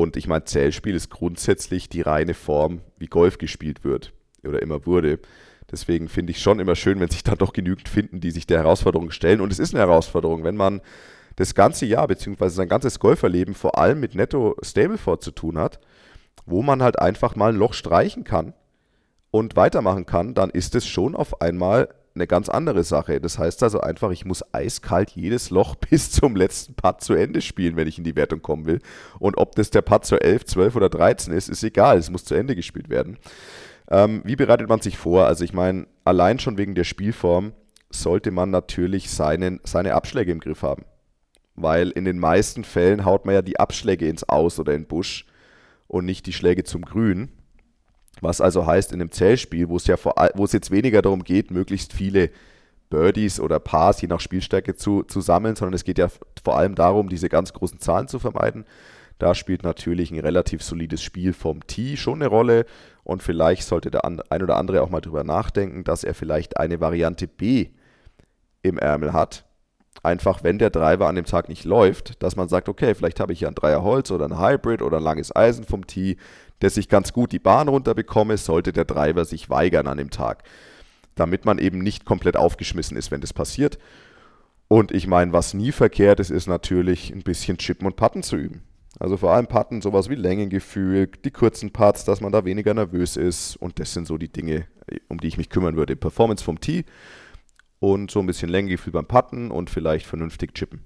Und 0.00 0.16
ich 0.16 0.26
meine, 0.26 0.44
Zählspiel 0.44 0.94
ist 0.94 1.10
grundsätzlich 1.10 1.90
die 1.90 2.00
reine 2.00 2.32
Form, 2.32 2.80
wie 2.96 3.06
Golf 3.06 3.36
gespielt 3.36 3.84
wird 3.84 4.14
oder 4.42 4.62
immer 4.62 4.86
wurde. 4.86 5.18
Deswegen 5.70 6.08
finde 6.08 6.30
ich 6.30 6.40
schon 6.40 6.58
immer 6.58 6.74
schön, 6.74 7.00
wenn 7.00 7.10
sich 7.10 7.22
da 7.22 7.36
doch 7.36 7.52
genügend 7.52 7.86
finden, 7.86 8.18
die 8.18 8.30
sich 8.30 8.46
der 8.46 8.60
Herausforderung 8.60 9.10
stellen. 9.10 9.42
Und 9.42 9.52
es 9.52 9.58
ist 9.58 9.74
eine 9.74 9.84
Herausforderung, 9.86 10.42
wenn 10.42 10.56
man 10.56 10.80
das 11.36 11.54
ganze 11.54 11.84
Jahr 11.84 12.08
beziehungsweise 12.08 12.54
sein 12.54 12.70
ganzes 12.70 12.98
Golferleben 12.98 13.54
vor 13.54 13.76
allem 13.76 14.00
mit 14.00 14.14
Netto 14.14 14.56
Stableford 14.62 15.22
zu 15.22 15.32
tun 15.32 15.58
hat, 15.58 15.80
wo 16.46 16.62
man 16.62 16.82
halt 16.82 16.98
einfach 16.98 17.36
mal 17.36 17.52
ein 17.52 17.58
Loch 17.58 17.74
streichen 17.74 18.24
kann 18.24 18.54
und 19.30 19.54
weitermachen 19.54 20.06
kann, 20.06 20.32
dann 20.32 20.48
ist 20.48 20.74
es 20.74 20.86
schon 20.86 21.14
auf 21.14 21.42
einmal 21.42 21.90
eine 22.14 22.26
ganz 22.26 22.48
andere 22.48 22.84
Sache. 22.84 23.20
Das 23.20 23.38
heißt 23.38 23.62
also 23.62 23.80
einfach, 23.80 24.10
ich 24.10 24.24
muss 24.24 24.44
eiskalt 24.52 25.10
jedes 25.10 25.50
Loch 25.50 25.74
bis 25.90 26.10
zum 26.10 26.36
letzten 26.36 26.74
Putt 26.74 27.02
zu 27.02 27.14
Ende 27.14 27.40
spielen, 27.40 27.76
wenn 27.76 27.88
ich 27.88 27.98
in 27.98 28.04
die 28.04 28.16
Wertung 28.16 28.42
kommen 28.42 28.66
will. 28.66 28.80
Und 29.18 29.38
ob 29.38 29.54
das 29.54 29.70
der 29.70 29.82
Putt 29.82 30.04
zur 30.04 30.22
11, 30.22 30.46
12 30.46 30.76
oder 30.76 30.88
13 30.88 31.32
ist, 31.32 31.48
ist 31.48 31.62
egal. 31.62 31.98
Es 31.98 32.10
muss 32.10 32.24
zu 32.24 32.34
Ende 32.34 32.56
gespielt 32.56 32.88
werden. 32.88 33.18
Ähm, 33.90 34.22
wie 34.24 34.36
bereitet 34.36 34.68
man 34.68 34.80
sich 34.80 34.96
vor? 34.96 35.26
Also 35.26 35.44
ich 35.44 35.52
meine, 35.52 35.86
allein 36.04 36.38
schon 36.38 36.58
wegen 36.58 36.74
der 36.74 36.84
Spielform 36.84 37.52
sollte 37.90 38.30
man 38.30 38.50
natürlich 38.50 39.10
seinen, 39.10 39.60
seine 39.64 39.94
Abschläge 39.94 40.32
im 40.32 40.40
Griff 40.40 40.62
haben. 40.62 40.84
Weil 41.56 41.90
in 41.90 42.04
den 42.04 42.18
meisten 42.18 42.64
Fällen 42.64 43.04
haut 43.04 43.26
man 43.26 43.34
ja 43.34 43.42
die 43.42 43.58
Abschläge 43.58 44.08
ins 44.08 44.28
Aus 44.28 44.58
oder 44.58 44.72
in 44.74 44.82
den 44.82 44.88
Busch 44.88 45.26
und 45.88 46.04
nicht 46.04 46.26
die 46.26 46.32
Schläge 46.32 46.64
zum 46.64 46.82
Grün. 46.82 47.32
Was 48.20 48.40
also 48.40 48.66
heißt, 48.66 48.92
in 48.92 49.00
einem 49.00 49.12
Zählspiel, 49.12 49.68
wo 49.68 49.76
es 49.76 49.86
ja 49.86 49.96
vor, 49.96 50.14
wo 50.34 50.44
es 50.44 50.52
jetzt 50.52 50.70
weniger 50.70 51.00
darum 51.02 51.24
geht, 51.24 51.50
möglichst 51.50 51.92
viele 51.92 52.30
Birdies 52.90 53.40
oder 53.40 53.60
Pars 53.60 54.02
je 54.02 54.08
nach 54.08 54.20
Spielstärke 54.20 54.74
zu, 54.74 55.04
zu 55.04 55.20
sammeln, 55.20 55.56
sondern 55.56 55.74
es 55.74 55.84
geht 55.84 55.98
ja 55.98 56.08
vor 56.42 56.56
allem 56.56 56.74
darum, 56.74 57.08
diese 57.08 57.28
ganz 57.28 57.52
großen 57.52 57.78
Zahlen 57.78 58.08
zu 58.08 58.18
vermeiden. 58.18 58.64
Da 59.18 59.34
spielt 59.34 59.62
natürlich 59.62 60.10
ein 60.10 60.18
relativ 60.18 60.62
solides 60.62 61.02
Spiel 61.02 61.32
vom 61.32 61.66
Tee 61.66 61.96
schon 61.96 62.16
eine 62.16 62.26
Rolle 62.26 62.66
und 63.04 63.22
vielleicht 63.22 63.62
sollte 63.62 63.90
der 63.90 64.04
ein 64.04 64.42
oder 64.42 64.56
andere 64.56 64.82
auch 64.82 64.90
mal 64.90 65.00
drüber 65.00 65.24
nachdenken, 65.24 65.84
dass 65.84 66.04
er 66.04 66.14
vielleicht 66.14 66.56
eine 66.56 66.80
Variante 66.80 67.28
B 67.28 67.68
im 68.62 68.78
Ärmel 68.78 69.12
hat. 69.12 69.44
Einfach, 70.02 70.42
wenn 70.42 70.58
der 70.58 70.70
Driver 70.70 71.08
an 71.08 71.16
dem 71.16 71.24
Tag 71.26 71.48
nicht 71.48 71.64
läuft, 71.64 72.22
dass 72.22 72.36
man 72.36 72.48
sagt, 72.48 72.68
okay, 72.68 72.94
vielleicht 72.94 73.20
habe 73.20 73.32
ich 73.32 73.40
ja 73.40 73.48
ein 73.48 73.54
Dreier 73.54 73.82
Holz 73.82 74.10
oder 74.10 74.24
ein 74.24 74.38
Hybrid 74.38 74.82
oder 74.82 74.96
ein 74.96 75.02
langes 75.02 75.34
Eisen 75.34 75.64
vom 75.64 75.86
Tee, 75.86 76.16
dass 76.60 76.76
ich 76.76 76.88
ganz 76.88 77.12
gut 77.12 77.32
die 77.32 77.38
Bahn 77.38 77.68
runterbekomme, 77.68 78.36
sollte 78.36 78.72
der 78.72 78.84
Driver 78.84 79.24
sich 79.24 79.50
weigern 79.50 79.86
an 79.86 79.98
dem 79.98 80.10
Tag 80.10 80.44
damit 81.20 81.44
man 81.44 81.58
eben 81.58 81.78
nicht 81.78 82.04
komplett 82.04 82.36
aufgeschmissen 82.36 82.96
ist, 82.96 83.10
wenn 83.10 83.20
das 83.20 83.32
passiert. 83.32 83.78
Und 84.68 84.92
ich 84.92 85.06
meine, 85.06 85.32
was 85.32 85.52
nie 85.52 85.72
verkehrt 85.72 86.18
ist, 86.18 86.30
ist 86.30 86.46
natürlich 86.46 87.12
ein 87.12 87.22
bisschen 87.22 87.58
Chippen 87.58 87.86
und 87.86 87.96
Patten 87.96 88.22
zu 88.22 88.36
üben. 88.36 88.62
Also 88.98 89.16
vor 89.16 89.32
allem 89.32 89.46
Patten, 89.46 89.82
sowas 89.82 90.08
wie 90.08 90.14
Längengefühl, 90.14 91.08
die 91.24 91.30
kurzen 91.30 91.72
Parts, 91.72 92.04
dass 92.04 92.20
man 92.20 92.32
da 92.32 92.44
weniger 92.44 92.74
nervös 92.74 93.16
ist. 93.16 93.56
Und 93.56 93.78
das 93.78 93.92
sind 93.92 94.06
so 94.06 94.18
die 94.18 94.32
Dinge, 94.32 94.66
um 95.08 95.18
die 95.18 95.28
ich 95.28 95.38
mich 95.38 95.50
kümmern 95.50 95.76
würde. 95.76 95.96
Performance 95.96 96.44
vom 96.44 96.60
Tee 96.60 96.84
und 97.80 98.10
so 98.10 98.20
ein 98.20 98.26
bisschen 98.26 98.48
Längengefühl 98.48 98.92
beim 98.92 99.06
Patten 99.06 99.50
und 99.50 99.70
vielleicht 99.70 100.06
vernünftig 100.06 100.54
chippen. 100.54 100.84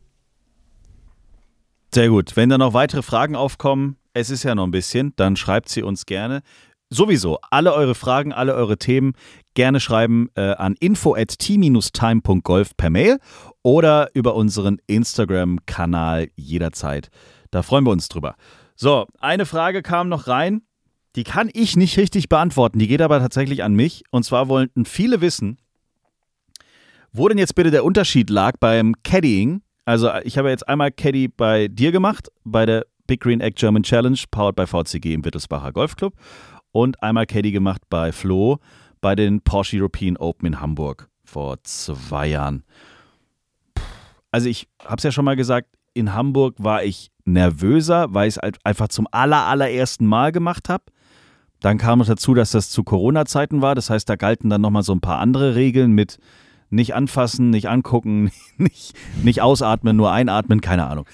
Sehr 1.92 2.08
gut. 2.08 2.34
Wenn 2.34 2.48
da 2.48 2.58
noch 2.58 2.74
weitere 2.74 3.02
Fragen 3.02 3.36
aufkommen, 3.36 3.96
es 4.14 4.30
ist 4.30 4.42
ja 4.42 4.54
noch 4.54 4.64
ein 4.64 4.70
bisschen, 4.70 5.12
dann 5.16 5.36
schreibt 5.36 5.68
sie 5.68 5.82
uns 5.82 6.06
gerne. 6.06 6.42
Sowieso, 6.90 7.38
alle 7.50 7.72
eure 7.74 7.94
Fragen, 7.94 8.32
alle 8.32 8.54
eure 8.54 8.78
Themen 8.78 9.14
gerne 9.54 9.80
schreiben 9.80 10.28
äh, 10.34 10.52
an 10.52 10.76
info 10.78 11.14
at 11.14 11.38
t-time.golf 11.38 12.76
per 12.76 12.90
Mail 12.90 13.18
oder 13.62 14.10
über 14.14 14.34
unseren 14.34 14.78
Instagram-Kanal 14.86 16.28
jederzeit. 16.36 17.08
Da 17.50 17.62
freuen 17.62 17.84
wir 17.84 17.90
uns 17.90 18.08
drüber. 18.08 18.36
So, 18.76 19.06
eine 19.18 19.46
Frage 19.46 19.82
kam 19.82 20.08
noch 20.08 20.26
rein. 20.26 20.62
Die 21.16 21.24
kann 21.24 21.48
ich 21.52 21.76
nicht 21.76 21.96
richtig 21.96 22.28
beantworten. 22.28 22.78
Die 22.78 22.88
geht 22.88 23.00
aber 23.00 23.20
tatsächlich 23.20 23.62
an 23.62 23.74
mich. 23.74 24.02
Und 24.10 24.24
zwar 24.24 24.48
wollten 24.48 24.84
viele 24.84 25.20
wissen, 25.20 25.58
wo 27.14 27.28
denn 27.28 27.38
jetzt 27.38 27.54
bitte 27.54 27.70
der 27.70 27.84
Unterschied 27.84 28.28
lag 28.28 28.56
beim 28.58 28.94
Caddying. 29.04 29.62
Also, 29.86 30.10
ich 30.24 30.36
habe 30.36 30.50
jetzt 30.50 30.68
einmal 30.68 30.90
Caddy 30.90 31.28
bei 31.28 31.68
dir 31.68 31.92
gemacht, 31.92 32.28
bei 32.44 32.66
der 32.66 32.84
Big 33.06 33.20
Green 33.20 33.40
Egg 33.40 33.54
German 33.56 33.84
Challenge, 33.84 34.18
powered 34.30 34.56
by 34.56 34.66
VCG 34.66 35.14
im 35.14 35.24
Wittelsbacher 35.24 35.72
Golfclub. 35.72 36.14
Und 36.72 37.02
einmal 37.02 37.26
Caddy 37.26 37.52
gemacht 37.52 37.82
bei 37.88 38.10
Flo 38.10 38.58
bei 39.00 39.14
den 39.14 39.42
Porsche 39.42 39.78
European 39.78 40.16
Open 40.16 40.46
in 40.46 40.60
Hamburg 40.60 41.08
vor 41.24 41.62
zwei 41.62 42.26
Jahren. 42.26 42.64
Also 44.32 44.48
ich 44.48 44.66
habe 44.82 44.96
es 44.96 45.04
ja 45.04 45.12
schon 45.12 45.24
mal 45.24 45.36
gesagt, 45.36 45.68
in 45.92 46.14
Hamburg 46.14 46.56
war 46.58 46.82
ich 46.82 47.12
nervöser, 47.24 48.12
weil 48.12 48.28
ich 48.28 48.36
es 48.36 48.42
halt 48.42 48.58
einfach 48.64 48.88
zum 48.88 49.06
aller, 49.12 49.46
allerersten 49.46 50.06
Mal 50.06 50.32
gemacht 50.32 50.68
habe. 50.68 50.84
Dann 51.60 51.78
kam 51.78 52.00
noch 52.00 52.06
dazu, 52.06 52.34
dass 52.34 52.50
das 52.50 52.70
zu 52.70 52.82
Corona-Zeiten 52.82 53.62
war. 53.62 53.74
Das 53.74 53.90
heißt, 53.90 54.08
da 54.08 54.16
galten 54.16 54.50
dann 54.50 54.62
nochmal 54.62 54.82
so 54.82 54.92
ein 54.92 55.00
paar 55.00 55.18
andere 55.18 55.54
Regeln 55.54 55.92
mit 55.92 56.18
nicht 56.74 56.94
anfassen, 56.94 57.50
nicht 57.50 57.68
angucken, 57.68 58.30
nicht, 58.56 58.94
nicht 59.22 59.40
ausatmen, 59.40 59.96
nur 59.96 60.12
einatmen, 60.12 60.60
keine 60.60 60.86
Ahnung. 60.86 61.06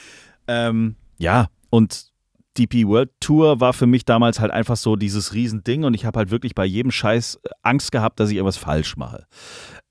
Ähm, 0.48 0.96
ja, 1.18 1.48
und 1.70 2.10
DP 2.58 2.86
World 2.86 3.10
Tour 3.20 3.60
war 3.60 3.72
für 3.72 3.86
mich 3.86 4.04
damals 4.04 4.40
halt 4.40 4.50
einfach 4.50 4.76
so 4.76 4.96
dieses 4.96 5.34
Riesending 5.34 5.84
und 5.84 5.94
ich 5.94 6.04
habe 6.04 6.18
halt 6.18 6.30
wirklich 6.30 6.54
bei 6.54 6.64
jedem 6.64 6.90
Scheiß 6.90 7.36
äh, 7.42 7.48
Angst 7.62 7.92
gehabt, 7.92 8.18
dass 8.18 8.30
ich 8.30 8.36
irgendwas 8.36 8.56
falsch 8.56 8.96
mache. 8.96 9.26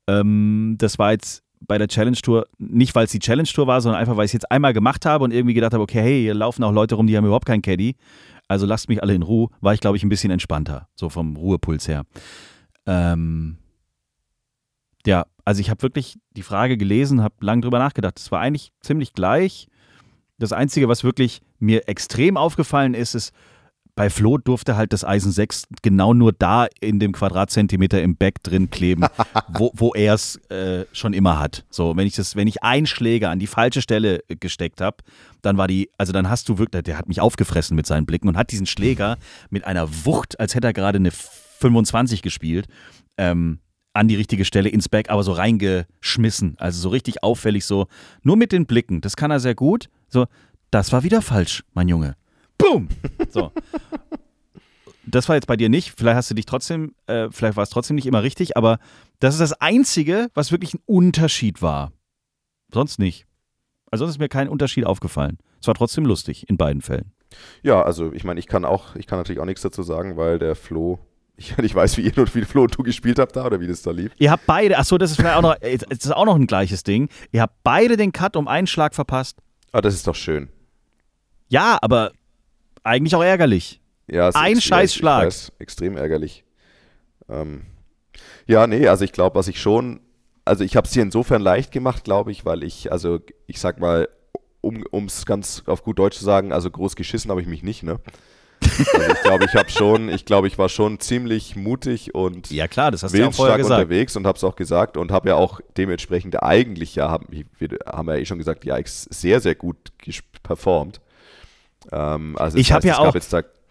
Ähm, 0.06 0.76
das 0.78 0.98
war 0.98 1.12
jetzt 1.12 1.42
bei 1.60 1.78
der 1.78 1.88
Challenge 1.88 2.16
Tour, 2.16 2.46
nicht 2.58 2.94
weil 2.94 3.04
es 3.04 3.12
die 3.12 3.18
Challenge 3.18 3.48
Tour 3.48 3.66
war, 3.66 3.80
sondern 3.80 4.00
einfach, 4.00 4.16
weil 4.16 4.24
ich 4.24 4.30
es 4.30 4.34
jetzt 4.34 4.50
einmal 4.50 4.72
gemacht 4.72 5.06
habe 5.06 5.24
und 5.24 5.32
irgendwie 5.32 5.54
gedacht 5.54 5.72
habe, 5.72 5.82
okay, 5.82 6.00
hey, 6.00 6.22
hier 6.22 6.34
laufen 6.34 6.64
auch 6.64 6.72
Leute 6.72 6.94
rum, 6.94 7.06
die 7.06 7.16
haben 7.16 7.24
überhaupt 7.24 7.46
keinen 7.46 7.62
Caddy. 7.62 7.96
Also 8.48 8.66
lasst 8.66 8.88
mich 8.88 9.02
alle 9.02 9.14
in 9.14 9.22
Ruhe, 9.22 9.48
war 9.60 9.74
ich, 9.74 9.80
glaube 9.80 9.96
ich, 9.96 10.02
ein 10.02 10.08
bisschen 10.08 10.30
entspannter, 10.30 10.88
so 10.94 11.08
vom 11.08 11.36
Ruhepuls 11.36 11.86
her. 11.86 12.04
Ähm, 12.86 13.58
ja, 15.06 15.26
also 15.44 15.60
ich 15.60 15.70
habe 15.70 15.82
wirklich 15.82 16.18
die 16.36 16.42
Frage 16.42 16.76
gelesen, 16.76 17.22
habe 17.22 17.34
lange 17.40 17.62
drüber 17.62 17.78
nachgedacht. 17.78 18.18
Es 18.18 18.30
war 18.30 18.40
eigentlich 18.40 18.72
ziemlich 18.80 19.12
gleich. 19.12 19.68
Das 20.38 20.52
Einzige, 20.52 20.88
was 20.88 21.04
wirklich 21.04 21.40
mir 21.58 21.88
extrem 21.88 22.36
aufgefallen 22.36 22.94
ist, 22.94 23.14
ist, 23.14 23.32
bei 24.00 24.08
Flo 24.08 24.38
durfte 24.38 24.76
halt 24.76 24.92
das 24.92 25.04
Eisen 25.04 25.32
6 25.32 25.64
genau 25.82 26.14
nur 26.14 26.32
da 26.32 26.68
in 26.80 26.98
dem 27.00 27.12
Quadratzentimeter 27.12 28.00
im 28.00 28.16
Back 28.16 28.42
drin 28.42 28.70
kleben, 28.70 29.04
wo, 29.48 29.72
wo 29.74 29.92
er 29.92 30.14
es 30.14 30.36
äh, 30.50 30.86
schon 30.92 31.12
immer 31.12 31.38
hat. 31.38 31.64
So, 31.68 31.96
wenn 31.96 32.06
ich 32.06 32.14
das, 32.14 32.36
wenn 32.36 32.48
ich 32.48 32.62
einen 32.62 32.86
Schläger 32.86 33.28
an 33.28 33.38
die 33.38 33.46
falsche 33.46 33.82
Stelle 33.82 34.20
gesteckt 34.28 34.80
habe, 34.80 34.98
dann 35.42 35.58
war 35.58 35.66
die, 35.66 35.90
also 35.98 36.12
dann 36.12 36.30
hast 36.30 36.48
du 36.48 36.56
wirklich, 36.56 36.84
der 36.84 36.96
hat 36.96 37.08
mich 37.08 37.20
aufgefressen 37.20 37.76
mit 37.76 37.86
seinen 37.86 38.06
Blicken 38.06 38.28
und 38.28 38.38
hat 38.38 38.52
diesen 38.52 38.66
Schläger 38.66 39.18
mit 39.50 39.64
einer 39.64 39.86
Wucht, 40.06 40.40
als 40.40 40.54
hätte 40.54 40.68
er 40.68 40.72
gerade 40.72 40.96
eine 40.96 41.10
25 41.10 42.22
gespielt, 42.22 42.68
ähm, 43.18 43.58
an 43.92 44.08
die 44.08 44.16
richtige 44.16 44.44
Stelle 44.44 44.68
ins 44.68 44.88
Back, 44.88 45.10
aber 45.10 45.22
so 45.22 45.32
reingeschmissen. 45.32 46.56
Also 46.58 46.80
so 46.80 46.88
richtig 46.90 47.22
auffällig, 47.22 47.64
so 47.64 47.86
nur 48.22 48.36
mit 48.36 48.52
den 48.52 48.66
Blicken. 48.66 49.00
Das 49.00 49.16
kann 49.16 49.30
er 49.30 49.40
sehr 49.40 49.54
gut. 49.54 49.88
So, 50.08 50.26
das 50.70 50.92
war 50.92 51.02
wieder 51.02 51.22
falsch, 51.22 51.64
mein 51.74 51.88
Junge. 51.88 52.16
Boom! 52.58 52.88
So. 53.30 53.52
Das 55.06 55.28
war 55.28 55.34
jetzt 55.34 55.46
bei 55.46 55.56
dir 55.56 55.68
nicht. 55.68 55.94
Vielleicht 55.96 56.16
hast 56.16 56.30
du 56.30 56.34
dich 56.34 56.46
trotzdem, 56.46 56.94
äh, 57.06 57.28
vielleicht 57.32 57.56
war 57.56 57.64
es 57.64 57.70
trotzdem 57.70 57.96
nicht 57.96 58.06
immer 58.06 58.22
richtig, 58.22 58.56
aber 58.56 58.78
das 59.18 59.34
ist 59.34 59.40
das 59.40 59.54
Einzige, 59.54 60.28
was 60.34 60.52
wirklich 60.52 60.74
ein 60.74 60.82
Unterschied 60.86 61.62
war. 61.62 61.90
Sonst 62.72 63.00
nicht. 63.00 63.26
Also 63.90 64.04
sonst 64.04 64.16
ist 64.16 64.20
mir 64.20 64.28
kein 64.28 64.48
Unterschied 64.48 64.86
aufgefallen. 64.86 65.38
Es 65.60 65.66
war 65.66 65.74
trotzdem 65.74 66.06
lustig 66.06 66.48
in 66.48 66.56
beiden 66.56 66.80
Fällen. 66.80 67.12
Ja, 67.62 67.82
also 67.82 68.12
ich 68.12 68.24
meine, 68.24 68.38
ich 68.38 68.46
kann 68.46 68.64
auch, 68.64 68.94
ich 68.94 69.06
kann 69.06 69.18
natürlich 69.18 69.40
auch 69.40 69.46
nichts 69.46 69.62
dazu 69.62 69.82
sagen, 69.82 70.16
weil 70.16 70.38
der 70.38 70.54
Flo, 70.54 71.00
ich 71.40 71.56
nicht 71.56 71.74
weiß, 71.74 71.96
wie 71.96 72.02
ihr 72.02 72.16
und 72.18 72.34
wie 72.34 72.44
Flo 72.44 72.62
und 72.62 72.78
du 72.78 72.82
gespielt 72.82 73.18
habt 73.18 73.34
da 73.34 73.46
oder 73.46 73.60
wie 73.60 73.66
das 73.66 73.82
da 73.82 73.90
lief. 73.90 74.12
Ihr 74.18 74.30
habt 74.30 74.46
beide, 74.46 74.78
achso, 74.78 74.98
das 74.98 75.10
ist 75.10 75.16
vielleicht 75.16 75.36
auch 75.36 75.42
noch, 75.42 75.56
das 75.60 76.04
ist 76.04 76.14
auch 76.14 76.26
noch 76.26 76.36
ein 76.36 76.46
gleiches 76.46 76.84
Ding. 76.84 77.08
Ihr 77.32 77.42
habt 77.42 77.54
beide 77.64 77.96
den 77.96 78.12
Cut 78.12 78.36
um 78.36 78.46
einen 78.46 78.66
Schlag 78.66 78.94
verpasst. 78.94 79.38
Ah, 79.72 79.80
das 79.80 79.94
ist 79.94 80.06
doch 80.06 80.14
schön. 80.14 80.50
Ja, 81.48 81.78
aber 81.80 82.12
eigentlich 82.84 83.14
auch 83.14 83.22
ärgerlich. 83.22 83.80
Ja, 84.06 84.30
ein 84.34 84.60
Scheißschlag. 84.60 85.32
Extrem 85.58 85.96
ärgerlich. 85.96 86.44
Ähm, 87.28 87.62
ja, 88.46 88.66
nee, 88.66 88.86
also 88.88 89.04
ich 89.04 89.12
glaube, 89.12 89.36
was 89.36 89.48
ich 89.48 89.60
schon, 89.60 90.00
also 90.44 90.64
ich 90.64 90.76
habe 90.76 90.86
es 90.86 90.92
dir 90.92 91.02
insofern 91.02 91.40
leicht 91.40 91.72
gemacht, 91.72 92.04
glaube 92.04 92.32
ich, 92.32 92.44
weil 92.44 92.64
ich, 92.64 92.92
also 92.92 93.20
ich 93.46 93.60
sag 93.60 93.80
mal, 93.80 94.08
um 94.60 95.06
es 95.06 95.24
ganz 95.24 95.62
auf 95.66 95.82
gut 95.84 95.98
Deutsch 95.98 96.18
zu 96.18 96.24
sagen, 96.24 96.52
also 96.52 96.70
groß 96.70 96.96
geschissen 96.96 97.30
habe 97.30 97.40
ich 97.40 97.46
mich 97.46 97.62
nicht, 97.62 97.82
ne? 97.82 97.98
Also 98.78 99.12
ich 99.12 99.22
glaube, 99.22 99.44
ich 99.44 99.54
habe 99.54 99.70
schon, 99.70 100.08
ich 100.08 100.24
glaube, 100.24 100.46
ich 100.46 100.58
war 100.58 100.68
schon 100.68 101.00
ziemlich 101.00 101.56
mutig 101.56 102.14
und 102.14 102.50
ja 102.50 102.68
klar, 102.68 102.90
das 102.90 103.02
hast 103.02 103.14
du 103.14 103.18
ja 103.18 103.28
auch 103.28 103.34
vorher 103.34 103.56
gesagt. 103.56 103.80
unterwegs 103.80 104.16
und 104.16 104.26
habe 104.26 104.36
es 104.36 104.44
auch 104.44 104.56
gesagt 104.56 104.96
und 104.96 105.12
habe 105.12 105.30
ja 105.30 105.36
auch 105.36 105.60
dementsprechend 105.76 106.42
eigentlich 106.42 106.94
ja, 106.94 107.10
haben, 107.10 107.26
wir 107.30 107.78
haben 107.86 108.08
ja 108.08 108.16
eh 108.16 108.24
schon 108.24 108.38
gesagt, 108.38 108.64
ja, 108.64 108.76
sehr, 108.84 109.40
sehr 109.40 109.54
gut 109.54 109.76
performt. 110.42 111.00
Ähm, 111.92 112.36
also 112.38 112.58
ich 112.58 112.72
habe 112.72 112.86
ja 112.86 112.98
auch, 112.98 113.14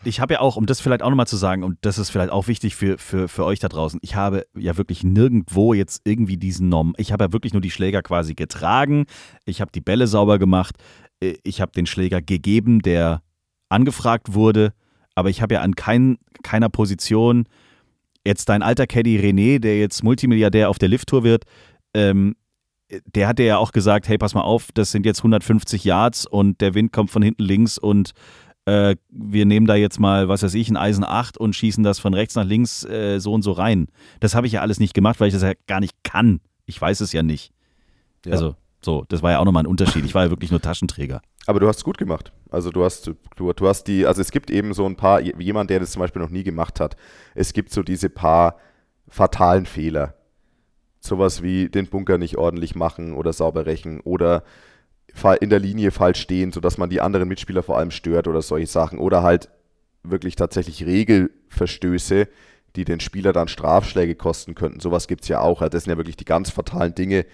ich 0.04 0.22
habe 0.22 0.36
ja 0.36 0.40
auch, 0.40 0.56
um 0.56 0.66
das 0.66 0.80
vielleicht 0.80 1.02
auch 1.02 1.10
nochmal 1.10 1.28
zu 1.28 1.36
sagen, 1.36 1.64
und 1.64 1.78
das 1.82 1.98
ist 1.98 2.10
vielleicht 2.10 2.32
auch 2.32 2.48
wichtig 2.48 2.76
für, 2.76 2.98
für, 2.98 3.28
für 3.28 3.44
euch 3.44 3.60
da 3.60 3.68
draußen, 3.68 4.00
ich 4.02 4.16
habe 4.16 4.46
ja 4.56 4.78
wirklich 4.78 5.04
nirgendwo 5.04 5.74
jetzt 5.74 6.02
irgendwie 6.06 6.38
diesen 6.38 6.70
Norm, 6.70 6.94
ich 6.98 7.12
habe 7.12 7.26
ja 7.26 7.34
wirklich 7.34 7.54
nur 7.54 7.62
die 7.62 7.72
Schläger 7.72 8.02
quasi 8.02 8.34
getragen, 8.34 9.06
ich 9.46 9.62
habe 9.62 9.72
die 9.72 9.82
Bälle 9.82 10.08
sauber 10.08 10.40
gemacht, 10.40 10.76
äh, 11.22 11.36
ich 11.44 11.62
habe 11.62 11.74
den 11.74 11.86
Schläger 11.86 12.22
gegeben, 12.22 12.82
der 12.82 13.22
angefragt 13.68 14.34
wurde, 14.34 14.74
aber 15.20 15.30
ich 15.30 15.42
habe 15.42 15.56
ja 15.56 15.62
an 15.62 15.76
kein, 15.76 16.18
keiner 16.44 16.70
Position 16.70 17.46
jetzt 18.26 18.50
dein 18.50 18.62
alter 18.62 18.88
Caddy 18.88 19.20
René, 19.20 19.60
der 19.60 19.80
jetzt 19.80 20.04
Multimilliardär 20.04 20.70
auf 20.70 20.80
der 20.80 20.90
Lift-Tour 20.90 21.24
wird, 21.24 21.44
ähm, 21.94 22.36
der 23.06 23.28
hatte 23.28 23.44
ja 23.44 23.58
auch 23.58 23.72
gesagt, 23.72 24.08
hey, 24.08 24.18
pass 24.18 24.34
mal 24.34 24.42
auf, 24.42 24.70
das 24.74 24.92
sind 24.92 25.06
jetzt 25.06 25.20
150 25.20 25.84
Yards 25.84 26.26
und 26.26 26.60
der 26.62 26.74
Wind 26.74 26.92
kommt 26.92 27.12
von 27.12 27.22
hinten 27.22 27.44
links 27.44 27.78
und 27.78 28.12
äh, 28.66 28.96
wir 29.10 29.46
nehmen 29.46 29.68
da 29.68 29.76
jetzt 29.76 30.00
mal, 30.00 30.28
was 30.28 30.44
weiß 30.44 30.54
ich, 30.56 30.70
ein 30.70 30.78
Eisen 30.78 31.04
8 31.04 31.38
und 31.38 31.56
schießen 31.56 31.84
das 31.84 32.00
von 32.00 32.14
rechts 32.14 32.36
nach 32.36 32.46
links 32.46 32.84
äh, 32.84 33.20
so 33.20 33.34
und 33.34 33.42
so 33.42 33.52
rein. 33.52 33.88
Das 34.20 34.36
habe 34.36 34.48
ich 34.48 34.54
ja 34.54 34.62
alles 34.62 34.80
nicht 34.80 34.94
gemacht, 34.94 35.20
weil 35.20 35.28
ich 35.28 35.34
das 35.34 35.44
ja 35.44 35.54
gar 35.68 35.80
nicht 35.80 35.94
kann. 36.04 36.40
Ich 36.66 36.80
weiß 36.80 37.02
es 37.02 37.14
ja 37.14 37.24
nicht. 37.24 37.52
Ja. 38.26 38.34
Also, 38.34 38.56
so, 38.82 39.06
das 39.10 39.22
war 39.22 39.32
ja 39.32 39.40
auch 39.40 39.46
nochmal 39.46 39.64
ein 39.64 39.68
Unterschied. 39.68 40.06
Ich 40.06 40.16
war 40.16 40.26
ja 40.26 40.30
wirklich 40.30 40.52
nur 40.52 40.62
Taschenträger. 40.62 41.22
Aber 41.50 41.60
du 41.60 41.68
hast 41.68 41.78
es 41.78 41.84
gut 41.84 41.98
gemacht. 41.98 42.32
Also 42.52 42.70
du 42.70 42.84
hast, 42.84 43.08
du, 43.08 43.16
du 43.36 43.68
hast 43.68 43.86
die, 43.86 44.06
also 44.06 44.22
es 44.22 44.30
gibt 44.30 44.52
eben 44.52 44.72
so 44.76 44.86
ein 44.86 44.96
paar, 44.96 45.20
jemand, 45.20 45.72
der 45.72 45.80
das 45.80 45.90
zum 45.90 46.00
Beispiel 46.00 46.22
noch 46.22 46.30
nie 46.30 46.44
gemacht 46.44 46.80
hat, 46.80 46.96
es 47.34 47.54
gibt 47.54 47.72
so 47.72 47.82
diese 47.82 48.08
paar 48.08 48.58
fatalen 49.08 49.66
Fehler. 49.66 50.14
Sowas 51.00 51.42
wie 51.42 51.68
den 51.68 51.88
Bunker 51.88 52.20
nicht 52.20 52.38
ordentlich 52.38 52.76
machen 52.76 53.16
oder 53.16 53.34
sauber 53.34 53.66
rächen 53.66 54.00
oder 54.02 54.44
in 55.42 55.50
der 55.50 55.58
Linie 55.58 55.90
falsch 55.90 56.22
stehen, 56.22 56.52
sodass 56.52 56.78
man 56.78 56.92
die 56.92 57.02
anderen 57.02 57.28
Mitspieler 57.28 57.64
vor 57.64 57.80
allem 57.80 57.90
stört 57.90 58.28
oder 58.28 58.44
solche 58.44 58.68
Sachen. 58.68 59.00
Oder 59.00 59.24
halt 59.24 59.50
wirklich 60.04 60.36
tatsächlich 60.36 60.86
Regelverstöße, 60.86 62.28
die 62.76 62.86
den 62.86 63.00
Spieler 63.00 63.34
dann 63.34 63.48
Strafschläge 63.48 64.14
kosten 64.14 64.54
könnten. 64.54 64.82
Sowas 64.82 65.08
gibt 65.08 65.24
es 65.24 65.30
ja 65.30 65.42
auch. 65.42 65.68
Das 65.68 65.86
sind 65.86 65.90
ja 65.90 65.98
wirklich 65.98 66.16
die 66.16 66.26
ganz 66.26 66.52
fatalen 66.52 66.94
Dinge, 66.94 67.26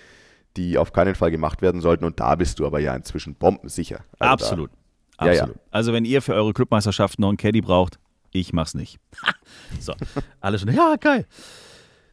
die 0.57 0.77
auf 0.77 0.93
keinen 0.93 1.15
Fall 1.15 1.31
gemacht 1.31 1.61
werden 1.61 1.81
sollten. 1.81 2.05
Und 2.05 2.19
da 2.19 2.35
bist 2.35 2.59
du 2.59 2.65
aber 2.65 2.79
ja 2.79 2.95
inzwischen 2.95 3.35
bombensicher. 3.35 4.05
Also 4.19 4.33
Absolut. 4.33 4.71
Da, 5.17 5.25
Absolut. 5.25 5.37
Ja, 5.37 5.47
ja. 5.47 5.53
Also 5.71 5.93
wenn 5.93 6.05
ihr 6.05 6.21
für 6.21 6.33
eure 6.33 6.53
Clubmeisterschaft 6.53 7.19
noch 7.19 7.29
einen 7.29 7.37
Caddy 7.37 7.61
braucht, 7.61 7.99
ich 8.31 8.53
mach's 8.53 8.73
nicht. 8.73 8.99
so, 9.79 9.93
alle 10.41 10.59
schon, 10.59 10.73
ja, 10.73 10.95
geil. 10.99 11.25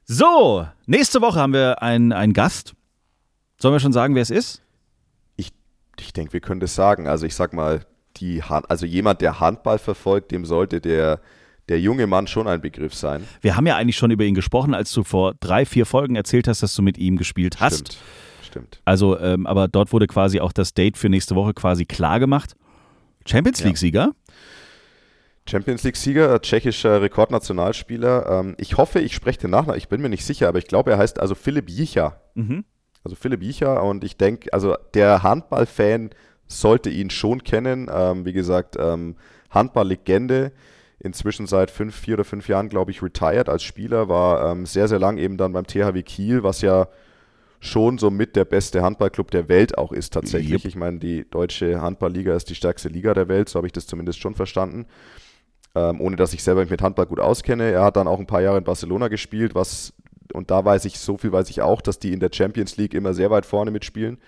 So, 0.05 0.67
nächste 0.87 1.21
Woche 1.21 1.41
haben 1.41 1.53
wir 1.53 1.83
einen, 1.83 2.13
einen 2.13 2.33
Gast. 2.33 2.75
Sollen 3.59 3.75
wir 3.75 3.81
schon 3.81 3.93
sagen, 3.93 4.15
wer 4.15 4.23
es 4.23 4.31
ist? 4.31 4.63
Ich, 5.37 5.53
ich 5.99 6.13
denke, 6.13 6.33
wir 6.33 6.41
können 6.41 6.61
das 6.61 6.75
sagen. 6.75 7.07
Also 7.07 7.27
ich 7.27 7.35
sag 7.35 7.53
mal, 7.53 7.87
die 8.17 8.43
Hand, 8.43 8.71
also 8.71 8.87
jemand, 8.87 9.21
der 9.21 9.41
Handball 9.41 9.79
verfolgt, 9.79 10.31
dem 10.33 10.45
sollte 10.45 10.81
der, 10.81 11.21
der 11.69 11.81
junge 11.81 12.07
Mann 12.07 12.27
schon 12.27 12.47
ein 12.49 12.61
Begriff 12.61 12.95
sein. 12.95 13.27
Wir 13.41 13.57
haben 13.57 13.67
ja 13.67 13.77
eigentlich 13.77 13.97
schon 13.97 14.11
über 14.11 14.25
ihn 14.25 14.35
gesprochen, 14.35 14.75
als 14.75 14.93
du 14.93 15.05
vor 15.05 15.35
drei, 15.41 15.65
vier 15.65 15.87
Folgen 15.87 16.17
erzählt 16.17 16.49
hast, 16.49 16.63
dass 16.63 16.75
du 16.75 16.83
mit 16.83 16.99
ihm 16.99 17.17
gespielt 17.17 17.61
hast. 17.61 17.93
Stimmt. 17.93 17.99
Stimmt. 18.53 18.83
Also, 18.85 19.19
ähm, 19.19 19.47
aber 19.47 19.67
dort 19.67 19.95
wurde 19.95 20.07
quasi 20.07 20.41
auch 20.41 20.53
das 20.53 20.75
Date 20.75 20.99
für 20.99 21.09
nächste 21.09 21.35
Woche 21.35 21.55
quasi 21.55 21.87
klar 21.87 22.21
gemacht. 22.21 22.55
Champions 23.27 23.65
League-Sieger? 23.65 24.13
Ja. 24.13 24.35
Champions 25.49 25.83
League-Sieger, 25.85 26.41
tschechischer 26.43 27.01
Rekordnationalspieler. 27.01 28.27
Ähm, 28.31 28.55
ich 28.59 28.77
hoffe, 28.77 29.01
ich 29.01 29.15
spreche 29.15 29.41
den 29.41 29.51
Nachnamen, 29.51 29.79
ich 29.79 29.89
bin 29.89 30.03
mir 30.03 30.11
nicht 30.11 30.27
sicher, 30.27 30.49
aber 30.49 30.59
ich 30.59 30.67
glaube, 30.67 30.91
er 30.91 30.99
heißt 30.99 31.19
also 31.19 31.35
Philipp 31.35 31.71
Jicha. 31.71 32.21
Mhm. 32.35 32.65
Also 33.05 33.17
Philipp 33.17 33.43
Jicha 33.43 33.81
und 33.81 34.05
ich 34.05 34.19
denke, 34.19 34.53
also 34.53 34.77
der 34.93 35.23
Handball-Fan 35.23 36.11
sollte 36.47 36.91
ihn 36.91 37.09
schon 37.09 37.43
kennen. 37.43 37.91
Ähm, 37.91 38.27
wie 38.27 38.35
gesagt, 38.35 38.77
ähm, 38.79 39.17
Handball-Legende. 39.49 40.53
Inzwischen 40.99 41.47
seit 41.47 41.71
fünf, 41.71 41.97
vier 41.97 42.15
oder 42.15 42.25
fünf 42.25 42.49
Jahren, 42.49 42.69
glaube 42.69 42.91
ich, 42.91 43.03
retired 43.03 43.49
als 43.49 43.63
Spieler, 43.63 44.11
war 44.11 44.53
ähm, 44.53 44.67
sehr, 44.67 44.89
sehr 44.89 44.99
lang 44.99 45.17
eben 45.17 45.39
dann 45.39 45.53
beim 45.53 45.67
THW 45.67 46.03
Kiel, 46.03 46.43
was 46.43 46.61
ja 46.61 46.87
schon 47.63 47.97
so 47.97 48.11
mit 48.11 48.37
der 48.37 48.45
beste 48.45 48.83
Handballclub 48.83 49.31
der 49.31 49.49
Welt 49.49 49.79
auch 49.79 49.93
ist 49.93 50.13
tatsächlich. 50.13 50.65
Yep. 50.65 50.69
Ich 50.69 50.77
meine, 50.77 50.99
die 50.99 51.29
deutsche 51.31 51.81
Handballliga 51.81 52.35
ist 52.35 52.51
die 52.51 52.55
stärkste 52.55 52.89
Liga 52.89 53.15
der 53.15 53.29
Welt, 53.29 53.49
so 53.49 53.57
habe 53.57 53.67
ich 53.67 53.73
das 53.73 53.87
zumindest 53.87 54.21
schon 54.21 54.35
verstanden 54.35 54.87
ähm, 55.75 56.01
ohne 56.01 56.17
dass 56.17 56.33
ich 56.33 56.43
selber 56.43 56.65
mit 56.67 56.83
Handball 56.83 57.07
gut 57.07 57.21
auskenne. 57.21 57.71
Er 57.71 57.85
hat 57.85 57.97
dann 57.97 58.09
auch 58.09 58.19
ein 58.19 58.27
paar 58.27 58.43
Jahre 58.43 58.59
in 58.59 58.65
Barcelona 58.65 59.09
gespielt, 59.09 59.55
was, 59.55 59.93
und 60.33 60.51
da 60.51 60.65
weiß 60.65 60.85
ich, 60.85 60.99
so 60.99 61.17
viel 61.17 61.33
weiß 61.33 61.51
ich 61.51 61.63
auch, 61.63 61.81
dass 61.81 61.99
die 61.99 62.13
in 62.13 62.21
der 62.21 62.31
Champions 62.33 62.77
League 62.77 62.95
immer 62.95 63.15
sehr 63.15 63.31
weit 63.31 63.47
vorne 63.47 63.71
mitspielen. 63.71 64.19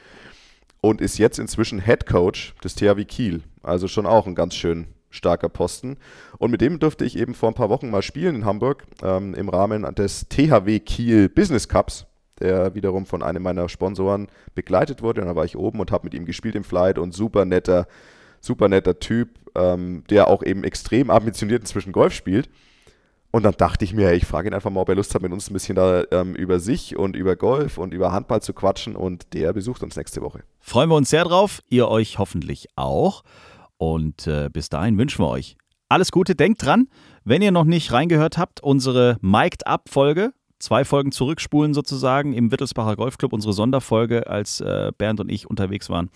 Und 0.80 1.00
ist 1.00 1.18
jetzt 1.18 1.38
inzwischen 1.38 1.80
Head 1.80 2.06
Coach 2.06 2.54
des 2.62 2.74
THW 2.74 3.04
Kiel. 3.06 3.42
Also 3.62 3.88
schon 3.88 4.04
auch 4.04 4.26
ein 4.26 4.34
ganz 4.34 4.54
schön 4.54 4.88
starker 5.08 5.48
Posten. 5.48 5.96
Und 6.36 6.50
mit 6.50 6.60
dem 6.60 6.78
durfte 6.78 7.06
ich 7.06 7.16
eben 7.16 7.34
vor 7.34 7.48
ein 7.48 7.54
paar 7.54 7.70
Wochen 7.70 7.88
mal 7.88 8.02
spielen 8.02 8.34
in 8.34 8.44
Hamburg 8.44 8.84
ähm, 9.02 9.34
im 9.34 9.48
Rahmen 9.48 9.82
des 9.94 10.28
THW 10.28 10.80
Kiel 10.80 11.30
Business 11.30 11.68
Cups, 11.68 12.04
der 12.40 12.74
wiederum 12.74 13.06
von 13.06 13.22
einem 13.22 13.42
meiner 13.42 13.68
Sponsoren 13.68 14.28
begleitet 14.54 15.02
wurde. 15.02 15.20
Und 15.20 15.28
da 15.28 15.36
war 15.36 15.44
ich 15.44 15.56
oben 15.56 15.80
und 15.80 15.90
habe 15.90 16.04
mit 16.04 16.14
ihm 16.14 16.26
gespielt 16.26 16.54
im 16.54 16.64
Flight 16.64 16.98
und 16.98 17.14
super 17.14 17.44
netter, 17.44 17.86
super 18.40 18.68
netter 18.68 18.98
Typ, 18.98 19.30
ähm, 19.54 20.04
der 20.10 20.28
auch 20.28 20.42
eben 20.42 20.64
extrem 20.64 21.10
ambitioniert 21.10 21.62
inzwischen 21.62 21.92
Golf 21.92 22.12
spielt. 22.12 22.48
Und 23.34 23.42
dann 23.42 23.54
dachte 23.58 23.84
ich 23.84 23.92
mir, 23.92 24.12
ich 24.12 24.26
frage 24.26 24.48
ihn 24.48 24.54
einfach 24.54 24.70
mal, 24.70 24.82
ob 24.82 24.88
er 24.88 24.94
Lust 24.94 25.12
hat, 25.12 25.22
mit 25.22 25.32
uns 25.32 25.50
ein 25.50 25.54
bisschen 25.54 25.74
da 25.74 26.04
ähm, 26.12 26.36
über 26.36 26.60
sich 26.60 26.96
und 26.96 27.16
über 27.16 27.34
Golf 27.34 27.78
und 27.78 27.92
über 27.92 28.12
Handball 28.12 28.40
zu 28.40 28.52
quatschen. 28.52 28.94
Und 28.94 29.34
der 29.34 29.52
besucht 29.52 29.82
uns 29.82 29.96
nächste 29.96 30.22
Woche. 30.22 30.44
Freuen 30.60 30.88
wir 30.88 30.94
uns 30.94 31.10
sehr 31.10 31.24
drauf. 31.24 31.60
Ihr 31.68 31.88
euch 31.88 32.20
hoffentlich 32.20 32.68
auch. 32.76 33.24
Und 33.76 34.28
äh, 34.28 34.50
bis 34.52 34.68
dahin 34.68 34.96
wünschen 34.98 35.24
wir 35.24 35.28
euch 35.28 35.56
alles 35.88 36.12
Gute. 36.12 36.36
Denkt 36.36 36.64
dran, 36.64 36.86
wenn 37.24 37.42
ihr 37.42 37.50
noch 37.50 37.64
nicht 37.64 37.90
reingehört 37.90 38.38
habt, 38.38 38.62
unsere 38.62 39.18
Mic'd 39.20 39.66
Up 39.66 39.88
Folge, 39.88 40.32
zwei 40.58 40.84
Folgen 40.84 41.12
zurückspulen 41.12 41.74
sozusagen 41.74 42.32
im 42.32 42.50
Wittelsbacher 42.50 42.96
Golfclub, 42.96 43.32
unsere 43.32 43.52
Sonderfolge, 43.52 44.26
als 44.26 44.60
äh, 44.60 44.92
Bernd 44.96 45.20
und 45.20 45.30
ich 45.30 45.48
unterwegs 45.48 45.90
waren. 45.90 46.10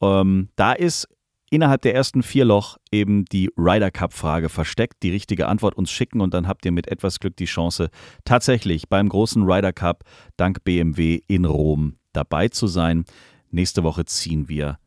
Ähm, 0.00 0.48
da 0.56 0.72
ist 0.72 1.08
innerhalb 1.50 1.82
der 1.82 1.94
ersten 1.94 2.22
vier 2.22 2.44
Loch 2.44 2.78
eben 2.90 3.24
die 3.26 3.50
Ryder 3.56 3.90
Cup-Frage 3.90 4.48
versteckt, 4.48 5.02
die 5.02 5.10
richtige 5.10 5.46
Antwort 5.46 5.76
uns 5.76 5.90
schicken 5.90 6.20
und 6.20 6.34
dann 6.34 6.48
habt 6.48 6.64
ihr 6.64 6.72
mit 6.72 6.88
etwas 6.88 7.20
Glück 7.20 7.36
die 7.36 7.44
Chance, 7.44 7.90
tatsächlich 8.24 8.88
beim 8.88 9.08
großen 9.08 9.44
Ryder 9.44 9.72
Cup 9.72 10.04
dank 10.36 10.64
BMW 10.64 11.20
in 11.28 11.44
Rom 11.44 11.96
dabei 12.12 12.48
zu 12.48 12.66
sein. 12.66 13.04
Nächste 13.50 13.84
Woche 13.84 14.04
ziehen 14.04 14.48
wir 14.48 14.78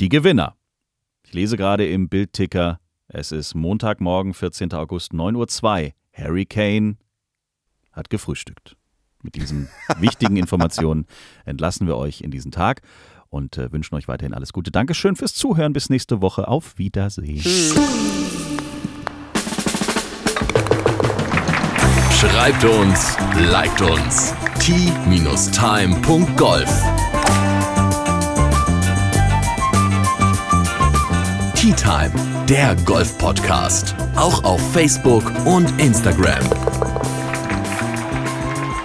die 0.00 0.08
Gewinner. 0.08 0.56
Ich 1.24 1.32
lese 1.32 1.56
gerade 1.56 1.88
im 1.88 2.08
Bildticker, 2.08 2.80
es 3.06 3.30
ist 3.30 3.54
Montagmorgen, 3.54 4.34
14. 4.34 4.72
August, 4.72 5.12
9.02 5.12 5.86
Uhr. 5.86 5.92
Harry 6.12 6.46
Kane 6.46 6.96
hat 7.94 8.10
gefrühstückt. 8.10 8.76
Mit 9.22 9.36
diesen 9.36 9.68
wichtigen 9.98 10.36
Informationen 10.36 11.06
entlassen 11.44 11.86
wir 11.86 11.96
euch 11.96 12.20
in 12.20 12.30
diesen 12.30 12.50
Tag 12.52 12.82
und 13.30 13.58
äh, 13.58 13.72
wünschen 13.72 13.94
euch 13.96 14.06
weiterhin 14.06 14.34
alles 14.34 14.52
Gute. 14.52 14.70
Dankeschön 14.70 15.16
fürs 15.16 15.34
Zuhören. 15.34 15.72
Bis 15.72 15.90
nächste 15.90 16.20
Woche. 16.22 16.46
Auf 16.46 16.78
Wiedersehen. 16.78 17.42
Schreibt 22.12 22.64
uns, 22.64 23.16
liked 23.50 23.82
uns. 23.82 24.34
t-time.golf 24.60 25.34
Tea 31.54 31.72
Time, 31.72 32.12
der 32.46 32.76
Golf-Podcast. 32.84 33.94
Auch 34.16 34.44
auf 34.44 34.60
Facebook 34.72 35.24
und 35.46 35.80
Instagram. 35.80 36.44